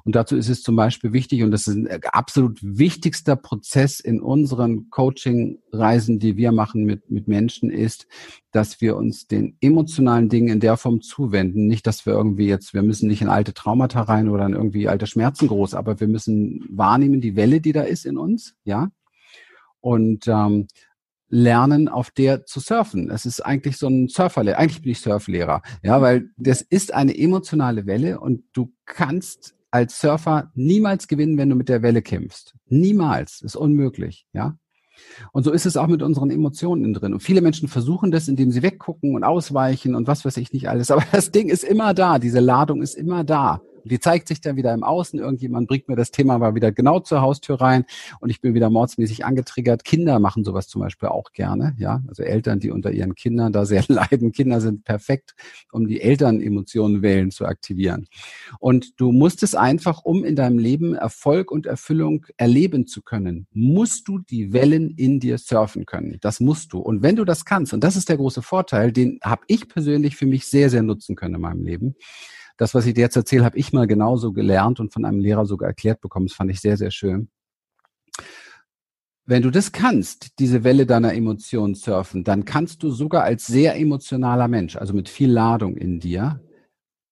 Und 0.03 0.15
dazu 0.15 0.35
ist 0.35 0.49
es 0.49 0.63
zum 0.63 0.75
Beispiel 0.75 1.13
wichtig, 1.13 1.43
und 1.43 1.51
das 1.51 1.67
ist 1.67 1.75
ein 1.75 1.87
absolut 2.11 2.59
wichtigster 2.61 3.35
Prozess 3.35 3.99
in 3.99 4.21
unseren 4.21 4.89
Coaching-Reisen, 4.89 6.19
die 6.19 6.37
wir 6.37 6.51
machen 6.51 6.85
mit, 6.85 7.09
mit 7.09 7.27
Menschen, 7.27 7.69
ist, 7.69 8.07
dass 8.51 8.81
wir 8.81 8.95
uns 8.95 9.27
den 9.27 9.57
emotionalen 9.61 10.29
Dingen 10.29 10.49
in 10.49 10.59
der 10.59 10.77
Form 10.77 11.01
zuwenden. 11.01 11.67
Nicht, 11.67 11.87
dass 11.87 12.05
wir 12.05 12.13
irgendwie 12.13 12.47
jetzt, 12.47 12.73
wir 12.73 12.83
müssen 12.83 13.07
nicht 13.07 13.21
in 13.21 13.29
alte 13.29 13.53
Traumata 13.53 14.01
rein 14.01 14.29
oder 14.29 14.45
in 14.45 14.53
irgendwie 14.53 14.87
alte 14.87 15.07
Schmerzen 15.07 15.47
groß, 15.47 15.73
aber 15.73 15.99
wir 15.99 16.07
müssen 16.07 16.65
wahrnehmen 16.69 17.21
die 17.21 17.35
Welle, 17.35 17.61
die 17.61 17.73
da 17.73 17.81
ist 17.81 18.05
in 18.05 18.17
uns, 18.17 18.55
ja. 18.63 18.89
Und 19.79 20.27
ähm, 20.27 20.67
lernen, 21.29 21.89
auf 21.89 22.11
der 22.11 22.45
zu 22.45 22.59
surfen. 22.59 23.09
Es 23.09 23.25
ist 23.25 23.41
eigentlich 23.41 23.77
so 23.77 23.87
ein 23.87 24.07
Surferlehrer. 24.07 24.57
Eigentlich 24.57 24.81
bin 24.81 24.91
ich 24.91 25.01
Surflehrer, 25.01 25.61
ja, 25.83 26.01
weil 26.01 26.29
das 26.37 26.61
ist 26.61 26.93
eine 26.93 27.17
emotionale 27.17 27.85
Welle 27.85 28.19
und 28.19 28.43
du 28.53 28.73
kannst 28.85 29.56
als 29.71 29.99
Surfer 29.99 30.51
niemals 30.55 31.07
gewinnen, 31.07 31.37
wenn 31.37 31.49
du 31.49 31.55
mit 31.55 31.69
der 31.69 31.81
Welle 31.81 32.01
kämpfst. 32.01 32.55
Niemals. 32.67 33.41
Ist 33.41 33.55
unmöglich, 33.55 34.25
ja. 34.33 34.57
Und 35.31 35.43
so 35.43 35.51
ist 35.51 35.65
es 35.65 35.77
auch 35.77 35.87
mit 35.87 36.01
unseren 36.01 36.31
Emotionen 36.31 36.93
drin. 36.93 37.13
Und 37.13 37.21
viele 37.21 37.41
Menschen 37.41 37.67
versuchen 37.67 38.11
das, 38.11 38.27
indem 38.27 38.51
sie 38.51 38.63
weggucken 38.63 39.15
und 39.15 39.23
ausweichen 39.23 39.95
und 39.95 40.07
was 40.07 40.25
weiß 40.25 40.37
ich 40.37 40.53
nicht 40.53 40.69
alles. 40.69 40.91
Aber 40.91 41.03
das 41.11 41.31
Ding 41.31 41.49
ist 41.49 41.63
immer 41.63 41.93
da. 41.93 42.19
Diese 42.19 42.39
Ladung 42.39 42.81
ist 42.81 42.95
immer 42.95 43.23
da. 43.23 43.61
Und 43.87 43.91
die 43.93 44.01
zeigt 44.01 44.27
sich 44.27 44.41
dann 44.41 44.57
wieder 44.57 44.73
im 44.73 44.83
Außen. 44.83 45.17
Irgendjemand 45.17 45.69
bringt 45.69 45.87
mir 45.87 45.95
das 45.95 46.11
Thema 46.11 46.37
mal 46.37 46.55
wieder 46.55 46.73
genau 46.73 46.99
zur 46.99 47.21
Haustür 47.21 47.61
rein 47.61 47.85
und 48.19 48.29
ich 48.29 48.41
bin 48.41 48.53
wieder 48.53 48.69
mordsmäßig 48.69 49.23
angetriggert. 49.23 49.85
Kinder 49.85 50.19
machen 50.19 50.43
sowas 50.43 50.67
zum 50.67 50.81
Beispiel 50.81 51.07
auch 51.07 51.31
gerne. 51.31 51.73
Ja, 51.77 52.03
also 52.05 52.21
Eltern, 52.21 52.59
die 52.59 52.69
unter 52.69 52.91
ihren 52.91 53.15
Kindern 53.15 53.53
da 53.53 53.63
sehr 53.63 53.85
leiden. 53.87 54.33
Kinder 54.33 54.59
sind 54.59 54.83
perfekt, 54.83 55.35
um 55.71 55.87
die 55.87 56.01
Elternemotionen 56.01 57.01
wählen 57.01 57.31
zu 57.31 57.45
aktivieren. 57.45 58.07
Und 58.59 58.99
du 58.99 59.13
musst 59.13 59.41
es 59.41 59.55
einfach, 59.55 60.03
um 60.03 60.25
in 60.25 60.35
deinem 60.35 60.59
Leben 60.59 60.93
Erfolg 60.93 61.49
und 61.49 61.65
Erfüllung 61.65 62.25
erleben 62.35 62.87
zu 62.87 63.01
können, 63.01 63.47
musst 63.53 64.09
du 64.09 64.19
die 64.19 64.51
Wellen 64.51 64.89
in 64.89 65.21
dir 65.21 65.37
surfen 65.37 65.85
können. 65.85 66.17
Das 66.19 66.41
musst 66.41 66.73
du. 66.73 66.79
Und 66.79 67.03
wenn 67.03 67.15
du 67.15 67.23
das 67.23 67.45
kannst, 67.45 67.73
und 67.73 67.85
das 67.85 67.95
ist 67.95 68.09
der 68.09 68.17
große 68.17 68.41
Vorteil, 68.41 68.91
den 68.91 69.19
habe 69.23 69.43
ich 69.47 69.69
persönlich 69.69 70.17
für 70.17 70.25
mich 70.25 70.45
sehr, 70.45 70.69
sehr 70.69 70.83
nutzen 70.83 71.15
können 71.15 71.35
in 71.35 71.41
meinem 71.41 71.63
Leben, 71.63 71.95
das, 72.57 72.73
was 72.73 72.85
ich 72.85 72.93
dir 72.95 73.01
jetzt 73.01 73.15
erzähle, 73.15 73.45
habe 73.45 73.57
ich 73.57 73.71
mal 73.71 73.87
genauso 73.87 74.33
gelernt 74.33 74.79
und 74.79 74.91
von 74.91 75.05
einem 75.05 75.19
Lehrer 75.19 75.45
sogar 75.45 75.69
erklärt 75.69 76.01
bekommen. 76.01 76.27
Das 76.27 76.35
fand 76.35 76.51
ich 76.51 76.59
sehr, 76.59 76.77
sehr 76.77 76.91
schön. 76.91 77.29
Wenn 79.25 79.43
du 79.43 79.51
das 79.51 79.71
kannst, 79.71 80.39
diese 80.39 80.63
Welle 80.63 80.85
deiner 80.85 81.13
Emotionen 81.13 81.75
surfen, 81.75 82.23
dann 82.23 82.45
kannst 82.45 82.81
du 82.81 82.91
sogar 82.91 83.23
als 83.23 83.45
sehr 83.45 83.75
emotionaler 83.75 84.47
Mensch, 84.47 84.77
also 84.77 84.93
mit 84.93 85.09
viel 85.09 85.29
Ladung 85.29 85.75
in 85.75 85.99
dir, 85.99 86.41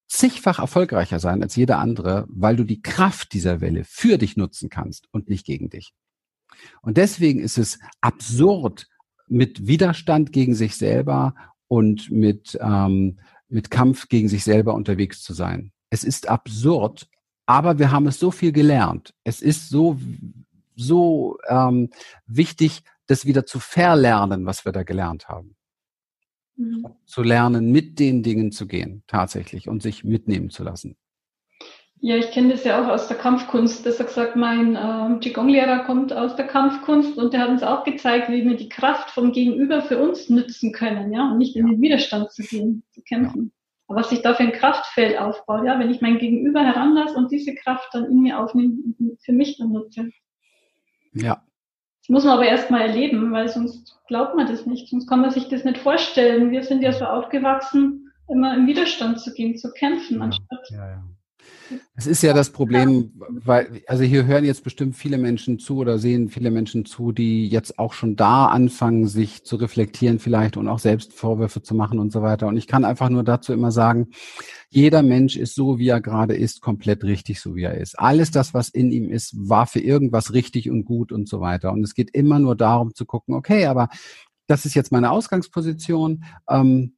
zigfach 0.08 0.58
erfolgreicher 0.58 1.18
sein 1.20 1.42
als 1.42 1.56
jeder 1.56 1.78
andere, 1.78 2.26
weil 2.28 2.56
du 2.56 2.64
die 2.64 2.80
Kraft 2.80 3.32
dieser 3.32 3.60
Welle 3.60 3.84
für 3.84 4.18
dich 4.18 4.36
nutzen 4.36 4.70
kannst 4.70 5.08
und 5.12 5.28
nicht 5.28 5.44
gegen 5.44 5.68
dich. 5.68 5.92
Und 6.80 6.96
deswegen 6.96 7.40
ist 7.40 7.58
es 7.58 7.78
absurd, 8.00 8.88
mit 9.28 9.66
Widerstand 9.66 10.32
gegen 10.32 10.54
sich 10.54 10.76
selber 10.76 11.34
und 11.68 12.10
mit 12.10 12.56
ähm, 12.62 13.18
mit 13.48 13.70
Kampf 13.70 14.08
gegen 14.08 14.28
sich 14.28 14.44
selber 14.44 14.74
unterwegs 14.74 15.22
zu 15.22 15.34
sein. 15.34 15.72
Es 15.90 16.04
ist 16.04 16.28
absurd, 16.28 17.08
aber 17.46 17.78
wir 17.78 17.90
haben 17.90 18.06
es 18.06 18.18
so 18.18 18.30
viel 18.30 18.52
gelernt. 18.52 19.14
Es 19.24 19.40
ist 19.40 19.68
so, 19.68 19.98
so 20.74 21.38
ähm, 21.48 21.90
wichtig, 22.26 22.82
das 23.06 23.24
wieder 23.24 23.46
zu 23.46 23.60
verlernen, 23.60 24.46
was 24.46 24.64
wir 24.64 24.72
da 24.72 24.82
gelernt 24.82 25.28
haben. 25.28 25.56
Mhm. 26.56 26.86
Zu 27.04 27.22
lernen, 27.22 27.70
mit 27.70 27.98
den 27.98 28.22
Dingen 28.22 28.50
zu 28.50 28.66
gehen, 28.66 29.04
tatsächlich, 29.06 29.68
und 29.68 29.82
sich 29.82 30.02
mitnehmen 30.02 30.50
zu 30.50 30.64
lassen. 30.64 30.96
Ja, 32.00 32.16
ich 32.16 32.30
kenne 32.30 32.50
das 32.50 32.64
ja 32.64 32.82
auch 32.82 32.88
aus 32.88 33.08
der 33.08 33.16
Kampfkunst. 33.16 33.86
Das 33.86 33.98
hat 33.98 34.08
gesagt, 34.08 34.36
mein 34.36 34.76
äh, 34.76 35.18
Qigong-Lehrer 35.18 35.84
kommt 35.84 36.12
aus 36.12 36.36
der 36.36 36.46
Kampfkunst 36.46 37.16
und 37.16 37.32
der 37.32 37.40
hat 37.40 37.48
uns 37.48 37.62
auch 37.62 37.84
gezeigt, 37.84 38.28
wie 38.28 38.44
wir 38.44 38.56
die 38.56 38.68
Kraft 38.68 39.10
vom 39.10 39.32
Gegenüber 39.32 39.82
für 39.82 39.98
uns 39.98 40.28
nützen 40.28 40.72
können, 40.72 41.12
ja, 41.12 41.30
und 41.30 41.38
nicht 41.38 41.56
in 41.56 41.66
den 41.66 41.80
Widerstand 41.80 42.30
zu 42.32 42.42
gehen, 42.42 42.82
zu 42.92 43.02
kämpfen. 43.02 43.52
Aber 43.88 44.00
was 44.00 44.10
sich 44.10 44.20
da 44.20 44.34
für 44.34 44.42
ein 44.42 44.52
Kraftfeld 44.52 45.18
aufbaut, 45.18 45.64
ja, 45.64 45.78
wenn 45.78 45.90
ich 45.90 46.00
mein 46.00 46.18
Gegenüber 46.18 46.60
heranlasse 46.60 47.16
und 47.16 47.30
diese 47.30 47.54
Kraft 47.54 47.88
dann 47.92 48.04
in 48.04 48.20
mir 48.20 48.38
aufnehme 48.40 48.74
und 48.98 49.18
für 49.22 49.32
mich 49.32 49.56
dann 49.58 49.72
nutze. 49.72 50.10
Ja. 51.14 51.42
Das 52.02 52.08
muss 52.08 52.24
man 52.24 52.34
aber 52.34 52.46
erstmal 52.46 52.82
erleben, 52.82 53.32
weil 53.32 53.48
sonst 53.48 53.98
glaubt 54.06 54.36
man 54.36 54.46
das 54.46 54.66
nicht, 54.66 54.88
sonst 54.88 55.08
kann 55.08 55.22
man 55.22 55.30
sich 55.30 55.48
das 55.48 55.64
nicht 55.64 55.78
vorstellen. 55.78 56.50
Wir 56.50 56.62
sind 56.62 56.82
ja 56.82 56.92
so 56.92 57.04
aufgewachsen, 57.04 58.12
immer 58.28 58.54
im 58.54 58.66
Widerstand 58.66 59.20
zu 59.20 59.32
gehen, 59.32 59.56
zu 59.56 59.72
kämpfen, 59.72 60.18
ja, 60.18 60.22
anstatt 60.22 60.70
ja, 60.70 60.90
ja 60.90 61.15
Es 61.96 62.06
ist 62.06 62.22
ja 62.22 62.32
das 62.32 62.50
Problem, 62.50 63.12
weil, 63.28 63.82
also 63.86 64.04
hier 64.04 64.26
hören 64.26 64.44
jetzt 64.44 64.62
bestimmt 64.62 64.96
viele 64.96 65.18
Menschen 65.18 65.58
zu 65.58 65.78
oder 65.78 65.98
sehen 65.98 66.28
viele 66.28 66.50
Menschen 66.50 66.84
zu, 66.84 67.10
die 67.10 67.48
jetzt 67.48 67.78
auch 67.78 67.92
schon 67.92 68.16
da 68.16 68.46
anfangen, 68.46 69.06
sich 69.06 69.44
zu 69.44 69.56
reflektieren 69.56 70.18
vielleicht 70.18 70.56
und 70.56 70.68
auch 70.68 70.78
selbst 70.78 71.12
Vorwürfe 71.12 71.62
zu 71.62 71.74
machen 71.74 71.98
und 71.98 72.12
so 72.12 72.22
weiter. 72.22 72.46
Und 72.46 72.56
ich 72.56 72.66
kann 72.66 72.84
einfach 72.84 73.08
nur 73.08 73.24
dazu 73.24 73.52
immer 73.52 73.72
sagen, 73.72 74.08
jeder 74.68 75.02
Mensch 75.02 75.36
ist 75.36 75.54
so, 75.54 75.78
wie 75.78 75.88
er 75.88 76.00
gerade 76.00 76.36
ist, 76.36 76.60
komplett 76.60 77.02
richtig, 77.04 77.40
so 77.40 77.56
wie 77.56 77.62
er 77.62 77.78
ist. 77.78 77.98
Alles 77.98 78.30
das, 78.30 78.52
was 78.52 78.68
in 78.68 78.92
ihm 78.92 79.10
ist, 79.10 79.34
war 79.36 79.66
für 79.66 79.80
irgendwas 79.80 80.32
richtig 80.32 80.70
und 80.70 80.84
gut 80.84 81.12
und 81.12 81.28
so 81.28 81.40
weiter. 81.40 81.72
Und 81.72 81.82
es 81.82 81.94
geht 81.94 82.10
immer 82.12 82.38
nur 82.38 82.56
darum 82.56 82.94
zu 82.94 83.06
gucken, 83.06 83.34
okay, 83.34 83.66
aber 83.66 83.88
das 84.46 84.64
ist 84.66 84.74
jetzt 84.74 84.92
meine 84.92 85.10
Ausgangsposition. 85.10 86.24
Ähm, 86.48 86.95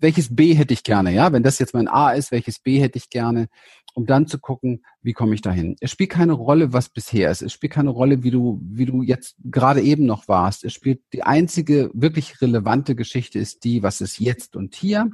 welches 0.00 0.34
B 0.34 0.54
hätte 0.54 0.74
ich 0.74 0.82
gerne, 0.82 1.12
ja? 1.12 1.32
Wenn 1.32 1.42
das 1.42 1.58
jetzt 1.58 1.74
mein 1.74 1.88
A 1.88 2.12
ist, 2.12 2.32
welches 2.32 2.58
B 2.58 2.80
hätte 2.80 2.98
ich 2.98 3.10
gerne, 3.10 3.48
um 3.94 4.04
dann 4.06 4.26
zu 4.26 4.38
gucken, 4.38 4.84
wie 5.02 5.14
komme 5.14 5.34
ich 5.34 5.40
dahin? 5.40 5.76
Es 5.80 5.90
spielt 5.90 6.10
keine 6.10 6.34
Rolle, 6.34 6.72
was 6.72 6.90
bisher 6.90 7.30
ist. 7.30 7.42
Es 7.42 7.52
spielt 7.52 7.72
keine 7.72 7.90
Rolle, 7.90 8.22
wie 8.22 8.30
du, 8.30 8.60
wie 8.62 8.84
du 8.84 9.02
jetzt 9.02 9.36
gerade 9.44 9.80
eben 9.80 10.04
noch 10.04 10.28
warst. 10.28 10.64
Es 10.64 10.74
spielt 10.74 11.00
die 11.12 11.22
einzige 11.22 11.90
wirklich 11.94 12.40
relevante 12.42 12.94
Geschichte 12.94 13.38
ist 13.38 13.64
die, 13.64 13.82
was 13.82 14.00
ist 14.00 14.18
jetzt 14.20 14.54
und 14.54 14.74
hier 14.74 15.10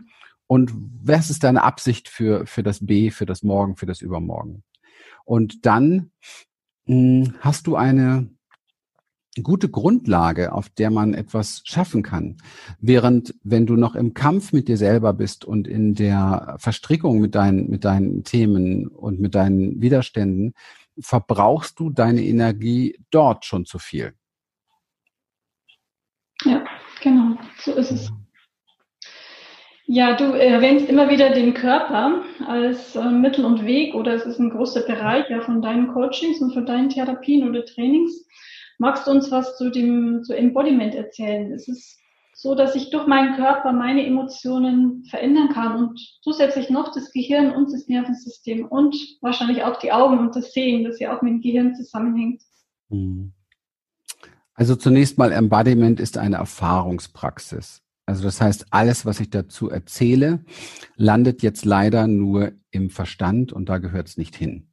und 0.49 0.73
was 0.75 1.31
ist 1.31 1.45
deine 1.45 1.63
Absicht 1.63 2.09
für, 2.09 2.45
für 2.47 2.63
das 2.63 2.85
B, 2.85 3.11
für 3.11 3.25
das 3.27 3.43
Morgen, 3.43 3.77
für 3.77 3.87
das 3.87 4.03
Übermorgen? 4.03 4.65
Und 5.25 5.65
dann 5.65 6.11
mh, 6.87 7.27
hm, 7.27 7.35
hast 7.41 7.67
du 7.69 7.77
eine, 7.77 8.29
gute 9.43 9.71
Grundlage, 9.71 10.53
auf 10.53 10.69
der 10.69 10.91
man 10.91 11.15
etwas 11.15 11.63
schaffen 11.65 12.03
kann. 12.03 12.37
Während 12.81 13.35
wenn 13.43 13.67
du 13.67 13.77
noch 13.77 13.95
im 13.95 14.13
Kampf 14.13 14.53
mit 14.53 14.69
dir 14.69 14.77
selber 14.77 15.15
bist 15.15 15.45
und 15.45 15.67
in 15.67 15.95
der 15.95 16.57
Verstrickung 16.59 17.21
mit 17.21 17.35
deinen, 17.35 17.71
mit 17.71 17.85
deinen 17.85 18.25
Themen 18.25 18.89
und 18.89 19.21
mit 19.21 19.35
deinen 19.35 19.81
Widerständen, 19.81 20.55
verbrauchst 20.99 21.81
du 21.81 21.89
deine 21.89 22.23
Energie 22.23 22.99
dort 23.11 23.47
schon 23.47 23.65
zu 23.65 23.79
viel. 23.79 24.13
Ja, 26.45 26.65
genau, 27.01 27.39
so 27.59 27.73
ist 27.73 27.91
es. 27.93 28.13
Ja, 29.87 30.17
du 30.17 30.25
erwähnst 30.33 30.89
immer 30.89 31.11
wieder 31.11 31.31
den 31.31 31.55
Körper 31.55 32.23
als 32.47 32.97
äh, 32.97 33.11
Mittel 33.11 33.45
und 33.45 33.67
Weg 33.67 33.95
oder 33.95 34.15
es 34.15 34.25
ist 34.25 34.39
ein 34.39 34.51
großer 34.51 34.83
Bereich 34.83 35.29
ja, 35.29 35.41
von 35.41 35.61
deinen 35.61 35.89
Coachings 35.89 36.41
und 36.41 36.55
von 36.55 36.65
deinen 36.67 36.89
Therapien 36.89 37.49
oder 37.49 37.65
Trainings. 37.65 38.27
Magst 38.83 39.07
du 39.07 39.13
uns 39.13 39.31
was 39.31 39.57
zu 39.57 39.71
dem 39.71 40.25
zu 40.25 40.37
Embodiment 40.37 40.97
erzählen? 40.97 41.53
Es 41.53 41.69
ist 41.69 42.01
so, 42.35 42.57
dass 42.57 42.75
ich 42.75 42.91
durch 42.91 43.07
meinen 43.07 43.37
Körper 43.37 43.73
meine 43.73 44.05
Emotionen 44.05 45.05
verändern 45.05 45.51
kann 45.51 45.77
und 45.77 46.01
zusätzlich 46.21 46.69
noch 46.69 46.93
das 46.93 47.13
Gehirn 47.13 47.53
und 47.53 47.73
das 47.73 47.87
Nervensystem 47.87 48.67
und 48.67 48.97
wahrscheinlich 49.21 49.63
auch 49.63 49.79
die 49.79 49.93
Augen 49.93 50.19
und 50.19 50.35
das 50.35 50.53
Sehen, 50.53 50.83
das 50.83 50.99
ja 50.99 51.17
auch 51.17 51.23
mit 51.23 51.35
dem 51.35 51.41
Gehirn 51.43 51.77
zusammenhängt. 51.77 52.43
Mhm. 52.89 53.35
Also 54.55 54.75
zunächst 54.75 55.17
mal 55.17 55.31
Embodiment 55.31 56.01
ist 56.01 56.19
eine 56.19 56.39
Erfahrungspraxis. 56.39 57.83
Also 58.07 58.25
das 58.25 58.41
heißt, 58.41 58.67
alles, 58.71 59.07
was 59.07 59.21
ich 59.21 59.31
dazu 59.31 59.71
erzähle, 59.71 60.45
landet 60.97 61.43
jetzt 61.43 61.65
leider 61.65 62.09
nur 62.09 62.51
im 62.73 62.91
Verstand 62.91 63.53
und 63.53 63.69
da 63.69 63.79
gehört 63.79 64.09
es 64.09 64.17
nicht 64.17 64.35
hin. 64.35 64.72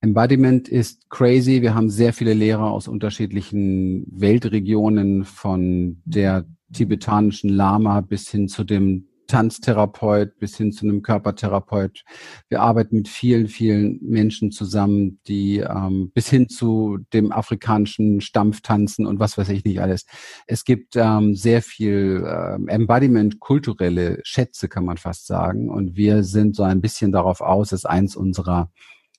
Embodiment 0.00 0.68
ist 0.68 1.10
crazy. 1.10 1.60
Wir 1.62 1.74
haben 1.74 1.90
sehr 1.90 2.12
viele 2.12 2.34
Lehrer 2.34 2.70
aus 2.70 2.86
unterschiedlichen 2.86 4.04
Weltregionen, 4.10 5.24
von 5.24 6.00
der 6.04 6.46
tibetanischen 6.72 7.50
Lama 7.50 8.00
bis 8.00 8.28
hin 8.28 8.48
zu 8.48 8.62
dem 8.62 9.08
Tanztherapeut 9.28 10.38
bis 10.38 10.56
hin 10.56 10.72
zu 10.72 10.86
einem 10.86 11.02
Körpertherapeut. 11.02 12.02
Wir 12.48 12.62
arbeiten 12.62 12.96
mit 12.96 13.08
vielen, 13.08 13.46
vielen 13.46 14.00
Menschen 14.02 14.50
zusammen, 14.50 15.20
die 15.28 15.58
ähm, 15.58 16.10
bis 16.12 16.28
hin 16.28 16.48
zu 16.48 16.98
dem 17.12 17.30
afrikanischen 17.30 18.20
Stampftanzen 18.20 19.06
und 19.06 19.20
was 19.20 19.38
weiß 19.38 19.50
ich 19.50 19.64
nicht 19.64 19.80
alles. 19.80 20.06
Es 20.46 20.64
gibt 20.64 20.96
ähm, 20.96 21.34
sehr 21.34 21.62
viel 21.62 22.24
ähm, 22.26 22.68
Embodiment, 22.68 23.38
kulturelle 23.38 24.18
Schätze, 24.24 24.68
kann 24.68 24.84
man 24.84 24.96
fast 24.96 25.26
sagen. 25.26 25.68
Und 25.68 25.94
wir 25.94 26.24
sind 26.24 26.56
so 26.56 26.62
ein 26.62 26.80
bisschen 26.80 27.12
darauf 27.12 27.40
aus, 27.40 27.72
es 27.72 27.84
eins 27.84 28.16
unserer 28.16 28.70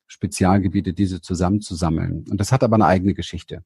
Spezialgebiete, 0.09 0.93
diese 0.93 1.21
zusammenzusammeln. 1.21 2.25
Und 2.29 2.39
das 2.39 2.51
hat 2.51 2.63
aber 2.63 2.75
eine 2.75 2.87
eigene 2.87 3.13
Geschichte. 3.13 3.63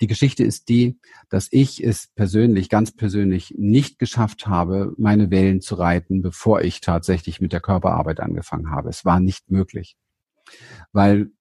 Die 0.00 0.06
Geschichte 0.06 0.44
ist 0.44 0.68
die, 0.68 0.98
dass 1.28 1.48
ich 1.50 1.84
es 1.84 2.06
persönlich, 2.14 2.68
ganz 2.68 2.92
persönlich 2.92 3.54
nicht 3.58 3.98
geschafft 3.98 4.46
habe, 4.46 4.94
meine 4.96 5.30
Wellen 5.30 5.60
zu 5.60 5.74
reiten, 5.74 6.22
bevor 6.22 6.62
ich 6.62 6.80
tatsächlich 6.80 7.40
mit 7.40 7.52
der 7.52 7.60
Körperarbeit 7.60 8.20
angefangen 8.20 8.70
habe. 8.70 8.88
Es 8.88 9.04
war 9.04 9.18
nicht 9.18 9.50
möglich. 9.50 9.96
Weil 10.92 11.32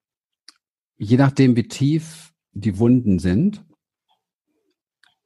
je 0.97 1.17
nachdem, 1.17 1.55
wie 1.55 1.67
tief 1.67 2.33
die 2.51 2.79
Wunden 2.79 3.19
sind, 3.19 3.63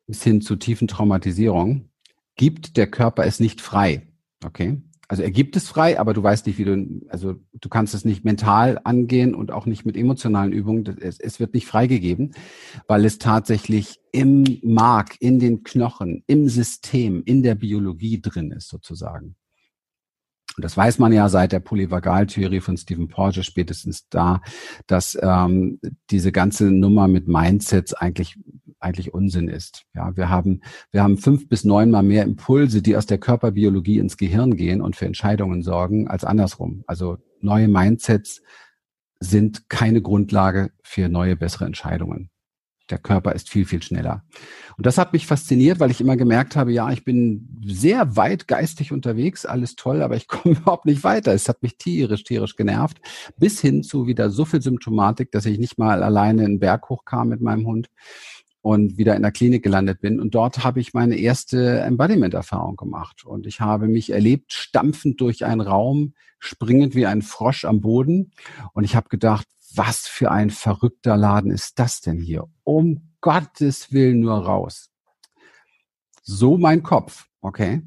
bis 0.07 0.23
hin 0.23 0.41
zu 0.41 0.57
tiefen 0.57 0.87
Traumatisierung, 0.87 1.89
gibt 2.35 2.75
der 2.75 2.91
Körper 2.91 3.25
es 3.25 3.39
nicht 3.39 3.61
frei. 3.61 4.07
Okay? 4.43 4.81
Also 5.07 5.23
er 5.23 5.31
gibt 5.31 5.55
es 5.55 5.67
frei, 5.67 5.99
aber 5.99 6.13
du 6.13 6.23
weißt 6.23 6.47
nicht, 6.47 6.57
wie 6.57 6.65
du, 6.65 7.01
also 7.09 7.35
du 7.53 7.69
kannst 7.69 7.93
es 7.93 8.05
nicht 8.05 8.25
mental 8.25 8.79
angehen 8.83 9.35
und 9.35 9.51
auch 9.51 9.65
nicht 9.65 9.85
mit 9.85 9.97
emotionalen 9.97 10.51
Übungen. 10.51 10.97
Es, 10.99 11.19
es 11.19 11.39
wird 11.39 11.53
nicht 11.53 11.67
freigegeben, 11.67 12.33
weil 12.87 13.05
es 13.05 13.19
tatsächlich 13.19 13.99
im 14.11 14.59
Mark, 14.63 15.15
in 15.19 15.39
den 15.39 15.63
Knochen, 15.63 16.23
im 16.27 16.49
System, 16.49 17.21
in 17.25 17.43
der 17.43 17.55
Biologie 17.55 18.21
drin 18.21 18.51
ist 18.51 18.69
sozusagen. 18.69 19.35
Und 20.55 20.63
das 20.63 20.77
weiß 20.77 20.99
man 20.99 21.11
ja 21.11 21.27
seit 21.27 21.51
der 21.51 21.59
Polyvagaltheorie 21.59 22.61
von 22.61 22.77
Stephen 22.77 23.09
Porges 23.09 23.45
spätestens 23.45 24.07
da, 24.09 24.41
dass 24.87 25.17
ähm, 25.21 25.79
diese 26.09 26.31
ganze 26.31 26.71
Nummer 26.71 27.07
mit 27.07 27.27
Mindsets 27.27 27.93
eigentlich 27.93 28.37
eigentlich 28.85 29.13
Unsinn 29.13 29.47
ist. 29.47 29.83
Ja, 29.93 30.15
wir 30.15 30.29
haben, 30.29 30.61
wir 30.91 31.03
haben 31.03 31.17
fünf 31.17 31.49
bis 31.49 31.65
neunmal 31.65 32.03
mehr 32.03 32.23
Impulse, 32.23 32.81
die 32.81 32.95
aus 32.95 33.05
der 33.05 33.17
Körperbiologie 33.17 33.99
ins 33.99 34.17
Gehirn 34.17 34.55
gehen 34.55 34.81
und 34.81 34.95
für 34.95 35.05
Entscheidungen 35.05 35.63
sorgen, 35.63 36.07
als 36.07 36.23
andersrum. 36.23 36.83
Also 36.87 37.17
neue 37.41 37.67
Mindsets 37.67 38.41
sind 39.19 39.69
keine 39.69 40.01
Grundlage 40.01 40.71
für 40.83 41.09
neue, 41.09 41.35
bessere 41.35 41.65
Entscheidungen. 41.65 42.29
Der 42.91 42.99
Körper 42.99 43.33
ist 43.33 43.49
viel, 43.49 43.65
viel 43.65 43.81
schneller. 43.81 44.23
Und 44.77 44.85
das 44.85 44.99
hat 44.99 45.11
mich 45.11 45.25
fasziniert, 45.25 45.79
weil 45.79 45.89
ich 45.89 46.01
immer 46.01 46.17
gemerkt 46.17 46.55
habe, 46.55 46.71
ja, 46.71 46.91
ich 46.91 47.03
bin 47.03 47.59
sehr 47.65 48.15
weit 48.15 48.47
geistig 48.47 48.91
unterwegs, 48.91 49.43
alles 49.43 49.75
toll, 49.75 50.03
aber 50.03 50.15
ich 50.15 50.27
komme 50.27 50.55
überhaupt 50.55 50.85
nicht 50.85 51.03
weiter. 51.03 51.33
Es 51.33 51.49
hat 51.49 51.63
mich 51.63 51.77
tierisch, 51.77 52.23
tierisch 52.23 52.55
genervt, 52.55 52.99
bis 53.37 53.59
hin 53.59 53.81
zu 53.81 54.05
wieder 54.05 54.29
so 54.29 54.45
viel 54.45 54.61
Symptomatik, 54.61 55.31
dass 55.31 55.47
ich 55.47 55.57
nicht 55.57 55.79
mal 55.79 56.03
alleine 56.03 56.45
einen 56.45 56.59
Berg 56.59 56.87
hochkam 56.89 57.29
mit 57.29 57.41
meinem 57.41 57.65
Hund 57.65 57.89
und 58.65 58.97
wieder 58.97 59.15
in 59.15 59.21
der 59.21 59.31
Klinik 59.31 59.61
gelandet 59.61 60.01
bin. 60.01 60.19
Und 60.19 60.33
dort 60.33 60.63
habe 60.63 60.79
ich 60.79 60.95
meine 60.95 61.17
erste 61.17 61.81
Embodiment-Erfahrung 61.81 62.75
gemacht. 62.75 63.23
Und 63.23 63.45
ich 63.45 63.61
habe 63.61 63.87
mich 63.87 64.09
erlebt, 64.09 64.53
stampfend 64.53 65.21
durch 65.21 65.45
einen 65.45 65.61
Raum, 65.61 66.15
springend 66.39 66.95
wie 66.95 67.05
ein 67.05 67.21
Frosch 67.21 67.63
am 67.63 67.79
Boden. 67.79 68.31
Und 68.73 68.83
ich 68.83 68.95
habe 68.95 69.07
gedacht, 69.09 69.47
was 69.75 70.07
für 70.07 70.31
ein 70.31 70.49
verrückter 70.49 71.15
Laden 71.15 71.51
ist 71.51 71.77
das 71.77 72.01
denn 72.01 72.19
hier? 72.19 72.45
Um 72.63 73.13
Gottes 73.21 73.93
Willen 73.93 74.21
nur 74.21 74.43
raus. 74.43 74.89
So 76.23 76.57
mein 76.57 76.81
Kopf, 76.81 77.27
okay? 77.41 77.83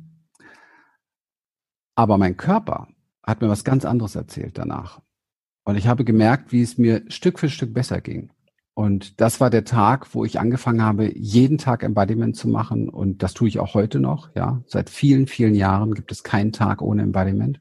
Aber 1.97 2.19
mein 2.19 2.37
Körper 2.37 2.87
hat 3.25 3.43
mir 3.43 3.49
was 3.49 3.65
ganz 3.65 3.85
anderes 3.85 4.15
erzählt 4.15 4.57
danach. 4.57 5.03
Und 5.65 5.75
ich 5.75 5.89
habe 5.89 6.05
gemerkt, 6.05 6.53
wie 6.53 6.63
es 6.63 6.79
mir 6.79 7.03
Stück 7.09 7.41
für 7.41 7.49
Stück 7.49 7.75
besser 7.75 8.01
ging. 8.01 8.31
Und 8.79 9.21
das 9.21 9.41
war 9.41 9.51
der 9.51 9.65
Tag, 9.65 10.15
wo 10.15 10.25
ich 10.25 10.39
angefangen 10.39 10.83
habe, 10.83 11.13
jeden 11.19 11.59
Tag 11.59 11.83
Embodiment 11.83 12.37
zu 12.37 12.47
machen. 12.47 12.89
Und 12.89 13.25
das 13.25 13.35
tue 13.35 13.49
ich 13.49 13.59
auch 13.59 13.75
heute 13.75 13.99
noch. 13.99 14.31
Ja, 14.37 14.63
seit 14.69 14.89
vielen, 14.89 15.27
vielen 15.27 15.57
Jahren 15.57 15.95
gibt 15.95 16.13
es 16.13 16.23
keinen 16.23 16.53
Tag 16.53 16.81
ohne 16.81 17.03
Embodiment. 17.03 17.61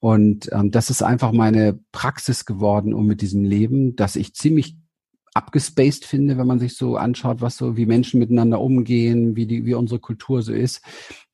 Und 0.00 0.52
ähm, 0.52 0.70
das 0.70 0.90
ist 0.90 1.02
einfach 1.02 1.32
meine 1.32 1.80
Praxis 1.92 2.44
geworden, 2.44 2.92
um 2.92 3.06
mit 3.06 3.22
diesem 3.22 3.42
Leben, 3.42 3.96
dass 3.96 4.16
ich 4.16 4.34
ziemlich 4.34 4.76
abgespaced 5.32 6.04
finde, 6.04 6.36
wenn 6.36 6.46
man 6.46 6.58
sich 6.58 6.76
so 6.76 6.96
anschaut, 6.96 7.40
was 7.40 7.56
so, 7.56 7.78
wie 7.78 7.86
Menschen 7.86 8.20
miteinander 8.20 8.60
umgehen, 8.60 9.36
wie 9.36 9.46
die, 9.46 9.64
wie 9.64 9.72
unsere 9.72 9.98
Kultur 9.98 10.42
so 10.42 10.52
ist. 10.52 10.82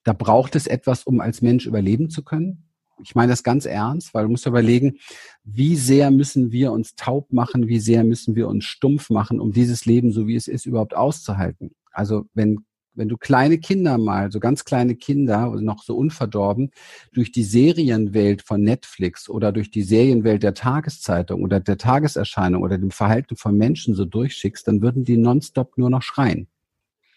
Da 0.05 0.13
braucht 0.13 0.55
es 0.55 0.67
etwas, 0.67 1.03
um 1.03 1.19
als 1.19 1.41
Mensch 1.41 1.65
überleben 1.65 2.09
zu 2.09 2.23
können. 2.23 2.70
Ich 3.03 3.15
meine 3.15 3.31
das 3.31 3.43
ganz 3.43 3.65
ernst, 3.65 4.13
weil 4.13 4.25
du 4.25 4.29
musst 4.29 4.45
überlegen, 4.45 4.97
wie 5.43 5.75
sehr 5.75 6.11
müssen 6.11 6.51
wir 6.51 6.71
uns 6.71 6.95
taub 6.95 7.31
machen, 7.33 7.67
wie 7.67 7.79
sehr 7.79 8.03
müssen 8.03 8.35
wir 8.35 8.47
uns 8.47 8.65
stumpf 8.65 9.09
machen, 9.09 9.39
um 9.39 9.51
dieses 9.51 9.85
Leben, 9.85 10.11
so 10.11 10.27
wie 10.27 10.35
es 10.35 10.47
ist, 10.47 10.65
überhaupt 10.65 10.95
auszuhalten. 10.95 11.71
Also 11.91 12.25
wenn 12.33 12.65
wenn 12.93 13.07
du 13.07 13.17
kleine 13.17 13.57
Kinder 13.57 13.97
mal, 13.97 14.31
so 14.31 14.39
ganz 14.39 14.65
kleine 14.65 14.95
Kinder, 14.95 15.55
noch 15.61 15.83
so 15.83 15.95
unverdorben, 15.95 16.71
durch 17.13 17.31
die 17.31 17.43
Serienwelt 17.43 18.41
von 18.41 18.61
Netflix 18.61 19.29
oder 19.29 19.51
durch 19.51 19.71
die 19.71 19.83
Serienwelt 19.83 20.43
der 20.43 20.53
Tageszeitung 20.53 21.41
oder 21.41 21.59
der 21.59 21.77
Tageserscheinung 21.77 22.61
oder 22.61 22.77
dem 22.77 22.91
Verhalten 22.91 23.37
von 23.37 23.55
Menschen 23.55 23.95
so 23.95 24.05
durchschickst, 24.05 24.67
dann 24.67 24.81
würden 24.81 25.05
die 25.05 25.17
nonstop 25.17 25.77
nur 25.77 25.89
noch 25.89 26.01
schreien 26.01 26.47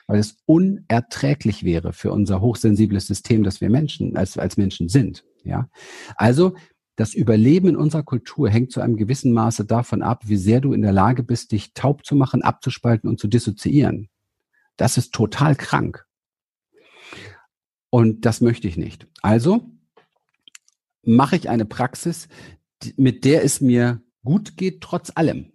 weil 0.06 0.18
es 0.18 0.36
unerträglich 0.46 1.64
wäre 1.64 1.92
für 1.92 2.12
unser 2.12 2.40
hochsensibles 2.40 3.06
System, 3.06 3.42
dass 3.42 3.60
wir 3.60 3.70
Menschen 3.70 4.16
als, 4.16 4.36
als 4.36 4.56
Menschen 4.56 4.88
sind. 4.88 5.24
Ja, 5.44 5.68
also 6.16 6.54
das 6.96 7.14
Überleben 7.14 7.68
in 7.68 7.76
unserer 7.76 8.04
Kultur 8.04 8.48
hängt 8.48 8.70
zu 8.70 8.80
einem 8.80 8.96
gewissen 8.96 9.32
Maße 9.32 9.64
davon 9.64 10.02
ab, 10.02 10.22
wie 10.26 10.36
sehr 10.36 10.60
du 10.60 10.72
in 10.72 10.82
der 10.82 10.92
Lage 10.92 11.22
bist, 11.22 11.52
dich 11.52 11.74
taub 11.74 12.04
zu 12.06 12.14
machen, 12.14 12.42
abzuspalten 12.42 13.08
und 13.10 13.18
zu 13.18 13.26
dissoziieren. 13.26 14.08
Das 14.76 14.96
ist 14.96 15.12
total 15.12 15.56
krank. 15.56 16.06
Und 17.90 18.24
das 18.26 18.40
möchte 18.40 18.68
ich 18.68 18.76
nicht. 18.76 19.06
Also 19.22 19.70
mache 21.02 21.36
ich 21.36 21.48
eine 21.48 21.64
Praxis, 21.64 22.28
mit 22.96 23.24
der 23.24 23.44
es 23.44 23.60
mir 23.60 24.02
gut 24.24 24.56
geht, 24.56 24.80
trotz 24.80 25.12
allem. 25.14 25.52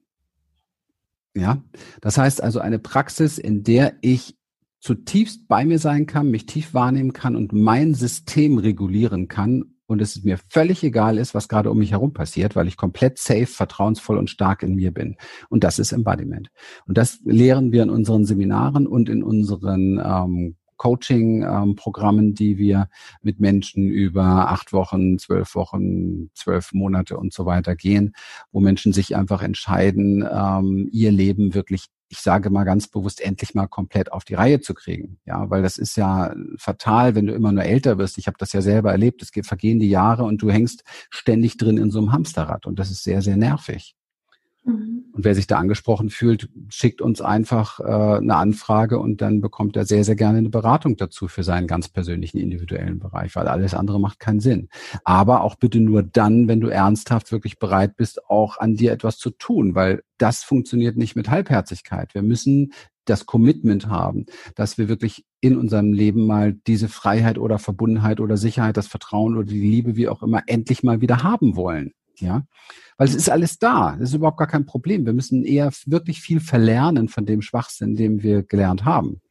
Ja, 1.36 1.64
das 2.02 2.18
heißt 2.18 2.42
also 2.42 2.60
eine 2.60 2.80
Praxis, 2.80 3.38
in 3.38 3.64
der 3.64 3.98
ich 4.02 4.38
zutiefst 4.80 5.48
bei 5.48 5.66
mir 5.66 5.80
sein 5.80 6.06
kann, 6.06 6.32
mich 6.32 6.46
tief 6.46 6.74
wahrnehmen 6.74 7.14
kann 7.14 7.36
und 7.36 7.54
mein 7.54 7.94
System 7.94 8.58
regulieren 8.58 9.28
kann 9.28 9.79
und 9.90 10.02
es 10.02 10.24
mir 10.24 10.38
völlig 10.50 10.84
egal 10.84 11.18
ist, 11.18 11.34
was 11.34 11.50
gerade 11.50 11.72
um 11.72 11.80
mich 11.80 11.92
herum 11.92 12.14
passiert, 12.14 12.56
weil 12.56 12.68
ich 12.68 12.78
komplett 12.78 13.18
safe, 13.18 13.48
vertrauensvoll 13.48 14.20
und 14.20 14.30
stark 14.30 14.62
in 14.62 14.76
mir 14.76 14.94
bin. 14.94 15.18
Und 15.50 15.64
das 15.64 15.80
ist 15.80 15.94
Embodiment. 15.94 16.52
Und 16.86 16.98
das 16.98 17.20
lehren 17.26 17.72
wir 17.72 17.82
in 17.82 17.90
unseren 17.90 18.24
Seminaren 18.24 18.86
und 18.86 19.10
in 19.10 19.24
unseren 19.24 20.00
ähm, 20.00 20.56
Coaching-Programmen, 20.78 22.36
die 22.36 22.60
wir 22.60 22.88
mit 23.24 23.40
Menschen 23.40 23.90
über 23.90 24.52
acht 24.52 24.74
Wochen, 24.74 25.18
zwölf 25.18 25.56
Wochen, 25.56 26.30
zwölf 26.36 26.72
Monate 26.72 27.18
und 27.18 27.34
so 27.34 27.48
weiter 27.48 27.76
gehen, 27.76 28.14
wo 28.52 28.60
Menschen 28.60 28.94
sich 28.94 29.16
einfach 29.16 29.42
entscheiden, 29.42 30.24
ähm, 30.32 30.88
ihr 30.92 31.12
Leben 31.12 31.56
wirklich 31.56 31.88
ich 32.10 32.20
sage 32.20 32.50
mal 32.50 32.64
ganz 32.64 32.88
bewusst, 32.88 33.22
endlich 33.22 33.54
mal 33.54 33.68
komplett 33.68 34.12
auf 34.12 34.24
die 34.24 34.34
Reihe 34.34 34.62
zu 34.62 34.74
kriegen. 34.74 35.20
Ja, 35.26 35.50
weil 35.50 35.62
das 35.62 35.78
ist 35.78 35.96
ja 35.96 36.34
fatal, 36.58 37.16
wenn 37.16 37.28
du 37.28 37.34
immer 37.34 37.52
nur 37.52 37.64
älter 37.64 37.98
wirst. 37.98 38.18
Ich 38.18 38.28
habe 38.28 38.38
das 38.40 38.52
ja 38.54 38.62
selber 38.62 38.92
erlebt. 38.92 39.22
Es 39.22 39.32
vergehen 39.48 39.80
die 39.80 39.90
Jahre 39.90 40.24
und 40.24 40.42
du 40.42 40.50
hängst 40.50 40.84
ständig 41.10 41.58
drin 41.58 41.78
in 41.78 41.92
so 41.92 42.00
einem 42.00 42.12
Hamsterrad 42.12 42.66
und 42.66 42.80
das 42.80 42.92
ist 42.92 43.04
sehr, 43.04 43.22
sehr 43.22 43.38
nervig. 43.38 43.96
Mhm. 44.64 45.06
Und 45.14 45.26
wer 45.26 45.36
sich 45.36 45.48
da 45.48 45.58
angesprochen 45.58 46.10
fühlt, 46.10 46.50
schickt 46.70 47.02
uns 47.02 47.22
einfach 47.22 47.80
äh, 47.80 47.84
eine 47.84 48.36
Anfrage 48.36 49.00
und 49.00 49.22
dann 49.22 49.42
bekommt 49.42 49.76
er 49.76 49.86
sehr, 49.86 50.04
sehr 50.04 50.16
gerne 50.16 50.38
eine 50.38 50.50
Beratung 50.50 50.98
dazu 50.98 51.28
für 51.28 51.44
seinen 51.44 51.68
ganz 51.68 51.90
persönlichen 51.90 52.38
individuellen 52.38 53.00
Bereich, 53.00 53.36
weil 53.36 53.48
alles 53.48 53.74
andere 53.74 54.00
macht 54.00 54.20
keinen 54.20 54.40
Sinn. 54.40 54.70
Aber 55.04 55.44
auch 55.44 55.56
bitte 55.56 55.80
nur 55.80 56.04
dann, 56.04 56.48
wenn 56.48 56.62
du 56.62 56.70
ernsthaft 56.70 57.32
wirklich 57.32 57.60
bereit 57.60 57.96
bist, 57.96 58.30
auch 58.30 58.58
an 58.58 58.76
dir 58.76 58.92
etwas 58.92 59.18
zu 59.18 59.32
tun, 59.32 59.76
weil 59.76 60.04
das 60.18 60.44
funktioniert 60.44 60.98
nicht 60.98 61.16
mit 61.16 61.30
Halbherzigkeit. 61.30 62.14
Wir 62.14 62.22
müssen 62.22 62.74
das 63.06 63.26
Commitment 63.26 63.88
haben, 63.88 64.26
dass 64.56 64.78
wir 64.78 64.88
wirklich 64.88 65.26
in 65.42 65.58
unserem 65.58 65.94
Leben 65.94 66.28
mal 66.28 66.54
diese 66.54 66.90
Freiheit 66.90 67.38
oder 67.38 67.58
Verbundenheit 67.58 68.20
oder 68.20 68.38
Sicherheit, 68.38 68.78
das 68.78 68.88
Vertrauen 68.88 69.36
oder 69.36 69.48
die 69.48 69.60
Liebe, 69.60 69.96
wie 69.96 70.08
auch 70.08 70.22
immer, 70.22 70.44
endlich 70.48 70.84
mal 70.84 71.02
wieder 71.02 71.24
haben 71.24 71.56
wollen. 71.56 71.94
Ja, 72.20 72.44
weil 72.98 73.08
es 73.08 73.16
ist 73.16 73.30
alles 73.30 73.60
da. 73.60 73.96
Das 74.00 74.10
ist 74.10 74.16
überhaupt 74.16 74.38
gar 74.38 74.48
kein 74.48 74.66
Problem. 74.66 75.06
Wir 75.06 75.14
müssen 75.14 75.44
eher 75.44 75.72
wirklich 75.86 76.22
viel 76.22 76.40
verlernen 76.40 77.08
von 77.08 77.26
dem 77.26 77.42
Schwachsinn, 77.42 77.96
den 77.96 78.24
wir 78.24 78.44
gelernt 78.44 78.86
haben. 78.86 79.22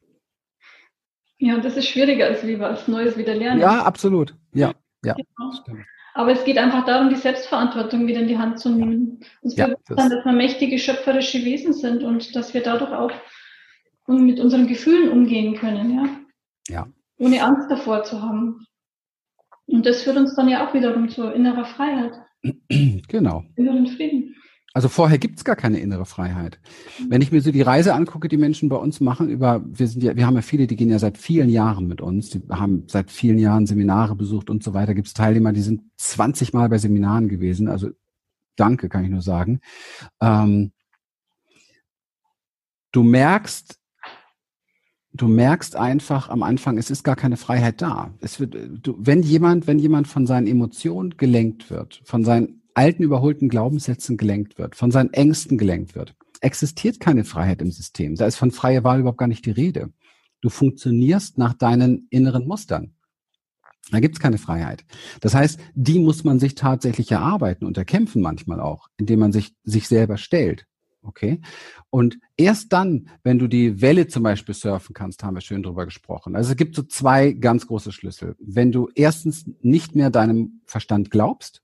Ja, 1.37 1.55
und 1.55 1.63
das 1.63 1.77
ist 1.77 1.87
schwieriger 1.87 2.25
als 2.25 2.45
wie 2.45 2.59
was 2.59 2.87
Neues 2.87 3.17
wieder 3.17 3.33
lernen. 3.33 3.61
Ja, 3.61 3.83
absolut. 3.83 4.35
Ja, 4.53 4.73
ja. 5.03 5.13
Genau. 5.13 5.83
Aber 6.13 6.31
es 6.31 6.43
geht 6.43 6.57
einfach 6.57 6.85
darum, 6.85 7.09
die 7.09 7.15
Selbstverantwortung 7.15 8.05
wieder 8.07 8.19
in 8.19 8.27
die 8.27 8.37
Hand 8.37 8.59
zu 8.59 8.69
nehmen. 8.69 9.21
Uns 9.41 9.55
ja, 9.55 9.67
bewusst 9.67 9.83
das 9.87 10.09
dass 10.09 10.25
wir 10.25 10.33
mächtige 10.33 10.77
schöpferische 10.77 11.45
Wesen 11.45 11.73
sind 11.73 12.03
und 12.03 12.35
dass 12.35 12.53
wir 12.53 12.61
dadurch 12.61 12.91
auch 12.91 13.11
mit 14.07 14.39
unseren 14.39 14.67
Gefühlen 14.67 15.09
umgehen 15.11 15.55
können, 15.55 15.95
ja. 15.95 16.09
Ja. 16.67 16.87
Ohne 17.19 17.43
Angst 17.43 17.69
davor 17.69 18.03
zu 18.03 18.21
haben. 18.21 18.65
Und 19.65 19.85
das 19.85 20.01
führt 20.01 20.17
uns 20.17 20.35
dann 20.35 20.49
ja 20.49 20.67
auch 20.67 20.73
wiederum 20.73 21.09
zur 21.09 21.33
innerer 21.33 21.65
Freiheit. 21.65 22.19
Genau. 23.07 23.43
Inneren 23.55 23.87
Frieden. 23.87 24.35
Also 24.73 24.87
vorher 24.87 25.17
gibt's 25.17 25.43
gar 25.43 25.55
keine 25.55 25.79
innere 25.79 26.05
Freiheit. 26.05 26.59
Wenn 27.07 27.21
ich 27.21 27.31
mir 27.31 27.41
so 27.41 27.51
die 27.51 27.63
Reise 27.63 27.95
angucke, 27.95 28.27
die 28.27 28.37
Menschen 28.37 28.69
bei 28.69 28.75
uns 28.75 29.01
machen, 29.01 29.29
über, 29.29 29.63
wir 29.65 29.87
sind 29.87 30.03
ja, 30.03 30.15
wir 30.15 30.27
haben 30.27 30.35
ja 30.35 30.43
viele, 30.43 30.67
die 30.67 30.75
gehen 30.75 30.91
ja 30.91 30.99
seit 30.99 31.17
vielen 31.17 31.49
Jahren 31.49 31.87
mit 31.87 32.01
uns, 32.01 32.29
die 32.29 32.41
haben 32.49 32.83
seit 32.87 33.09
vielen 33.09 33.39
Jahren 33.39 33.65
Seminare 33.65 34.15
besucht 34.15 34.49
und 34.49 34.63
so 34.63 34.73
weiter. 34.75 34.93
Gibt's 34.93 35.13
Teilnehmer, 35.13 35.53
die 35.53 35.61
sind 35.61 35.81
20 35.97 36.53
Mal 36.53 36.69
bei 36.69 36.77
Seminaren 36.77 37.29
gewesen. 37.29 37.67
Also 37.67 37.89
danke, 38.55 38.89
kann 38.89 39.03
ich 39.03 39.09
nur 39.09 39.23
sagen. 39.23 39.59
Ähm, 40.21 40.71
du 42.91 43.01
merkst, 43.03 43.78
du 45.19 45.27
merkst 45.27 45.75
einfach 45.75 46.29
am 46.29 46.43
Anfang, 46.43 46.77
es 46.77 46.89
ist 46.89 47.03
gar 47.03 47.15
keine 47.15 47.37
Freiheit 47.37 47.81
da. 47.81 48.13
Es 48.21 48.39
wird, 48.39 48.55
du, 48.55 48.95
wenn 48.97 49.21
jemand, 49.21 49.67
wenn 49.67 49.77
jemand 49.77 50.07
von 50.07 50.25
seinen 50.25 50.47
Emotionen 50.47 51.17
gelenkt 51.17 51.69
wird, 51.69 52.01
von 52.05 52.23
seinen 52.23 52.61
alten 52.73 53.03
überholten 53.03 53.49
Glaubenssätzen 53.49 54.15
gelenkt 54.15 54.57
wird, 54.57 54.75
von 54.75 54.91
seinen 54.91 55.11
Ängsten 55.11 55.57
gelenkt 55.57 55.93
wird, 55.93 56.15
existiert 56.39 57.01
keine 57.01 57.25
Freiheit 57.25 57.61
im 57.61 57.71
System. 57.71 58.15
Da 58.15 58.25
ist 58.25 58.37
von 58.37 58.51
freier 58.51 58.85
Wahl 58.85 59.01
überhaupt 59.01 59.17
gar 59.17 59.27
nicht 59.27 59.45
die 59.45 59.51
Rede. 59.51 59.91
Du 60.39 60.49
funktionierst 60.49 61.37
nach 61.37 61.53
deinen 61.53 62.07
inneren 62.09 62.47
Mustern. 62.47 62.93
Da 63.91 63.99
gibt's 63.99 64.19
keine 64.19 64.37
Freiheit. 64.37 64.85
Das 65.19 65.35
heißt, 65.35 65.59
die 65.73 65.99
muss 65.99 66.23
man 66.23 66.39
sich 66.39 66.55
tatsächlich 66.55 67.11
erarbeiten 67.11 67.65
und 67.65 67.77
erkämpfen 67.77 68.21
manchmal 68.21 68.61
auch, 68.61 68.87
indem 68.97 69.19
man 69.19 69.33
sich, 69.33 69.53
sich 69.63 69.89
selber 69.89 70.17
stellt. 70.17 70.65
Okay. 71.01 71.41
Und 71.89 72.19
erst 72.35 72.73
dann, 72.73 73.09
wenn 73.23 73.39
du 73.39 73.47
die 73.47 73.81
Welle 73.81 74.07
zum 74.07 74.23
Beispiel 74.23 74.53
surfen 74.53 74.93
kannst, 74.93 75.23
haben 75.23 75.35
wir 75.35 75.41
schön 75.41 75.63
drüber 75.63 75.85
gesprochen. 75.85 76.35
Also 76.35 76.51
es 76.51 76.57
gibt 76.57 76.75
so 76.75 76.83
zwei 76.83 77.31
ganz 77.31 77.67
große 77.67 77.91
Schlüssel. 77.91 78.35
Wenn 78.39 78.71
du 78.71 78.89
erstens 78.95 79.49
nicht 79.61 79.95
mehr 79.95 80.09
deinem 80.09 80.61
Verstand 80.65 81.09
glaubst, 81.09 81.63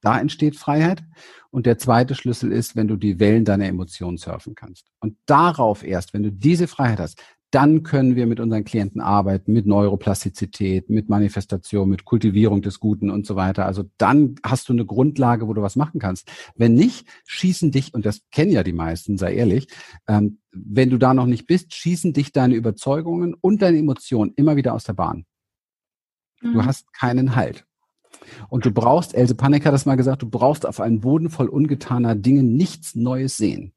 da 0.00 0.20
entsteht 0.20 0.56
Freiheit. 0.56 1.02
Und 1.50 1.66
der 1.66 1.78
zweite 1.78 2.14
Schlüssel 2.14 2.52
ist, 2.52 2.76
wenn 2.76 2.88
du 2.88 2.96
die 2.96 3.18
Wellen 3.18 3.44
deiner 3.44 3.66
Emotionen 3.66 4.16
surfen 4.16 4.54
kannst. 4.54 4.90
Und 5.00 5.16
darauf 5.26 5.82
erst, 5.82 6.14
wenn 6.14 6.22
du 6.22 6.30
diese 6.30 6.68
Freiheit 6.68 7.00
hast, 7.00 7.20
dann 7.50 7.82
können 7.82 8.14
wir 8.14 8.26
mit 8.26 8.40
unseren 8.40 8.64
Klienten 8.64 9.00
arbeiten, 9.00 9.52
mit 9.52 9.66
Neuroplastizität, 9.66 10.90
mit 10.90 11.08
Manifestation, 11.08 11.88
mit 11.88 12.04
Kultivierung 12.04 12.60
des 12.60 12.78
Guten 12.78 13.10
und 13.10 13.26
so 13.26 13.36
weiter. 13.36 13.64
Also 13.64 13.84
dann 13.96 14.34
hast 14.44 14.68
du 14.68 14.74
eine 14.74 14.84
Grundlage, 14.84 15.48
wo 15.48 15.54
du 15.54 15.62
was 15.62 15.76
machen 15.76 15.98
kannst. 15.98 16.30
Wenn 16.56 16.74
nicht, 16.74 17.06
schießen 17.26 17.70
dich, 17.70 17.94
und 17.94 18.04
das 18.04 18.20
kennen 18.30 18.52
ja 18.52 18.62
die 18.62 18.74
meisten, 18.74 19.16
sei 19.16 19.34
ehrlich, 19.34 19.68
ähm, 20.06 20.40
wenn 20.52 20.90
du 20.90 20.98
da 20.98 21.14
noch 21.14 21.26
nicht 21.26 21.46
bist, 21.46 21.72
schießen 21.74 22.12
dich 22.12 22.32
deine 22.32 22.54
Überzeugungen 22.54 23.34
und 23.34 23.62
deine 23.62 23.78
Emotionen 23.78 24.32
immer 24.36 24.56
wieder 24.56 24.74
aus 24.74 24.84
der 24.84 24.94
Bahn. 24.94 25.24
Mhm. 26.42 26.52
Du 26.52 26.64
hast 26.64 26.92
keinen 26.92 27.34
Halt. 27.34 27.64
Und 28.48 28.66
du 28.66 28.70
brauchst, 28.72 29.14
Else 29.14 29.34
Panik 29.34 29.64
hat 29.64 29.72
das 29.72 29.86
mal 29.86 29.96
gesagt, 29.96 30.22
du 30.22 30.28
brauchst 30.28 30.66
auf 30.66 30.80
einen 30.80 31.00
Boden 31.00 31.30
voll 31.30 31.48
ungetaner 31.48 32.14
Dinge 32.14 32.42
nichts 32.42 32.94
Neues 32.94 33.36
sehen. 33.36 33.72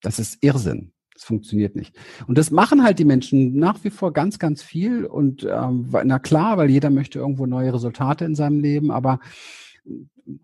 Das 0.00 0.18
ist 0.18 0.42
Irrsinn. 0.42 0.92
Das 1.16 1.24
funktioniert 1.24 1.76
nicht. 1.76 1.96
Und 2.26 2.36
das 2.36 2.50
machen 2.50 2.84
halt 2.84 2.98
die 2.98 3.06
Menschen 3.06 3.56
nach 3.56 3.82
wie 3.84 3.90
vor 3.90 4.12
ganz, 4.12 4.38
ganz 4.38 4.62
viel. 4.62 5.06
Und 5.06 5.44
ähm, 5.44 5.88
na 6.04 6.18
klar, 6.18 6.58
weil 6.58 6.68
jeder 6.68 6.90
möchte 6.90 7.18
irgendwo 7.18 7.46
neue 7.46 7.72
Resultate 7.72 8.26
in 8.26 8.34
seinem 8.34 8.60
Leben, 8.60 8.90
aber 8.90 9.18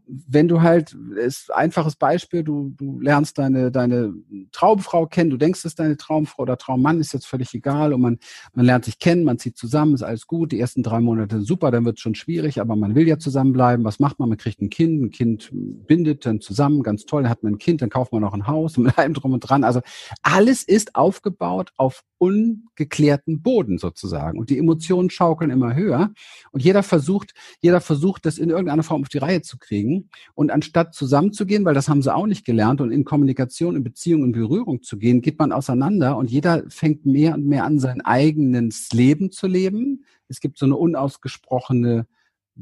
wenn 0.07 0.47
du 0.47 0.63
halt, 0.63 0.97
ist 1.17 1.53
einfaches 1.53 1.97
Beispiel, 1.97 2.45
du, 2.45 2.73
du 2.77 3.01
lernst 3.01 3.39
deine, 3.39 3.73
deine 3.73 4.15
Traumfrau 4.53 5.07
kennen, 5.07 5.31
du 5.31 5.37
denkst, 5.37 5.61
es 5.61 5.65
ist 5.65 5.81
deine 5.81 5.97
Traumfrau 5.97 6.43
oder 6.43 6.57
Traummann, 6.57 7.01
ist 7.01 7.13
jetzt 7.13 7.27
völlig 7.27 7.53
egal 7.55 7.93
und 7.93 8.01
man, 8.01 8.19
man 8.55 8.65
lernt 8.65 8.85
sich 8.85 8.99
kennen, 8.99 9.25
man 9.25 9.39
zieht 9.39 9.57
zusammen, 9.57 9.95
ist 9.95 10.03
alles 10.03 10.27
gut, 10.27 10.53
die 10.53 10.61
ersten 10.61 10.83
drei 10.83 11.01
Monate 11.01 11.43
super, 11.43 11.71
dann 11.71 11.85
wird 11.85 11.99
es 11.99 12.03
schon 12.03 12.15
schwierig, 12.15 12.61
aber 12.61 12.77
man 12.77 12.95
will 12.95 13.09
ja 13.09 13.19
zusammenbleiben. 13.19 13.85
Was 13.85 13.99
macht 13.99 14.19
man? 14.19 14.29
Man 14.29 14.39
kriegt 14.39 14.61
ein 14.63 14.71
Kind, 14.71 15.03
ein 15.03 15.11
Kind 15.11 15.51
bindet 15.53 16.27
dann 16.27 16.41
zusammen, 16.41 16.83
ganz 16.83 17.05
toll, 17.05 17.23
dann 17.23 17.31
hat 17.31 17.43
man 17.43 17.55
ein 17.55 17.59
Kind, 17.59 17.83
dann 17.83 17.91
kauft 17.91 18.13
man 18.13 18.23
noch 18.23 18.35
ein 18.35 18.47
Haus 18.47 18.77
mit 18.77 18.97
allem 18.97 19.15
drum 19.15 19.33
und 19.33 19.41
dran. 19.41 19.65
Also 19.65 19.81
alles 20.23 20.63
ist 20.63 20.95
aufgebaut 20.95 21.73
auf 21.77 22.05
ungeklärten 22.19 23.43
Boden 23.43 23.79
sozusagen 23.79 24.39
und 24.39 24.49
die 24.49 24.59
Emotionen 24.59 25.11
schaukeln 25.11 25.51
immer 25.51 25.75
höher 25.75 26.13
und 26.53 26.63
jeder 26.63 26.85
versucht, 26.85 27.35
jeder 27.61 27.81
versucht, 27.81 28.25
das 28.27 28.39
in 28.39 28.51
irgendeiner 28.51 28.85
Form 28.85 29.03
auf 29.03 29.09
die 29.09 29.19
Reihe 29.19 29.43
zu 29.43 29.59
kriegen 29.59 29.72
kriegen. 29.73 30.11
Und 30.35 30.51
anstatt 30.51 30.95
zusammenzugehen, 30.95 31.65
weil 31.65 31.73
das 31.73 31.89
haben 31.89 32.03
sie 32.03 32.15
auch 32.15 32.27
nicht 32.27 32.45
gelernt, 32.45 32.83
und 32.83 32.93
in 32.93 33.05
Kommunikation, 33.05 33.75
in 33.75 33.83
Beziehung, 33.83 34.25
in 34.25 34.33
Berührung 34.33 34.83
zu 34.83 34.99
gehen, 34.99 35.23
geht 35.23 35.39
man 35.39 35.51
auseinander 35.51 36.19
und 36.19 36.31
jeder 36.31 36.65
fängt 36.69 37.07
mehr 37.07 37.35
und 37.35 37.47
mehr 37.47 37.65
an, 37.65 37.79
sein 37.79 38.03
eigenes 38.03 38.93
Leben 38.93 39.31
zu 39.31 39.47
leben. 39.47 40.05
Es 40.29 40.41
gibt 40.41 40.59
so 40.59 40.67
eine 40.67 40.77
unausgesprochene 40.77 42.07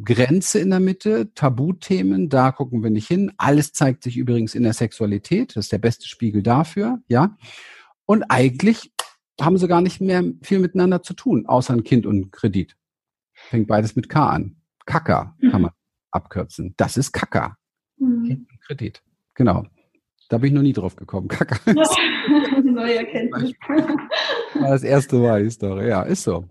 Grenze 0.05 0.61
in 0.61 0.71
der 0.71 0.79
Mitte, 0.79 1.35
Tabuthemen, 1.35 2.29
da 2.29 2.53
gucken 2.53 2.85
wir 2.85 2.91
nicht 2.91 3.09
hin. 3.09 3.33
Alles 3.39 3.73
zeigt 3.73 4.05
sich 4.05 4.17
übrigens 4.17 4.55
in 4.55 4.63
der 4.63 4.73
Sexualität, 4.73 5.57
das 5.57 5.67
ist 5.67 5.73
der 5.73 5.79
beste 5.79 6.07
Spiegel 6.07 6.45
dafür, 6.45 7.01
ja. 7.09 7.37
Und 8.07 8.25
eigentlich 8.29 8.93
haben 9.41 9.59
sie 9.59 9.67
gar 9.67 9.81
nicht 9.81 10.01
mehr 10.01 10.23
viel 10.43 10.61
miteinander 10.61 11.03
zu 11.03 11.15
tun, 11.15 11.47
außer 11.47 11.73
ein 11.73 11.83
Kind 11.83 12.07
und 12.07 12.31
Kredit. 12.31 12.77
Fängt 13.33 13.67
beides 13.67 13.97
mit 13.97 14.09
K 14.09 14.29
an. 14.29 14.57
Kacker 14.87 15.35
kann 15.51 15.63
man 15.63 15.71
abkürzen. 16.11 16.75
Das 16.77 16.97
ist 16.97 17.13
Kaka. 17.13 17.57
Mhm. 17.99 18.47
Kredit. 18.67 19.03
Genau. 19.35 19.65
Da 20.29 20.39
bin 20.39 20.49
ich 20.49 20.55
noch 20.55 20.63
nie 20.63 20.73
drauf 20.73 20.97
gekommen. 20.97 21.29
Kaka. 21.29 21.59
Neue 22.63 22.99
Erkenntnis. 22.99 23.53
War 23.67 23.97
das 24.71 24.85
erste 24.85 25.17
Mal 25.17 25.43
die 25.43 25.51
Story. 25.51 25.89
Ja, 25.89 26.03
ist 26.03 26.23
so. 26.23 26.45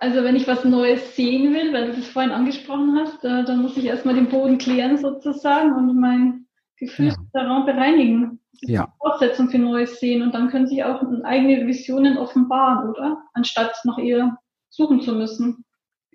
Also 0.00 0.24
wenn 0.24 0.36
ich 0.36 0.46
was 0.46 0.64
Neues 0.64 1.14
sehen 1.14 1.54
will, 1.54 1.72
weil 1.72 1.86
du 1.86 1.96
das 1.96 2.08
vorhin 2.08 2.32
angesprochen 2.32 2.98
hast, 2.98 3.24
äh, 3.24 3.44
dann 3.44 3.62
muss 3.62 3.76
ich 3.76 3.84
erstmal 3.84 4.14
den 4.14 4.28
Boden 4.28 4.58
klären 4.58 4.98
sozusagen 4.98 5.72
und 5.72 5.98
mein 5.98 6.46
Gefühlsraum 6.78 7.22
ja. 7.32 7.64
bereinigen. 7.64 8.40
Das 8.52 8.62
ist 8.62 8.68
ja. 8.68 8.86
die 8.86 8.98
Fortsetzung 8.98 9.50
für 9.50 9.58
Neues 9.58 10.00
sehen 10.00 10.22
und 10.22 10.34
dann 10.34 10.50
können 10.50 10.66
sich 10.66 10.82
auch 10.84 11.02
eigene 11.24 11.66
Visionen 11.66 12.18
offenbaren, 12.18 12.90
oder? 12.90 13.22
Anstatt 13.32 13.72
noch 13.84 13.98
eher 13.98 14.36
suchen 14.68 15.00
zu 15.00 15.14
müssen. 15.14 15.64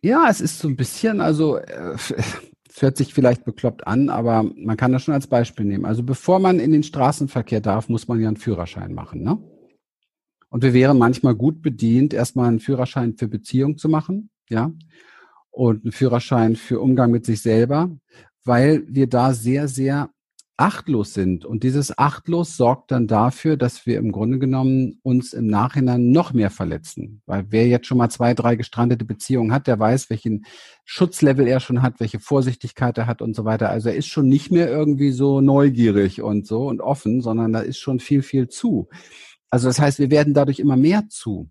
Ja, 0.03 0.27
es 0.29 0.41
ist 0.41 0.59
so 0.59 0.67
ein 0.67 0.75
bisschen, 0.75 1.21
also 1.21 1.57
äh, 1.57 1.95
es 2.73 2.81
hört 2.81 2.95
sich 2.95 3.13
vielleicht 3.13 3.43
bekloppt 3.43 3.85
an, 3.85 4.09
aber 4.09 4.43
man 4.43 4.77
kann 4.77 4.93
das 4.93 5.03
schon 5.03 5.13
als 5.13 5.27
Beispiel 5.27 5.65
nehmen. 5.65 5.85
Also 5.85 6.03
bevor 6.03 6.39
man 6.39 6.59
in 6.59 6.71
den 6.71 6.83
Straßenverkehr 6.83 7.59
darf, 7.59 7.89
muss 7.89 8.07
man 8.07 8.19
ja 8.21 8.29
einen 8.29 8.37
Führerschein 8.37 8.93
machen, 8.93 9.23
ne? 9.23 9.37
Und 10.49 10.63
wir 10.63 10.73
wären 10.73 10.97
manchmal 10.97 11.35
gut 11.35 11.61
bedient, 11.61 12.13
erstmal 12.13 12.47
einen 12.47 12.59
Führerschein 12.59 13.15
für 13.17 13.27
Beziehung 13.27 13.77
zu 13.77 13.87
machen, 13.89 14.29
ja, 14.49 14.71
und 15.49 15.83
einen 15.83 15.91
Führerschein 15.91 16.55
für 16.55 16.79
Umgang 16.79 17.11
mit 17.11 17.25
sich 17.25 17.41
selber, 17.41 17.89
weil 18.43 18.83
wir 18.87 19.07
da 19.07 19.33
sehr, 19.33 19.67
sehr 19.67 20.09
achtlos 20.57 21.13
sind. 21.13 21.45
Und 21.45 21.63
dieses 21.63 21.97
achtlos 21.97 22.55
sorgt 22.55 22.91
dann 22.91 23.07
dafür, 23.07 23.57
dass 23.57 23.85
wir 23.85 23.97
im 23.97 24.11
Grunde 24.11 24.39
genommen 24.39 24.99
uns 25.01 25.33
im 25.33 25.47
Nachhinein 25.47 26.11
noch 26.11 26.33
mehr 26.33 26.49
verletzen. 26.49 27.21
Weil 27.25 27.45
wer 27.49 27.67
jetzt 27.67 27.87
schon 27.87 27.97
mal 27.97 28.09
zwei, 28.09 28.33
drei 28.33 28.55
gestrandete 28.55 29.05
Beziehungen 29.05 29.51
hat, 29.51 29.67
der 29.67 29.79
weiß, 29.79 30.09
welchen 30.09 30.45
Schutzlevel 30.85 31.47
er 31.47 31.59
schon 31.59 31.81
hat, 31.81 31.99
welche 31.99 32.19
Vorsichtigkeit 32.19 32.97
er 32.97 33.07
hat 33.07 33.21
und 33.21 33.35
so 33.35 33.45
weiter. 33.45 33.69
Also 33.69 33.89
er 33.89 33.95
ist 33.95 34.07
schon 34.07 34.27
nicht 34.27 34.51
mehr 34.51 34.69
irgendwie 34.69 35.11
so 35.11 35.41
neugierig 35.41 36.21
und 36.21 36.45
so 36.45 36.67
und 36.67 36.81
offen, 36.81 37.21
sondern 37.21 37.53
da 37.53 37.61
ist 37.61 37.79
schon 37.79 37.99
viel, 37.99 38.21
viel 38.21 38.47
zu. 38.47 38.87
Also 39.49 39.67
das 39.67 39.79
heißt, 39.79 39.99
wir 39.99 40.11
werden 40.11 40.33
dadurch 40.33 40.59
immer 40.59 40.77
mehr 40.77 41.09
zu. 41.09 41.49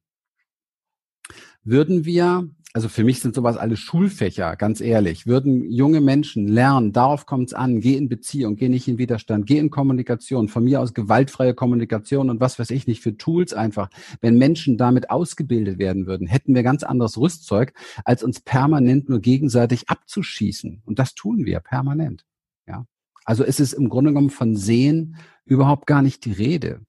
Würden 1.63 2.05
wir, 2.05 2.49
also 2.73 2.89
für 2.89 3.03
mich 3.03 3.21
sind 3.21 3.35
sowas 3.35 3.57
alles 3.57 3.81
Schulfächer, 3.81 4.55
ganz 4.55 4.81
ehrlich, 4.81 5.27
würden 5.27 5.69
junge 5.71 6.01
Menschen 6.01 6.47
lernen, 6.47 6.93
darauf 6.93 7.27
kommt 7.27 7.49
es 7.49 7.55
an, 7.55 7.81
geh 7.81 7.97
in 7.97 8.09
Beziehung, 8.09 8.55
geh 8.55 8.69
nicht 8.69 8.87
in 8.87 8.97
Widerstand, 8.97 9.47
geh 9.47 9.59
in 9.59 9.71
Kommunikation, 9.71 10.49
von 10.49 10.63
mir 10.63 10.81
aus 10.81 10.95
gewaltfreie 10.95 11.53
Kommunikation 11.53 12.31
und 12.31 12.41
was 12.41 12.61
weiß 12.61 12.71
ich 12.71 12.87
nicht 12.87 13.03
für 13.03 13.17
Tools 13.17 13.53
einfach. 13.53 13.91
Wenn 14.21 14.39
Menschen 14.39 14.77
damit 14.77 15.11
ausgebildet 15.11 15.79
werden 15.79 16.07
würden, 16.07 16.29
hätten 16.29 16.55
wir 16.55 16.63
ganz 16.63 16.85
anderes 16.85 17.19
Rüstzeug, 17.19 17.73
als 18.05 18.23
uns 18.23 18.41
permanent 18.41 19.09
nur 19.09 19.21
gegenseitig 19.21 19.89
abzuschießen. 19.89 20.83
Und 20.85 21.01
das 21.01 21.15
tun 21.15 21.45
wir 21.45 21.59
permanent. 21.59 22.25
Ja. 22.69 22.87
Also 23.25 23.43
es 23.43 23.59
ist 23.59 23.73
im 23.73 23.89
Grunde 23.89 24.13
genommen 24.13 24.31
von 24.31 24.55
Sehen 24.55 25.17
überhaupt 25.45 25.89
gar 25.89 26.03
nicht 26.03 26.25
die 26.25 26.33
Rede. 26.33 26.83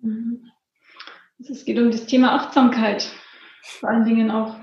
Mhm. 0.00 0.50
Es 1.38 1.64
geht 1.64 1.78
um 1.78 1.90
das 1.90 2.04
Thema 2.04 2.34
Achtsamkeit. 2.34 3.10
Vor 3.62 3.88
allen 3.88 4.04
Dingen 4.04 4.30
auch. 4.30 4.56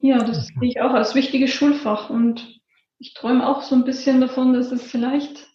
Ja, 0.00 0.18
das 0.18 0.46
sehe 0.46 0.68
ich 0.68 0.80
auch 0.80 0.94
als 0.94 1.14
wichtiges 1.14 1.50
Schulfach. 1.50 2.10
Und 2.10 2.60
ich 2.98 3.14
träume 3.14 3.46
auch 3.46 3.62
so 3.62 3.74
ein 3.74 3.84
bisschen 3.84 4.20
davon, 4.20 4.52
dass 4.52 4.72
es 4.72 4.82
vielleicht 4.82 5.48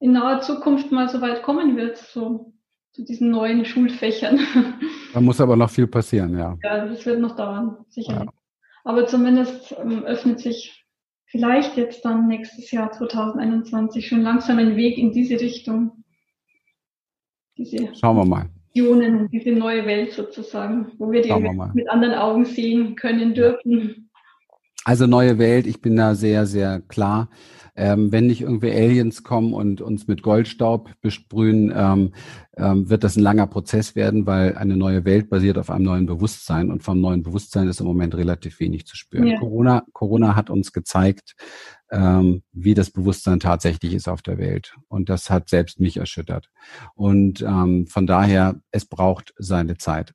in 0.00 0.12
naher 0.12 0.40
Zukunft 0.40 0.92
mal 0.92 1.08
so 1.08 1.20
weit 1.20 1.42
kommen 1.42 1.76
wird, 1.76 1.96
so 1.98 2.52
zu 2.92 3.04
diesen 3.04 3.30
neuen 3.30 3.64
Schulfächern. 3.64 4.40
Da 5.14 5.20
muss 5.20 5.40
aber 5.40 5.54
noch 5.54 5.70
viel 5.70 5.86
passieren, 5.86 6.36
ja. 6.36 6.58
Ja, 6.64 6.86
das 6.86 7.06
wird 7.06 7.20
noch 7.20 7.36
dauern, 7.36 7.84
sicherlich. 7.88 8.24
Ja. 8.24 8.32
Aber 8.82 9.06
zumindest 9.06 9.72
ähm, 9.78 10.02
öffnet 10.02 10.40
sich 10.40 10.84
vielleicht 11.26 11.76
jetzt 11.76 12.04
dann 12.04 12.26
nächstes 12.26 12.72
Jahr 12.72 12.90
2021 12.90 14.08
schon 14.08 14.22
langsam 14.22 14.58
ein 14.58 14.74
Weg 14.74 14.98
in 14.98 15.12
diese 15.12 15.38
Richtung. 15.38 16.04
Diese 17.56 17.94
Schauen 17.94 18.16
wir 18.16 18.24
mal. 18.24 18.50
Visionen, 18.74 19.28
diese 19.30 19.52
neue 19.52 19.86
Welt 19.86 20.12
sozusagen, 20.12 20.86
wo 20.98 21.10
wir 21.10 21.22
die 21.22 21.28
wir 21.28 21.70
mit 21.74 21.88
anderen 21.88 22.14
Augen 22.14 22.44
sehen 22.44 22.96
können 22.96 23.34
dürfen. 23.34 24.10
Also 24.84 25.06
neue 25.06 25.38
Welt, 25.38 25.66
ich 25.66 25.80
bin 25.80 25.96
da 25.96 26.14
sehr, 26.14 26.44
sehr 26.46 26.80
klar. 26.80 27.30
Ähm, 27.76 28.12
wenn 28.12 28.28
nicht 28.28 28.42
irgendwie 28.42 28.70
Aliens 28.70 29.24
kommen 29.24 29.52
und 29.52 29.80
uns 29.80 30.06
mit 30.06 30.22
Goldstaub 30.22 30.90
besprühen, 31.00 31.72
ähm, 31.74 32.12
ähm, 32.56 32.88
wird 32.88 33.02
das 33.02 33.16
ein 33.16 33.22
langer 33.22 33.48
Prozess 33.48 33.96
werden, 33.96 34.26
weil 34.26 34.56
eine 34.56 34.76
neue 34.76 35.04
Welt 35.04 35.28
basiert 35.28 35.58
auf 35.58 35.70
einem 35.70 35.84
neuen 35.84 36.06
Bewusstsein 36.06 36.70
und 36.70 36.84
vom 36.84 37.00
neuen 37.00 37.24
Bewusstsein 37.24 37.66
ist 37.66 37.80
im 37.80 37.86
Moment 37.86 38.14
relativ 38.14 38.60
wenig 38.60 38.86
zu 38.86 38.96
spüren. 38.96 39.26
Ja. 39.26 39.38
Corona, 39.40 39.82
Corona 39.92 40.36
hat 40.36 40.50
uns 40.50 40.72
gezeigt, 40.72 41.34
ähm, 41.94 42.42
wie 42.52 42.74
das 42.74 42.90
Bewusstsein 42.90 43.38
tatsächlich 43.38 43.94
ist 43.94 44.08
auf 44.08 44.20
der 44.20 44.38
Welt. 44.38 44.74
Und 44.88 45.08
das 45.08 45.30
hat 45.30 45.48
selbst 45.48 45.80
mich 45.80 45.96
erschüttert. 45.96 46.50
Und 46.94 47.40
ähm, 47.42 47.86
von 47.86 48.06
daher, 48.06 48.60
es 48.72 48.84
braucht 48.84 49.32
seine 49.38 49.78
Zeit. 49.78 50.12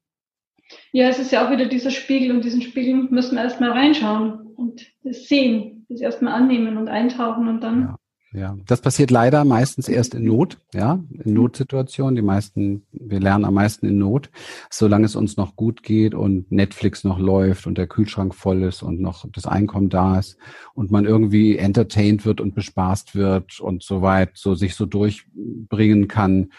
Ja, 0.92 1.08
es 1.08 1.18
ist 1.18 1.32
ja 1.32 1.48
auch 1.48 1.52
wieder 1.52 1.66
dieser 1.66 1.90
Spiegel 1.90 2.36
und 2.36 2.44
diesen 2.44 2.62
Spiegel 2.62 3.08
müssen 3.10 3.36
wir 3.36 3.44
erstmal 3.44 3.72
reinschauen 3.72 4.42
und 4.56 4.86
das 5.04 5.24
sehen, 5.28 5.86
das 5.90 6.02
erstmal 6.02 6.34
annehmen 6.34 6.78
und 6.78 6.90
eintauchen 6.90 7.48
und 7.48 7.62
dann 7.62 7.82
ja. 7.82 7.99
Ja, 8.32 8.56
das 8.68 8.82
passiert 8.82 9.10
leider 9.10 9.44
meistens 9.44 9.90
erst 9.90 10.14
in 10.14 10.26
Not, 10.26 10.60
ja, 10.74 11.04
in 11.24 11.34
Notsituationen. 11.34 12.16
Die 12.16 12.22
meisten, 12.22 12.84
wir 12.92 13.20
lernen 13.20 13.44
am 13.44 13.56
meisten 13.56 13.88
in 13.88 13.98
Not, 13.98 14.30
solange 14.70 15.06
es 15.06 15.16
uns 15.16 15.36
noch 15.36 15.56
gut 15.56 15.82
geht 15.82 16.14
und 16.14 16.52
Netflix 16.52 17.04
noch 17.04 17.18
läuft 17.18 17.66
und 17.66 17.80
der 17.80 17.88
Kühlschrank 17.88 18.36
voll 18.36 18.62
ist 18.62 18.84
und 18.84 19.02
noch 19.02 19.26
das 19.32 19.48
Einkommen 19.48 19.90
da 19.90 20.20
ist 20.20 20.38
und 20.76 20.92
man 20.92 21.06
irgendwie 21.06 21.58
entertained 21.58 22.24
wird 22.24 22.40
und 22.40 22.54
bespaßt 22.54 23.16
wird 23.16 23.60
und 23.60 23.82
so 23.82 24.04
weit, 24.04 24.32
so 24.36 24.54
sich 24.54 24.76
so 24.76 24.86
durchbringen 24.86 26.08
kann, 26.08 26.52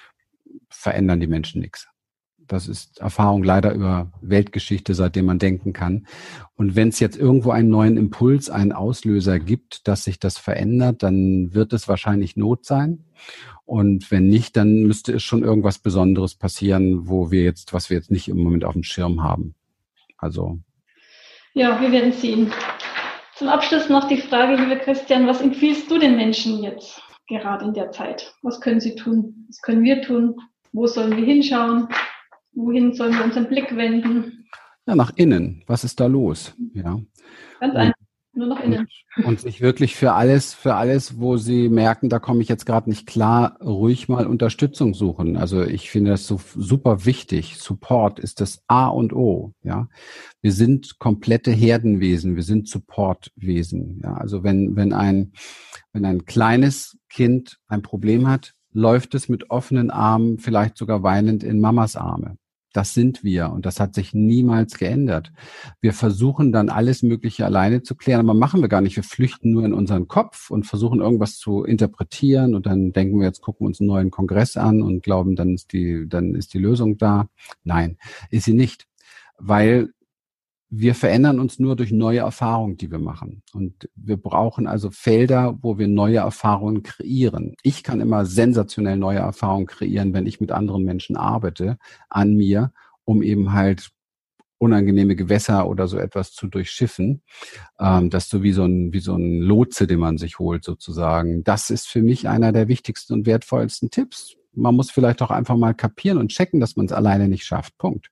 verändern 0.71 1.21
die 1.21 1.29
Menschen 1.29 1.61
nichts. 1.61 1.87
Das 2.51 2.67
ist 2.67 2.99
Erfahrung 2.99 3.45
leider 3.45 3.73
über 3.73 4.11
Weltgeschichte, 4.23 4.93
seitdem 4.93 5.27
man 5.27 5.39
denken 5.39 5.73
kann. 5.73 6.09
Und 6.57 6.75
wenn 6.75 6.89
es 6.89 6.99
jetzt 6.99 7.17
irgendwo 7.17 7.53
einen 7.53 7.71
neuen 7.71 7.97
Impuls, 7.97 8.51
einen 8.51 8.73
Auslöser 8.73 9.39
gibt, 9.39 9.87
dass 9.87 10.03
sich 10.03 10.19
das 10.19 10.37
verändert, 10.37 11.05
dann 11.05 11.55
wird 11.55 11.73
es 11.73 11.87
wahrscheinlich 11.87 12.37
Not 12.37 12.65
sein. 12.67 13.05
Und 13.67 14.11
wenn 14.11 14.27
nicht, 14.27 14.57
dann 14.57 14.83
müsste 14.83 15.13
es 15.13 15.23
schon 15.23 15.45
irgendwas 15.45 15.79
Besonderes 15.79 16.35
passieren, 16.35 17.09
wo 17.09 17.31
wir 17.31 17.45
jetzt, 17.45 17.73
was 17.73 17.89
wir 17.89 17.97
jetzt 17.97 18.11
nicht 18.11 18.27
im 18.27 18.39
Moment 18.39 18.65
auf 18.65 18.73
dem 18.73 18.83
Schirm 18.83 19.23
haben. 19.23 19.55
Also. 20.19 20.59
Ja, 21.55 21.81
wir 21.81 21.93
werden 21.93 22.11
sehen. 22.11 22.53
Zum 23.37 23.47
Abschluss 23.47 23.89
noch 23.89 24.09
die 24.09 24.21
Frage, 24.21 24.61
lieber 24.61 24.75
Christian, 24.75 25.29
was 25.29 25.41
empfiehlst 25.41 25.89
du 25.89 25.99
den 25.99 26.17
Menschen 26.17 26.65
jetzt 26.65 27.01
gerade 27.29 27.65
in 27.65 27.75
der 27.75 27.93
Zeit? 27.93 28.35
Was 28.43 28.61
können 28.61 28.81
sie 28.81 28.97
tun? 28.97 29.47
Was 29.47 29.63
können 29.63 29.85
wir 29.85 30.03
tun? 30.03 30.35
Wo 30.73 30.89
sollen 30.89 31.17
wir 31.17 31.25
hinschauen? 31.25 31.87
Wohin 32.53 32.93
sollen 32.95 33.15
wir 33.17 33.25
unseren 33.25 33.49
Blick 33.49 33.75
wenden? 33.77 34.47
Ja, 34.87 34.95
nach 34.95 35.13
innen. 35.17 35.63
Was 35.67 35.85
ist 35.85 36.01
da 36.01 36.07
los? 36.07 36.55
Ja. 36.75 37.01
Ganz 37.61 37.75
einfach. 37.75 37.95
Nur 38.33 38.47
nach 38.47 38.61
innen. 38.61 38.87
Und, 39.17 39.25
und 39.25 39.41
sich 39.41 39.61
wirklich 39.61 39.97
für 39.97 40.13
alles, 40.13 40.55
für 40.55 40.77
alles, 40.77 41.19
wo 41.19 41.37
sie 41.37 41.69
merken, 41.69 42.09
da 42.09 42.21
komme 42.21 42.43
ich 42.43 42.49
jetzt 42.49 42.65
gerade 42.65 42.89
nicht 42.89 43.07
klar, 43.07 43.61
ruhig 43.61 44.09
mal 44.09 44.27
Unterstützung 44.27 44.95
suchen. 44.95 45.37
Also 45.37 45.63
ich 45.63 45.91
finde 45.91 46.13
das 46.13 46.29
so 46.29 46.41
super 46.55 47.05
wichtig. 47.05 47.57
Support 47.59 48.21
ist 48.21 48.41
das 48.41 48.63
A 48.69 48.87
und 48.87 49.13
O. 49.13 49.53
Ja, 49.63 49.89
wir 50.43 50.53
sind 50.53 51.01
komplette 51.01 51.51
Herdenwesen. 51.51 52.37
Wir 52.37 52.45
sind 52.45 52.69
Supportwesen. 52.69 54.01
Ja, 54.03 54.15
also 54.15 54.45
wenn 54.45 54.77
wenn 54.77 54.93
ein 54.93 55.33
wenn 55.93 56.05
ein 56.05 56.25
kleines 56.25 56.99
Kind 57.09 57.59
ein 57.67 57.83
Problem 57.83 58.29
hat, 58.29 58.55
läuft 58.73 59.17
es 59.17 59.29
mit 59.29 59.51
offenen 59.51 59.91
Armen, 59.91 60.39
vielleicht 60.39 60.77
sogar 60.77 61.03
weinend 61.03 61.43
in 61.43 61.61
Mamas 61.61 61.97
Arme. 61.97 62.37
Das 62.73 62.95
sind 62.95 63.25
wir 63.25 63.51
und 63.51 63.67
das 63.67 63.81
hat 63.81 63.95
sich 63.95 64.15
niemals 64.15 64.79
geändert. 64.79 65.33
Wir 65.81 65.93
versuchen 65.93 66.53
dann 66.53 66.69
alles 66.69 67.03
Mögliche 67.03 67.45
alleine 67.45 67.83
zu 67.83 67.97
klären, 67.97 68.21
aber 68.21 68.35
machen 68.39 68.61
wir 68.61 68.69
gar 68.69 68.81
nicht. 68.81 68.97
Wir 68.97 69.03
flüchten 69.03 69.51
nur 69.51 69.65
in 69.65 69.73
unseren 69.73 70.07
Kopf 70.07 70.51
und 70.51 70.67
versuchen 70.67 71.01
irgendwas 71.01 71.37
zu 71.37 71.65
interpretieren 71.65 72.55
und 72.55 72.67
dann 72.67 72.93
denken 72.93 73.19
wir, 73.19 73.27
jetzt 73.27 73.41
gucken 73.41 73.65
wir 73.65 73.69
uns 73.69 73.81
einen 73.81 73.89
neuen 73.89 74.11
Kongress 74.11 74.57
an 74.57 74.83
und 74.83 75.03
glauben, 75.03 75.35
dann 75.35 75.55
ist 75.55 75.73
die, 75.73 76.07
dann 76.09 76.35
ist 76.35 76.55
die 76.55 76.59
Lösung 76.59 76.97
da. 76.97 77.29
Nein, 77.65 77.99
ist 78.31 78.45
sie 78.45 78.55
nicht. 78.55 78.87
Weil 79.37 79.93
wir 80.71 80.95
verändern 80.95 81.41
uns 81.41 81.59
nur 81.59 81.75
durch 81.75 81.91
neue 81.91 82.21
Erfahrungen, 82.21 82.77
die 82.77 82.93
wir 82.93 83.01
machen. 83.01 83.43
Und 83.53 83.89
wir 83.97 84.17
brauchen 84.17 84.69
also 84.69 84.91
Felder, 84.91 85.59
wo 85.61 85.79
wir 85.79 85.89
neue 85.89 86.19
Erfahrungen 86.19 86.85
kreieren. 86.85 87.57
Ich 87.65 87.83
kann 87.83 88.01
immer 88.01 88.25
sensationell 88.25 88.97
neue 88.97 89.19
Erfahrungen 89.19 89.67
kreieren, 89.67 90.15
wenn 90.15 90.27
ich 90.27 90.41
mit 90.41 90.53
anderen 90.53 90.85
Menschen 90.85 91.17
arbeite, 91.17 91.77
an 92.09 92.35
mir, 92.35 92.73
um 93.05 93.23
eben 93.23 93.53
halt 93.53 93.91
unangenehme 94.59 95.17
Gewässer 95.17 95.69
oder 95.69 95.89
so 95.89 95.99
etwas 95.99 96.33
zu 96.33 96.47
durchschiffen. 96.47 97.23
Ähm, 97.81 98.11
das 98.11 98.25
ist 98.25 98.31
so 98.31 98.43
wie 98.45 98.53
so 98.53 98.65
ein, 98.65 98.93
wie 98.93 99.01
so 99.01 99.17
ein 99.17 99.41
Lotse, 99.41 99.89
den 99.89 99.99
man 99.99 100.19
sich 100.19 100.39
holt 100.39 100.63
sozusagen. 100.63 101.43
Das 101.43 101.71
ist 101.71 101.89
für 101.89 102.03
mich 102.03 102.29
einer 102.29 102.53
der 102.53 102.69
wichtigsten 102.69 103.15
und 103.15 103.27
wertvollsten 103.27 103.91
Tipps. 103.91 104.37
Man 104.53 104.77
muss 104.77 104.91
vielleicht 104.91 105.21
auch 105.23 105.31
einfach 105.31 105.57
mal 105.57 105.75
kapieren 105.75 106.19
und 106.19 106.29
checken, 106.29 106.61
dass 106.61 106.77
man 106.77 106.87
es 106.87 106.93
alleine 106.93 107.27
nicht 107.27 107.45
schafft. 107.45 107.77
Punkt. 107.79 108.11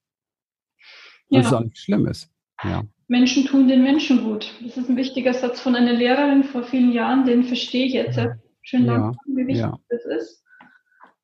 Ja. 1.28 1.38
Das 1.38 1.48
ist 1.48 1.52
auch 1.52 1.60
nichts 1.60 1.80
Schlimmes. 1.80 2.30
Ja. 2.64 2.82
Menschen 3.08 3.46
tun 3.46 3.68
den 3.68 3.82
Menschen 3.82 4.24
gut. 4.24 4.52
Das 4.62 4.76
ist 4.76 4.88
ein 4.88 4.96
wichtiger 4.96 5.32
Satz 5.32 5.60
von 5.60 5.74
einer 5.74 5.92
Lehrerin 5.92 6.44
vor 6.44 6.62
vielen 6.62 6.92
Jahren, 6.92 7.24
den 7.24 7.44
verstehe 7.44 7.86
ich 7.86 7.94
jetzt 7.94 8.18
schön 8.62 8.84
langsam, 8.84 9.16
ja. 9.26 9.36
wie 9.36 9.46
wichtig 9.46 9.62
ja. 9.62 9.78
das 9.88 10.04
ist. 10.04 10.44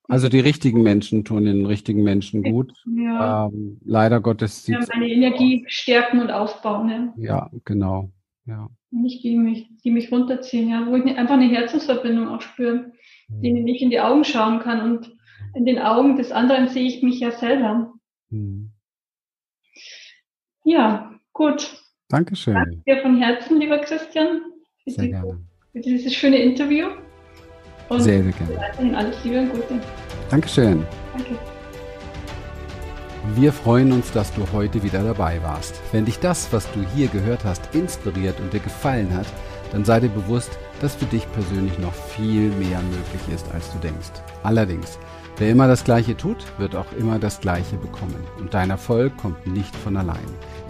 Also 0.06 0.28
die 0.28 0.40
richtigen 0.40 0.82
Menschen 0.82 1.24
tun 1.24 1.46
den 1.46 1.64
richtigen 1.64 2.02
Menschen 2.02 2.42
gut. 2.42 2.72
Ja. 2.86 3.46
Ähm, 3.46 3.80
leider 3.84 4.20
Gottes 4.20 4.64
sieht 4.64 4.76
ja, 4.78 4.86
meine 4.92 5.08
Energie 5.08 5.64
stärken 5.66 6.20
und 6.20 6.30
aufbauen. 6.30 7.12
Ja, 7.16 7.24
ja 7.24 7.50
genau. 7.64 8.10
Ja. 8.46 8.68
Nicht 8.90 9.24
die 9.24 9.36
mich, 9.36 9.68
die 9.82 9.90
mich 9.90 10.12
runterziehen, 10.12 10.68
ja, 10.68 10.86
wo 10.86 10.96
ich 10.96 11.16
einfach 11.16 11.34
eine 11.34 11.48
Herzensverbindung 11.48 12.28
auch 12.28 12.42
spüre, 12.42 12.92
mhm. 13.28 13.42
denen 13.42 13.66
ich 13.66 13.80
in 13.80 13.90
die 13.90 14.00
Augen 14.00 14.24
schauen 14.24 14.60
kann 14.60 14.82
und 14.82 15.16
in 15.54 15.64
den 15.64 15.78
Augen 15.78 16.16
des 16.16 16.32
anderen 16.32 16.68
sehe 16.68 16.86
ich 16.86 17.02
mich 17.02 17.20
ja 17.20 17.30
selber. 17.30 17.94
Mhm. 18.28 18.72
Ja, 20.64 21.13
gut. 21.34 21.84
Dankeschön. 22.08 22.54
Danke 22.54 22.76
dir 22.86 23.02
von 23.02 23.20
Herzen, 23.20 23.60
lieber 23.60 23.78
Christian, 23.78 24.40
für, 24.82 24.90
sehr 24.90 25.04
diese, 25.04 25.10
gerne. 25.10 25.40
für 25.72 25.80
dieses 25.80 26.14
schöne 26.14 26.38
Interview. 26.38 26.86
Und 27.88 28.00
sehr, 28.00 28.22
sehr 28.22 28.32
gerne. 28.32 28.56
Weiterhin 28.56 28.94
alles 28.94 29.22
Liebe 29.24 29.40
und 29.40 29.50
Gute. 29.50 29.80
Dankeschön. 30.30 30.86
Danke. 31.12 31.38
Wir 33.36 33.52
freuen 33.52 33.90
uns, 33.92 34.12
dass 34.12 34.34
du 34.34 34.42
heute 34.52 34.82
wieder 34.82 35.02
dabei 35.02 35.42
warst. 35.42 35.80
Wenn 35.92 36.04
dich 36.04 36.18
das, 36.18 36.52
was 36.52 36.70
du 36.72 36.84
hier 36.94 37.08
gehört 37.08 37.42
hast, 37.44 37.74
inspiriert 37.74 38.38
und 38.38 38.52
dir 38.52 38.60
gefallen 38.60 39.14
hat, 39.14 39.26
dann 39.72 39.84
sei 39.84 40.00
dir 40.00 40.10
bewusst, 40.10 40.58
dass 40.80 40.94
für 40.94 41.06
dich 41.06 41.30
persönlich 41.32 41.78
noch 41.78 41.94
viel 41.94 42.50
mehr 42.50 42.80
möglich 42.82 43.34
ist, 43.34 43.50
als 43.52 43.72
du 43.72 43.78
denkst. 43.78 44.12
Allerdings, 44.42 44.98
wer 45.38 45.50
immer 45.50 45.66
das 45.66 45.84
Gleiche 45.84 46.16
tut, 46.16 46.38
wird 46.58 46.76
auch 46.76 46.92
immer 46.98 47.18
das 47.18 47.40
Gleiche 47.40 47.76
bekommen. 47.76 48.16
Und 48.38 48.54
dein 48.54 48.70
Erfolg 48.70 49.16
kommt 49.16 49.46
nicht 49.46 49.74
von 49.76 49.96
allein. 49.96 50.18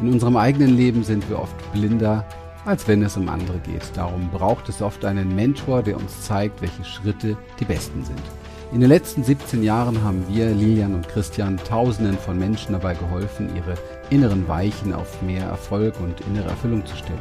In 0.00 0.12
unserem 0.12 0.36
eigenen 0.36 0.76
Leben 0.76 1.04
sind 1.04 1.28
wir 1.28 1.38
oft 1.38 1.72
blinder, 1.72 2.24
als 2.64 2.88
wenn 2.88 3.02
es 3.02 3.16
um 3.16 3.28
andere 3.28 3.58
geht. 3.58 3.82
Darum 3.94 4.30
braucht 4.30 4.68
es 4.68 4.80
oft 4.80 5.04
einen 5.04 5.34
Mentor, 5.34 5.82
der 5.82 5.96
uns 5.96 6.22
zeigt, 6.22 6.62
welche 6.62 6.84
Schritte 6.84 7.36
die 7.60 7.64
besten 7.64 8.04
sind. 8.04 8.22
In 8.72 8.80
den 8.80 8.88
letzten 8.88 9.22
17 9.22 9.62
Jahren 9.62 10.02
haben 10.02 10.24
wir, 10.28 10.50
Lilian 10.50 10.94
und 10.94 11.06
Christian, 11.06 11.58
Tausenden 11.58 12.18
von 12.18 12.38
Menschen 12.38 12.72
dabei 12.72 12.94
geholfen, 12.94 13.54
ihre 13.54 13.74
inneren 14.10 14.48
Weichen 14.48 14.92
auf 14.92 15.22
mehr 15.22 15.44
Erfolg 15.44 15.94
und 16.00 16.20
innere 16.22 16.48
Erfüllung 16.48 16.84
zu 16.84 16.96
stellen. 16.96 17.20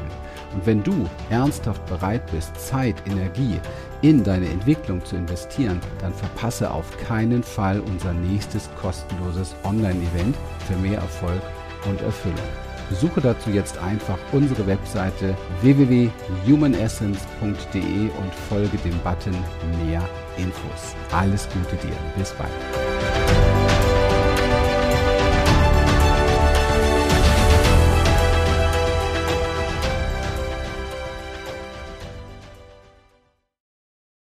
Und 0.54 0.66
wenn 0.66 0.84
du 0.84 1.10
ernsthaft 1.30 1.86
bereit 1.88 2.26
bist, 2.32 2.56
Zeit, 2.56 2.96
Energie 3.06 3.60
in 4.02 4.24
deine 4.24 4.50
Entwicklung 4.50 5.04
zu 5.04 5.16
investieren, 5.16 5.80
dann 6.00 6.14
verpasse 6.14 6.70
auf 6.70 6.98
keinen 6.98 7.44
Fall 7.44 7.80
unser 7.80 8.14
nächstes 8.14 8.70
kostenloses 8.80 9.56
Online-Event 9.64 10.36
für 10.68 10.76
mehr 10.78 11.00
Erfolg 11.00 11.42
und 11.90 12.02
Erfüllung. 12.02 12.38
Besuche 12.90 13.22
dazu 13.22 13.50
jetzt 13.50 13.78
einfach 13.80 14.20
unsere 14.34 14.68
Webseite 14.68 15.36
www.humanessence.de 15.62 17.82
und 17.82 18.36
folge 18.50 18.78
dem 18.78 19.00
Button 19.00 19.36
Mehr 19.86 20.08
Infos. 20.38 20.96
Alles 21.12 21.48
Gute 21.50 21.76
dir. 21.78 21.96
Bis 22.18 22.32
bald. 22.34 22.52